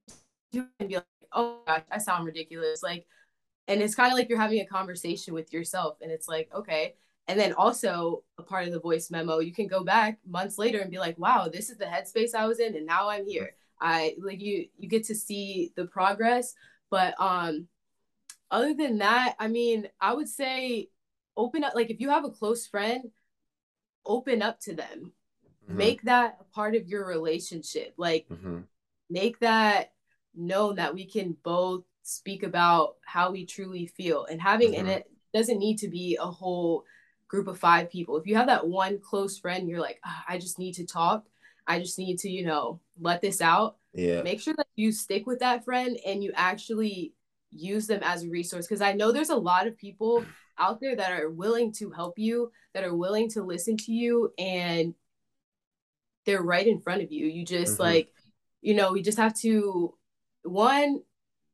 to 0.52 0.60
it 0.60 0.66
and 0.78 0.88
be 0.88 0.94
like 0.96 1.04
oh 1.32 1.60
gosh 1.66 1.82
i 1.90 1.98
sound 1.98 2.26
ridiculous. 2.26 2.82
Like 2.82 3.06
and 3.68 3.80
it's 3.80 3.94
kind 3.94 4.12
of 4.12 4.18
like 4.18 4.28
you're 4.28 4.38
having 4.38 4.60
a 4.60 4.66
conversation 4.66 5.32
with 5.32 5.52
yourself 5.52 5.98
and 6.02 6.10
it's 6.10 6.28
like 6.28 6.50
okay. 6.54 6.94
And 7.26 7.40
then 7.40 7.54
also 7.54 8.22
a 8.36 8.42
part 8.42 8.66
of 8.66 8.72
the 8.72 8.80
voice 8.80 9.10
memo 9.10 9.38
you 9.38 9.54
can 9.54 9.66
go 9.66 9.82
back 9.82 10.18
months 10.28 10.58
later 10.58 10.80
and 10.80 10.90
be 10.90 10.98
like 10.98 11.16
wow 11.18 11.48
this 11.50 11.70
is 11.70 11.78
the 11.78 11.86
headspace 11.86 12.34
i 12.34 12.46
was 12.46 12.60
in 12.60 12.76
and 12.76 12.84
now 12.84 13.08
i'm 13.08 13.26
here 13.26 13.54
I 13.80 14.14
like 14.18 14.40
you 14.40 14.66
you 14.76 14.88
get 14.88 15.04
to 15.04 15.14
see 15.14 15.72
the 15.76 15.86
progress. 15.86 16.54
But 16.90 17.14
um 17.20 17.68
other 18.50 18.74
than 18.74 18.98
that, 18.98 19.34
I 19.38 19.48
mean, 19.48 19.88
I 20.00 20.14
would 20.14 20.28
say 20.28 20.90
open 21.36 21.64
up 21.64 21.74
like 21.74 21.90
if 21.90 22.00
you 22.00 22.10
have 22.10 22.24
a 22.24 22.30
close 22.30 22.66
friend, 22.66 23.10
open 24.06 24.42
up 24.42 24.60
to 24.60 24.74
them. 24.74 25.12
Mm-hmm. 25.64 25.76
Make 25.76 26.02
that 26.02 26.38
a 26.40 26.44
part 26.54 26.74
of 26.74 26.88
your 26.88 27.06
relationship. 27.06 27.94
Like 27.96 28.26
mm-hmm. 28.28 28.60
make 29.10 29.38
that 29.40 29.92
known 30.34 30.76
that 30.76 30.94
we 30.94 31.06
can 31.06 31.36
both 31.42 31.84
speak 32.02 32.42
about 32.42 32.96
how 33.04 33.30
we 33.30 33.46
truly 33.46 33.86
feel 33.86 34.26
and 34.26 34.40
having 34.40 34.72
mm-hmm. 34.72 34.80
and 34.80 34.88
it 34.88 35.10
doesn't 35.32 35.58
need 35.58 35.78
to 35.78 35.88
be 35.88 36.16
a 36.20 36.26
whole 36.30 36.84
group 37.28 37.48
of 37.48 37.58
five 37.58 37.90
people. 37.90 38.16
If 38.16 38.26
you 38.26 38.36
have 38.36 38.46
that 38.46 38.66
one 38.66 39.00
close 39.00 39.38
friend, 39.38 39.68
you're 39.68 39.80
like, 39.80 39.98
oh, 40.06 40.20
I 40.28 40.38
just 40.38 40.58
need 40.58 40.74
to 40.74 40.86
talk. 40.86 41.24
I 41.66 41.78
just 41.78 41.98
need 41.98 42.18
to, 42.20 42.30
you 42.30 42.44
know, 42.44 42.80
let 43.00 43.20
this 43.20 43.40
out. 43.40 43.76
Yeah. 43.92 44.22
Make 44.22 44.40
sure 44.40 44.54
that 44.56 44.66
you 44.76 44.92
stick 44.92 45.26
with 45.26 45.40
that 45.40 45.64
friend 45.64 45.98
and 46.06 46.22
you 46.22 46.32
actually 46.34 47.14
use 47.50 47.86
them 47.86 48.00
as 48.02 48.24
a 48.24 48.28
resource. 48.28 48.66
Because 48.66 48.82
I 48.82 48.92
know 48.92 49.12
there's 49.12 49.30
a 49.30 49.36
lot 49.36 49.66
of 49.66 49.78
people 49.78 50.24
out 50.58 50.80
there 50.80 50.96
that 50.96 51.12
are 51.12 51.30
willing 51.30 51.72
to 51.72 51.90
help 51.90 52.18
you, 52.18 52.50
that 52.74 52.84
are 52.84 52.94
willing 52.94 53.30
to 53.30 53.42
listen 53.42 53.76
to 53.78 53.92
you, 53.92 54.32
and 54.38 54.94
they're 56.26 56.42
right 56.42 56.66
in 56.66 56.80
front 56.80 57.02
of 57.02 57.12
you. 57.12 57.26
You 57.26 57.44
just 57.44 57.74
mm-hmm. 57.74 57.82
like, 57.82 58.12
you 58.60 58.74
know, 58.74 58.92
we 58.92 59.02
just 59.02 59.18
have 59.18 59.34
to, 59.40 59.94
one, 60.42 61.02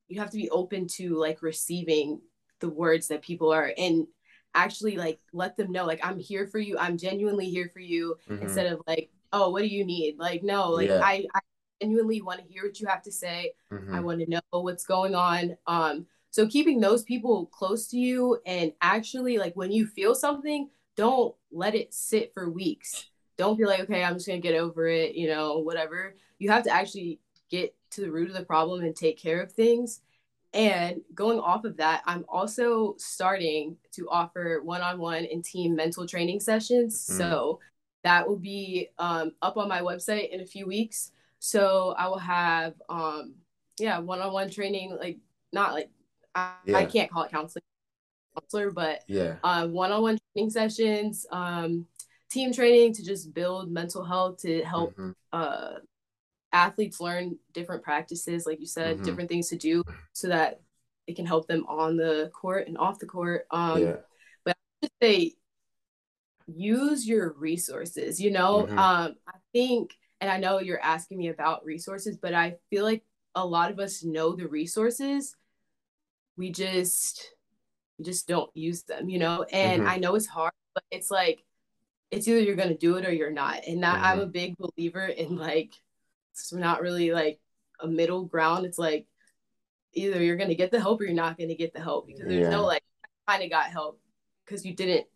you 0.09 0.21
have 0.21 0.31
to 0.31 0.37
be 0.37 0.51
open 0.51 0.89
to 0.89 1.17
like 1.17 1.43
receiving 1.43 2.21
the 2.61 2.69
words 2.69 3.09
that 3.09 3.23
people 3.23 3.53
are 3.53 3.73
and 3.77 4.07
actually 4.55 4.97
like 4.97 5.21
let 5.33 5.57
them 5.57 5.71
know 5.71 5.87
like 5.87 6.01
i'm 6.05 6.19
here 6.19 6.47
for 6.47 6.59
you 6.59 6.77
i'm 6.79 6.99
genuinely 6.99 7.49
here 7.49 7.71
for 7.73 7.79
you 7.79 8.17
mm-hmm. 8.29 8.43
instead 8.43 8.67
of 8.67 8.81
like 8.87 9.11
oh, 9.33 9.51
what 9.51 9.63
do 9.63 9.69
you 9.69 9.85
need? 9.85 10.19
Like, 10.19 10.43
no, 10.43 10.71
like 10.71 10.89
yeah. 10.89 11.01
I, 11.03 11.27
I 11.35 11.41
genuinely 11.81 12.21
want 12.23 12.41
to 12.41 12.47
hear 12.47 12.65
what 12.65 12.81
you 12.81 12.87
have 12.87 13.03
to 13.03 13.13
say. 13.13 13.53
Mm-hmm. 13.73 13.95
I 13.95 14.01
want 14.01 14.21
to 14.21 14.31
know 14.31 14.41
what's 14.51 14.85
going 14.85 15.15
on. 15.15 15.57
Um, 15.67 16.07
So 16.33 16.47
keeping 16.47 16.81
those 16.81 17.03
people 17.03 17.47
close 17.47 17.89
to 17.89 17.99
you 17.99 18.39
and 18.47 18.73
actually 18.81 19.39
like 19.39 19.55
when 19.55 19.73
you 19.73 19.87
feel 19.87 20.15
something, 20.15 20.71
don't 20.97 21.35
let 21.51 21.75
it 21.75 21.93
sit 21.93 22.33
for 22.35 22.49
weeks. 22.49 23.07
Don't 23.37 23.59
be 23.59 23.65
like, 23.65 23.81
okay, 23.81 24.05
I'm 24.05 24.15
just 24.15 24.29
gonna 24.29 24.39
get 24.39 24.55
over 24.55 24.87
it, 24.87 25.15
you 25.15 25.29
know, 25.29 25.59
whatever. 25.59 26.15
You 26.39 26.51
have 26.51 26.63
to 26.65 26.71
actually 26.71 27.21
get 27.51 27.75
to 27.93 28.01
the 28.03 28.13
root 28.13 28.31
of 28.31 28.37
the 28.37 28.45
problem 28.45 28.85
and 28.85 28.95
take 28.95 29.19
care 29.19 29.43
of 29.43 29.51
things. 29.51 30.01
And 30.53 31.01
going 31.15 31.41
off 31.41 31.65
of 31.65 31.77
that, 31.79 32.03
I'm 32.07 32.25
also 32.29 32.95
starting 32.99 33.77
to 33.93 34.09
offer 34.09 34.61
one 34.63 34.83
on 34.83 34.99
one 34.99 35.25
and 35.25 35.45
team 35.45 35.75
mental 35.75 36.07
training 36.07 36.41
sessions. 36.41 36.95
Mm. 37.11 37.19
So 37.19 37.61
that 38.05 38.27
will 38.27 38.39
be 38.39 38.89
um, 38.99 39.33
up 39.43 39.57
on 39.57 39.69
my 39.69 39.81
website 39.81 40.31
in 40.31 40.41
a 40.41 40.47
few 40.47 40.67
weeks. 40.67 41.13
So 41.39 41.95
I 41.99 42.09
will 42.09 42.19
have, 42.19 42.75
um, 42.89 43.35
yeah, 43.79 43.99
one 43.99 44.21
on 44.21 44.33
one 44.33 44.51
training, 44.51 44.97
like 44.99 45.19
not 45.53 45.73
like 45.73 45.91
I, 46.35 46.53
yeah. 46.65 46.79
I, 46.79 46.85
can't 46.85 47.11
call 47.11 47.25
it 47.25 47.31
counseling 47.31 47.63
counselor, 48.39 48.71
but 48.71 49.03
yeah, 49.07 49.37
one 49.65 49.93
on 49.93 50.03
one 50.03 50.19
training 50.35 50.51
sessions, 50.51 51.27
um, 51.31 51.87
team 52.31 52.53
training 52.53 52.95
to 52.95 53.05
just 53.05 53.35
build 53.35 53.71
mental 53.71 54.05
health 54.05 54.39
to 54.43 54.63
help 54.65 54.93
mm-hmm. 54.93 55.11
uh, 55.33 55.75
athletes 56.53 57.01
learn 57.01 57.39
different 57.53 57.83
practices, 57.83 58.47
like 58.47 58.61
you 58.61 58.67
said, 58.67 58.97
mm-hmm. 58.97 59.05
different 59.05 59.29
things 59.29 59.49
to 59.49 59.57
do 59.57 59.83
so 60.13 60.29
that 60.29 60.61
it 61.07 61.17
can 61.17 61.27
help 61.27 61.49
them 61.49 61.65
on 61.69 61.97
the 61.97 62.31
court 62.33 62.69
and 62.69 62.79
off 62.79 62.99
the 62.99 63.07
court. 63.07 63.47
Um, 63.51 63.83
yeah. 63.83 63.97
But 64.45 64.57
I 64.85 64.89
say 65.03 65.33
use 66.55 67.07
your 67.07 67.35
resources, 67.35 68.21
you 68.21 68.31
know? 68.31 68.63
Mm-hmm. 68.63 68.79
Um, 68.79 69.15
I 69.27 69.37
think, 69.53 69.97
and 70.21 70.31
I 70.31 70.39
know 70.39 70.59
you're 70.59 70.81
asking 70.81 71.19
me 71.19 71.29
about 71.29 71.65
resources, 71.65 72.17
but 72.17 72.35
I 72.35 72.57
feel 72.71 72.85
like 72.85 73.03
a 73.35 73.47
lot 73.47 73.71
of 73.71 73.79
us 73.79 74.05
know 74.05 74.35
the 74.35 74.49
resources. 74.49 75.37
We 76.37 76.51
just, 76.51 77.35
we 77.99 78.05
just 78.05 78.27
don't 78.27 78.51
use 78.55 78.83
them, 78.83 79.09
you 79.09 79.19
know? 79.19 79.45
And 79.53 79.83
mm-hmm. 79.83 79.91
I 79.91 79.97
know 79.97 80.15
it's 80.15 80.27
hard, 80.27 80.53
but 80.75 80.85
it's 80.91 81.11
like, 81.11 81.45
it's 82.11 82.27
either 82.27 82.41
you're 82.41 82.57
going 82.57 82.69
to 82.69 82.77
do 82.77 82.97
it 82.97 83.07
or 83.07 83.13
you're 83.13 83.31
not. 83.31 83.67
And 83.67 83.83
that, 83.83 84.03
I'm 84.03 84.19
mm-hmm. 84.19 84.29
a 84.29 84.33
big 84.33 84.57
believer 84.59 85.07
in 85.07 85.37
like, 85.37 85.73
it's 86.33 86.53
not 86.53 86.81
really 86.81 87.13
like 87.13 87.41
a 87.81 87.87
middle 87.87 88.25
ground. 88.25 88.67
It's 88.67 88.79
like 88.79 89.07
either 89.93 90.23
you're 90.23 90.37
gonna 90.37 90.55
get 90.55 90.71
the 90.71 90.81
help 90.81 91.01
or 91.01 91.05
you're 91.05 91.15
not 91.15 91.39
gonna 91.39 91.55
get 91.55 91.73
the 91.73 91.81
help 91.81 92.07
because 92.07 92.23
there's 92.23 92.45
yeah. 92.45 92.51
no 92.51 92.65
like 92.65 92.83
kind 93.29 93.43
of 93.43 93.51
got 93.51 93.67
help 93.67 94.01
because 94.45 94.65
you 94.65 94.75
didn't 94.75 95.07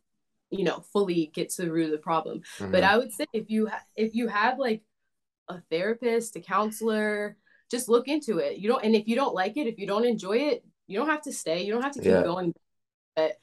you 0.55 0.65
know 0.65 0.85
fully 0.93 1.31
get 1.35 1.51
to 1.51 1.63
the 1.63 1.73
root 1.73 1.87
of 1.87 1.93
the 1.93 1.99
problem. 1.99 2.43
Mm-hmm. 2.59 2.73
But 2.73 2.85
I 2.85 2.97
would 2.97 3.13
say 3.13 3.27
if 3.33 3.51
you 3.51 3.67
ha- 3.69 3.85
if 3.97 4.15
you 4.15 4.29
have 4.29 4.59
like 4.59 4.83
a 5.49 5.61
therapist, 5.71 6.37
a 6.37 6.41
counselor, 6.41 7.37
just 7.71 7.89
look 7.89 8.09
into 8.09 8.39
it. 8.39 8.59
You 8.59 8.69
don't 8.69 8.85
and 8.85 8.95
if 8.95 9.09
you 9.09 9.17
don't 9.17 9.35
like 9.35 9.57
it, 9.57 9.67
if 9.67 9.79
you 9.79 9.87
don't 9.87 10.05
enjoy 10.05 10.39
it, 10.39 10.65
you 10.87 10.99
don't 10.99 11.09
have 11.09 11.23
to 11.23 11.33
stay. 11.33 11.65
You 11.65 11.73
don't 11.73 11.83
have 11.83 11.93
to 11.93 12.01
keep 12.01 12.11
yeah. 12.11 12.23
going. 12.23 12.55
But 13.17 13.37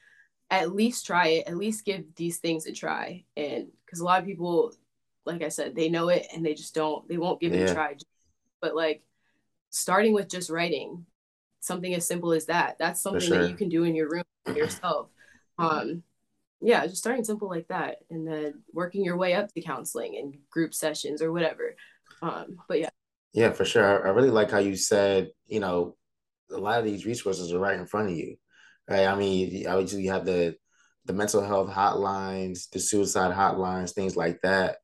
at 0.50 0.72
least 0.72 1.06
try 1.06 1.28
it. 1.28 1.48
At 1.48 1.56
least 1.56 1.84
give 1.84 2.04
these 2.16 2.38
things 2.38 2.66
a 2.66 2.72
try. 2.72 3.24
And 3.36 3.68
because 3.84 4.00
a 4.00 4.04
lot 4.04 4.20
of 4.20 4.26
people 4.26 4.74
like 5.24 5.42
I 5.42 5.48
said, 5.48 5.74
they 5.74 5.88
know 5.88 6.08
it 6.08 6.26
and 6.34 6.44
they 6.44 6.54
just 6.54 6.74
don't, 6.74 7.06
they 7.08 7.16
won't 7.16 7.40
give 7.40 7.54
yeah. 7.54 7.60
it 7.60 7.70
a 7.70 7.74
try. 7.74 7.96
But 8.60 8.74
like 8.74 9.02
starting 9.70 10.12
with 10.12 10.28
just 10.28 10.50
writing 10.50 11.06
something 11.60 11.94
as 11.94 12.06
simple 12.06 12.32
as 12.32 12.46
that, 12.46 12.76
that's 12.78 13.00
something 13.00 13.20
sure. 13.20 13.38
that 13.38 13.50
you 13.50 13.56
can 13.56 13.68
do 13.68 13.84
in 13.84 13.94
your 13.94 14.08
room 14.08 14.24
yourself. 14.54 15.08
Um, 15.58 16.02
yeah, 16.62 16.86
just 16.86 16.98
starting 16.98 17.24
simple 17.24 17.48
like 17.48 17.66
that 17.68 17.96
and 18.10 18.26
then 18.26 18.62
working 18.72 19.04
your 19.04 19.16
way 19.16 19.34
up 19.34 19.52
to 19.52 19.60
counseling 19.60 20.16
and 20.16 20.36
group 20.50 20.72
sessions 20.72 21.20
or 21.20 21.32
whatever. 21.32 21.74
Um, 22.22 22.56
but 22.68 22.78
yeah. 22.78 22.90
Yeah, 23.32 23.52
for 23.52 23.64
sure. 23.64 24.06
I, 24.06 24.10
really 24.10 24.30
like 24.30 24.50
how 24.50 24.58
you 24.58 24.76
said, 24.76 25.30
you 25.46 25.58
know, 25.58 25.96
a 26.52 26.58
lot 26.58 26.78
of 26.78 26.84
these 26.84 27.04
resources 27.04 27.52
are 27.52 27.58
right 27.58 27.78
in 27.78 27.86
front 27.86 28.10
of 28.10 28.16
you. 28.16 28.36
Right. 28.88 29.06
I 29.06 29.16
mean, 29.16 29.66
obviously 29.66 30.02
you 30.02 30.12
have 30.12 30.24
the 30.24 30.56
the 31.04 31.12
mental 31.12 31.42
health 31.42 31.70
hotlines, 31.70 32.70
the 32.70 32.78
suicide 32.78 33.34
hotlines, 33.34 33.92
things 33.92 34.16
like 34.16 34.40
that. 34.42 34.76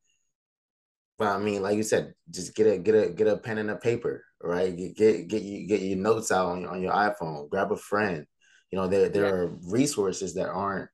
But 1.17 1.29
I 1.29 1.38
mean, 1.38 1.62
like 1.62 1.77
you 1.77 1.83
said, 1.83 2.14
just 2.31 2.55
get 2.55 2.67
a 2.67 2.79
get 2.79 2.95
a 2.95 3.11
get 3.11 3.29
a 3.29 3.37
pen 3.37 3.59
and 3.59 3.71
a 3.71 3.77
paper, 3.77 4.25
right? 4.43 4.77
Get 4.77 4.97
get 4.97 5.29
get 5.29 5.43
you 5.43 5.67
get 5.69 5.83
your 5.83 5.99
notes 5.99 6.33
out 6.33 6.47
on 6.47 6.62
your, 6.62 6.71
on 6.71 6.83
your 6.83 6.93
iPhone. 6.93 7.49
Grab 7.51 7.71
a 7.71 7.77
friend. 7.77 8.25
You 8.71 8.79
know, 8.79 8.88
there 8.88 9.09
there 9.09 9.25
yeah. 9.25 9.31
are 9.31 9.57
resources 9.64 10.35
that 10.35 10.49
aren't 10.49 10.91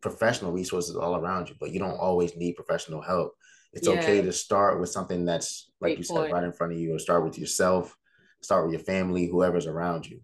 professional 0.00 0.52
resources 0.52 0.96
all 0.96 1.16
around 1.16 1.48
you, 1.48 1.54
but 1.58 1.72
you 1.72 1.78
don't 1.78 1.98
always 1.98 2.36
need 2.36 2.56
professional 2.56 3.00
help. 3.00 3.34
It's 3.72 3.86
yeah. 3.86 3.94
okay 3.94 4.22
to 4.22 4.32
start 4.32 4.80
with 4.80 4.90
something 4.90 5.24
that's 5.24 5.70
like 5.80 5.96
Great 5.96 5.98
you 5.98 6.14
point. 6.14 6.26
said, 6.26 6.32
right 6.32 6.44
in 6.44 6.52
front 6.52 6.72
of 6.72 6.78
you, 6.78 6.94
or 6.94 6.98
start 6.98 7.24
with 7.24 7.38
yourself, 7.38 7.96
start 8.40 8.64
with 8.64 8.72
your 8.72 8.82
family, 8.82 9.26
whoever's 9.26 9.66
around 9.66 10.06
you. 10.06 10.20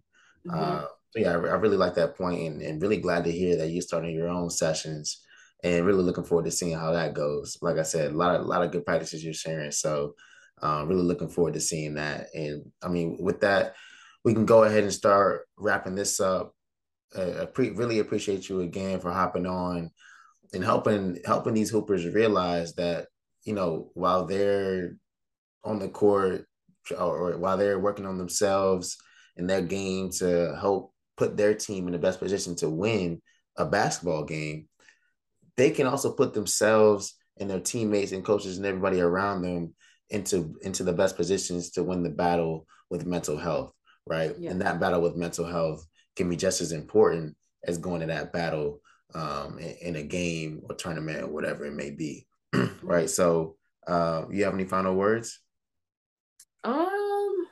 Mm-hmm. 0.47 0.59
Uh, 0.59 0.85
so 1.11 1.19
yeah, 1.19 1.31
I, 1.31 1.35
I, 1.35 1.55
really 1.55 1.77
like 1.77 1.95
that 1.95 2.17
point, 2.17 2.41
and, 2.41 2.61
and 2.61 2.81
really 2.81 2.97
glad 2.97 3.23
to 3.23 3.31
hear 3.31 3.55
that 3.57 3.69
you're 3.69 3.81
starting 3.81 4.13
your 4.13 4.27
own 4.27 4.49
sessions 4.49 5.23
and 5.63 5.85
really 5.85 6.03
looking 6.03 6.23
forward 6.23 6.45
to 6.45 6.51
seeing 6.51 6.77
how 6.77 6.91
that 6.91 7.13
goes. 7.13 7.57
Like 7.61 7.77
I 7.77 7.83
said, 7.83 8.11
a 8.11 8.17
lot 8.17 8.35
of 8.35 8.41
a 8.41 8.47
lot 8.47 8.63
of 8.63 8.71
good 8.71 8.85
practices 8.85 9.23
you're 9.23 9.33
sharing. 9.33 9.71
So 9.71 10.15
um, 10.61 10.87
really 10.87 11.03
looking 11.03 11.29
forward 11.29 11.53
to 11.53 11.61
seeing 11.61 11.95
that. 11.95 12.27
And 12.33 12.71
I 12.81 12.89
mean, 12.89 13.17
with 13.19 13.41
that, 13.41 13.75
we 14.23 14.33
can 14.33 14.45
go 14.45 14.63
ahead 14.63 14.83
and 14.83 14.93
start 14.93 15.47
wrapping 15.57 15.95
this 15.95 16.19
up. 16.19 16.53
Uh, 17.15 17.45
pre- 17.53 17.71
really 17.71 17.99
appreciate 17.99 18.49
you 18.49 18.61
again 18.61 18.99
for 18.99 19.11
hopping 19.11 19.45
on 19.45 19.89
and 20.53 20.63
helping 20.63 21.17
helping 21.25 21.53
these 21.53 21.69
hoopers 21.69 22.05
realize 22.05 22.73
that 22.75 23.07
you 23.43 23.53
know 23.53 23.89
while 23.93 24.25
they're 24.25 24.95
on 25.63 25.79
the 25.79 25.87
court 25.87 26.45
or, 26.91 27.17
or 27.31 27.37
while 27.37 27.57
they're 27.57 27.79
working 27.79 28.05
on 28.05 28.17
themselves 28.17 28.97
and 29.37 29.49
their 29.49 29.61
game 29.61 30.09
to 30.09 30.55
help 30.59 30.93
put 31.15 31.37
their 31.37 31.53
team 31.53 31.87
in 31.87 31.93
the 31.93 31.99
best 31.99 32.19
position 32.19 32.55
to 32.55 32.69
win 32.69 33.21
a 33.57 33.65
basketball 33.65 34.23
game 34.23 34.67
they 35.55 35.71
can 35.71 35.87
also 35.87 36.11
put 36.11 36.33
themselves 36.33 37.15
and 37.39 37.49
their 37.49 37.59
teammates 37.59 38.11
and 38.11 38.25
coaches 38.25 38.57
and 38.57 38.65
everybody 38.65 38.99
around 39.01 39.41
them 39.41 39.73
into 40.09 40.55
into 40.61 40.83
the 40.83 40.93
best 40.93 41.15
positions 41.15 41.71
to 41.71 41.83
win 41.83 42.03
the 42.03 42.09
battle 42.09 42.65
with 42.89 43.05
mental 43.05 43.37
health 43.37 43.71
right 44.05 44.35
yeah. 44.39 44.51
and 44.51 44.61
that 44.61 44.79
battle 44.79 45.01
with 45.01 45.15
mental 45.15 45.45
health 45.45 45.85
can 46.17 46.29
be 46.29 46.35
just 46.35 46.59
as 46.59 46.71
important 46.71 47.35
as 47.63 47.77
going 47.77 48.01
to 48.01 48.07
that 48.07 48.33
battle 48.33 48.81
um, 49.13 49.57
in, 49.59 49.75
in, 49.81 49.95
a 49.95 50.03
game 50.03 50.61
or 50.67 50.75
tournament 50.75 51.23
or 51.23 51.27
whatever 51.27 51.65
it 51.65 51.73
may 51.73 51.91
be 51.91 52.27
right? 52.81 53.09
So 53.09 53.55
uh, 53.87 54.25
you 54.29 54.43
have 54.43 54.53
any 54.53 54.65
final 54.65 54.95
words? 54.95 55.39
Um 56.63 57.47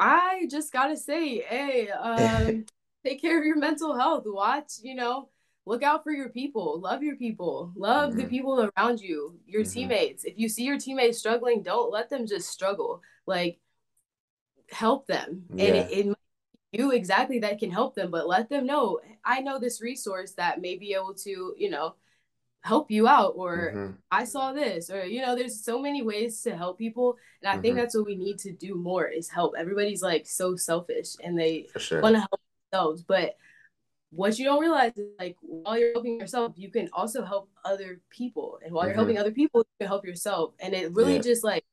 i 0.00 0.46
just 0.48 0.72
gotta 0.72 0.96
say 0.96 1.40
hey 1.40 1.90
um 1.90 2.64
take 3.04 3.20
care 3.20 3.38
of 3.38 3.44
your 3.44 3.56
mental 3.56 3.96
health. 3.96 4.24
Watch 4.26 4.74
you 4.82 4.94
know 4.94 5.28
look 5.66 5.82
out 5.82 6.04
for 6.04 6.12
your 6.12 6.28
people. 6.30 6.80
Love 6.80 7.02
your 7.02 7.16
people. 7.16 7.72
Love 7.76 8.10
mm-hmm. 8.10 8.20
the 8.20 8.26
people 8.26 8.70
around 8.76 9.00
you 9.00 9.38
your 9.46 9.62
mm-hmm. 9.62 9.72
teammates. 9.72 10.24
If 10.24 10.38
you 10.38 10.48
see 10.48 10.64
your 10.64 10.78
teammates 10.78 11.18
struggling 11.18 11.62
don't 11.62 11.92
let 11.92 12.10
them 12.10 12.26
just 12.26 12.48
struggle. 12.48 13.02
Like 13.26 13.58
help 14.70 15.06
them. 15.06 15.44
Yeah. 15.52 15.64
and 15.66 15.76
it, 15.76 16.06
it 16.06 16.17
you 16.72 16.92
exactly 16.92 17.38
that 17.38 17.58
can 17.58 17.70
help 17.70 17.94
them 17.94 18.10
but 18.10 18.28
let 18.28 18.48
them 18.48 18.66
know 18.66 18.98
i 19.24 19.40
know 19.40 19.58
this 19.58 19.80
resource 19.80 20.32
that 20.32 20.60
may 20.60 20.76
be 20.76 20.92
able 20.92 21.14
to 21.14 21.54
you 21.56 21.70
know 21.70 21.94
help 22.62 22.90
you 22.90 23.06
out 23.06 23.32
or 23.36 23.72
mm-hmm. 23.74 23.92
i 24.10 24.24
saw 24.24 24.52
this 24.52 24.90
or 24.90 25.04
you 25.04 25.22
know 25.22 25.34
there's 25.34 25.64
so 25.64 25.80
many 25.80 26.02
ways 26.02 26.42
to 26.42 26.56
help 26.56 26.76
people 26.76 27.16
and 27.42 27.50
i 27.50 27.52
think 27.60 27.72
mm-hmm. 27.72 27.78
that's 27.78 27.96
what 27.96 28.04
we 28.04 28.16
need 28.16 28.38
to 28.38 28.52
do 28.52 28.74
more 28.74 29.06
is 29.06 29.28
help 29.28 29.54
everybody's 29.56 30.02
like 30.02 30.26
so 30.26 30.56
selfish 30.56 31.14
and 31.22 31.38
they 31.38 31.66
sure. 31.78 32.02
want 32.02 32.14
to 32.14 32.20
help 32.20 32.40
themselves 32.70 33.02
but 33.02 33.36
what 34.10 34.38
you 34.38 34.44
don't 34.44 34.60
realize 34.60 34.92
is 34.96 35.08
like 35.18 35.36
while 35.40 35.78
you're 35.78 35.92
helping 35.92 36.18
yourself, 36.18 36.54
you 36.56 36.70
can 36.70 36.88
also 36.92 37.24
help 37.24 37.50
other 37.64 38.00
people. 38.10 38.58
And 38.64 38.72
while 38.72 38.82
mm-hmm. 38.84 38.88
you're 38.88 38.96
helping 38.96 39.18
other 39.18 39.30
people, 39.30 39.60
you 39.60 39.84
can 39.84 39.88
help 39.88 40.06
yourself. 40.06 40.54
And 40.60 40.74
it 40.74 40.94
really 40.94 41.16
yeah. 41.16 41.22
just 41.22 41.44
like 41.44 41.64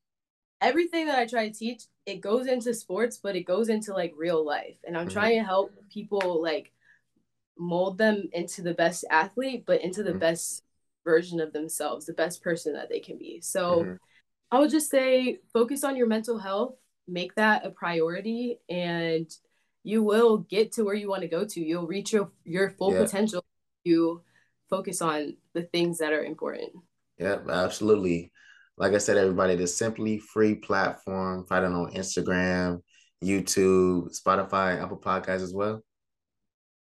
everything 0.61 1.07
that 1.07 1.17
I 1.17 1.25
try 1.25 1.47
to 1.47 1.55
teach, 1.55 1.83
it 2.05 2.21
goes 2.21 2.47
into 2.47 2.73
sports, 2.73 3.17
but 3.21 3.35
it 3.35 3.43
goes 3.43 3.69
into 3.69 3.93
like 3.93 4.13
real 4.15 4.45
life. 4.45 4.77
And 4.85 4.97
I'm 4.97 5.07
mm-hmm. 5.07 5.13
trying 5.13 5.39
to 5.39 5.45
help 5.45 5.71
people 5.89 6.41
like 6.41 6.71
mold 7.57 7.97
them 7.97 8.29
into 8.33 8.61
the 8.61 8.73
best 8.73 9.05
athlete, 9.09 9.63
but 9.65 9.81
into 9.81 10.03
the 10.03 10.11
mm-hmm. 10.11 10.19
best 10.19 10.63
version 11.03 11.39
of 11.39 11.53
themselves, 11.53 12.05
the 12.05 12.13
best 12.13 12.43
person 12.43 12.73
that 12.73 12.89
they 12.89 12.99
can 12.99 13.17
be. 13.17 13.41
So 13.41 13.81
mm-hmm. 13.81 13.93
I 14.51 14.59
would 14.59 14.71
just 14.71 14.89
say 14.89 15.39
focus 15.53 15.83
on 15.83 15.95
your 15.95 16.07
mental 16.07 16.37
health, 16.37 16.75
make 17.07 17.35
that 17.35 17.65
a 17.65 17.69
priority 17.69 18.59
and 18.69 19.29
you 19.83 20.01
will 20.01 20.39
get 20.39 20.71
to 20.73 20.83
where 20.83 20.95
you 20.95 21.07
want 21.07 21.21
to 21.21 21.27
go 21.27 21.45
to. 21.45 21.59
You'll 21.61 21.87
reach 21.87 22.11
your 22.11 22.31
your 22.43 22.71
full 22.71 22.93
yeah. 22.93 23.03
potential. 23.03 23.45
You 23.83 24.23
focus 24.69 25.01
on 25.01 25.37
the 25.53 25.61
things 25.61 25.99
that 25.99 26.11
are 26.11 26.23
important. 26.23 26.71
Yeah, 27.19 27.37
absolutely. 27.47 28.31
Like 28.77 28.93
I 28.93 28.97
said, 28.97 29.17
everybody, 29.17 29.55
the 29.55 29.67
simply 29.67 30.19
free 30.19 30.55
platform. 30.55 31.45
Find 31.45 31.65
it 31.65 31.71
on 31.71 31.93
Instagram, 31.93 32.81
YouTube, 33.23 34.09
Spotify, 34.19 34.81
Apple 34.81 34.97
Podcasts 34.97 35.41
as 35.41 35.53
well. 35.53 35.81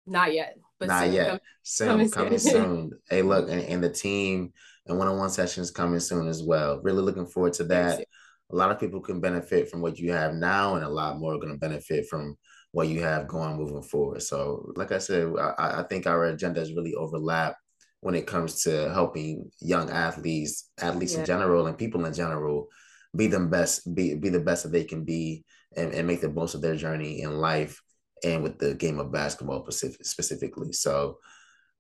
Not 0.07 0.35
yet, 0.35 0.57
but 0.79 0.89
not 0.89 1.11
yet. 1.11 1.29
Come, 1.29 1.41
soon, 1.63 1.89
coming, 1.89 2.11
coming 2.11 2.39
soon. 2.39 2.91
hey, 3.09 3.23
look, 3.23 3.49
and, 3.49 3.61
and 3.63 3.83
the 3.83 3.91
team 3.91 4.53
and 4.87 4.99
one-on-one 4.99 5.31
sessions 5.31 5.71
coming 5.71 6.01
soon 6.01 6.29
as 6.29 6.43
well. 6.43 6.81
Really 6.83 7.03
looking 7.03 7.27
forward 7.27 7.55
to 7.55 7.65
that. 7.65 8.05
A 8.51 8.57
lot 8.57 8.71
of 8.71 8.79
people 8.79 9.01
can 9.01 9.21
benefit 9.21 9.71
from 9.71 9.81
what 9.81 9.99
you 9.99 10.13
have 10.13 10.35
now, 10.35 10.75
and 10.75 10.85
a 10.85 10.89
lot 10.89 11.19
more 11.19 11.35
are 11.35 11.39
going 11.39 11.53
to 11.53 11.59
benefit 11.59 12.07
from 12.09 12.37
what 12.73 12.89
you 12.89 13.01
have 13.01 13.29
going 13.29 13.57
moving 13.57 13.83
forward. 13.83 14.23
So, 14.23 14.73
like 14.77 14.93
I 14.93 14.99
said, 14.99 15.33
I, 15.39 15.81
I 15.81 15.83
think 15.89 16.07
our 16.07 16.31
agendas 16.31 16.77
really 16.77 16.95
overlap 16.95 17.57
when 18.05 18.15
it 18.15 18.27
comes 18.27 18.61
to 18.61 18.93
helping 18.93 19.51
young 19.63 19.89
athletes, 19.89 20.69
athletes 20.79 21.15
yeah. 21.15 21.21
in 21.21 21.25
general, 21.25 21.67
and 21.67 21.79
people 21.79 22.05
in 22.05 22.13
general 22.13 22.69
be 23.17 23.29
them 23.29 23.49
best, 23.49 23.95
be 23.95 24.15
be 24.15 24.29
the 24.29 24.41
best 24.41 24.65
that 24.65 24.73
they 24.73 24.85
can 24.85 25.05
be, 25.05 25.43
and, 25.75 25.95
and 25.95 26.07
make 26.07 26.21
the 26.21 26.29
most 26.29 26.55
of 26.55 26.61
their 26.61 26.77
journey 26.77 27.23
in 27.23 27.39
life 27.39 27.81
and 28.23 28.43
with 28.43 28.59
the 28.59 28.75
game 28.75 28.99
of 28.99 29.11
basketball 29.11 29.67
specifically. 29.71 30.71
So, 30.73 31.17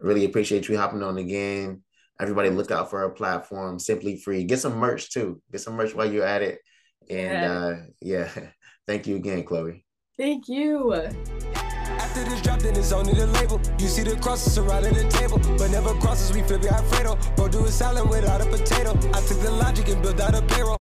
really 0.00 0.24
appreciate 0.24 0.66
you 0.66 0.78
hopping 0.78 1.02
on 1.02 1.18
again. 1.18 1.82
Everybody, 2.18 2.48
look 2.48 2.70
out 2.70 2.88
for 2.88 3.02
our 3.02 3.10
platform, 3.10 3.78
Simply 3.78 4.16
Free. 4.16 4.44
Get 4.44 4.60
some 4.60 4.78
merch 4.78 5.10
too. 5.10 5.42
Get 5.52 5.60
some 5.60 5.74
merch 5.74 5.94
while 5.94 6.10
you're 6.10 6.24
at 6.24 6.40
it. 6.40 6.58
And 7.10 7.20
yeah, 7.20 7.52
uh, 7.52 7.76
yeah. 8.00 8.30
thank 8.86 9.06
you 9.06 9.16
again, 9.16 9.44
Chloe. 9.44 9.83
Thank 10.16 10.48
you. 10.48 10.94
After 10.94 12.22
this 12.22 12.40
drop, 12.40 12.60
then 12.60 12.76
it's 12.76 12.92
only 12.92 13.14
the 13.14 13.26
label. 13.26 13.60
You 13.80 13.88
see 13.88 14.04
the 14.04 14.14
crosses 14.16 14.54
surrounding 14.54 14.94
the 14.94 15.08
table, 15.08 15.40
but 15.58 15.72
never 15.72 15.92
crosses. 15.94 16.32
We 16.32 16.42
flip 16.42 16.62
it 16.62 16.70
Alfredo. 16.70 17.18
Bro, 17.34 17.48
do 17.48 17.64
a 17.64 17.68
salad 17.68 18.08
without 18.08 18.40
a 18.40 18.44
potato. 18.44 18.90
I 19.12 19.20
took 19.26 19.40
the 19.40 19.50
logic 19.50 19.88
and 19.88 20.00
built 20.00 20.20
out 20.20 20.34
a 20.36 20.42
payroll. 20.42 20.78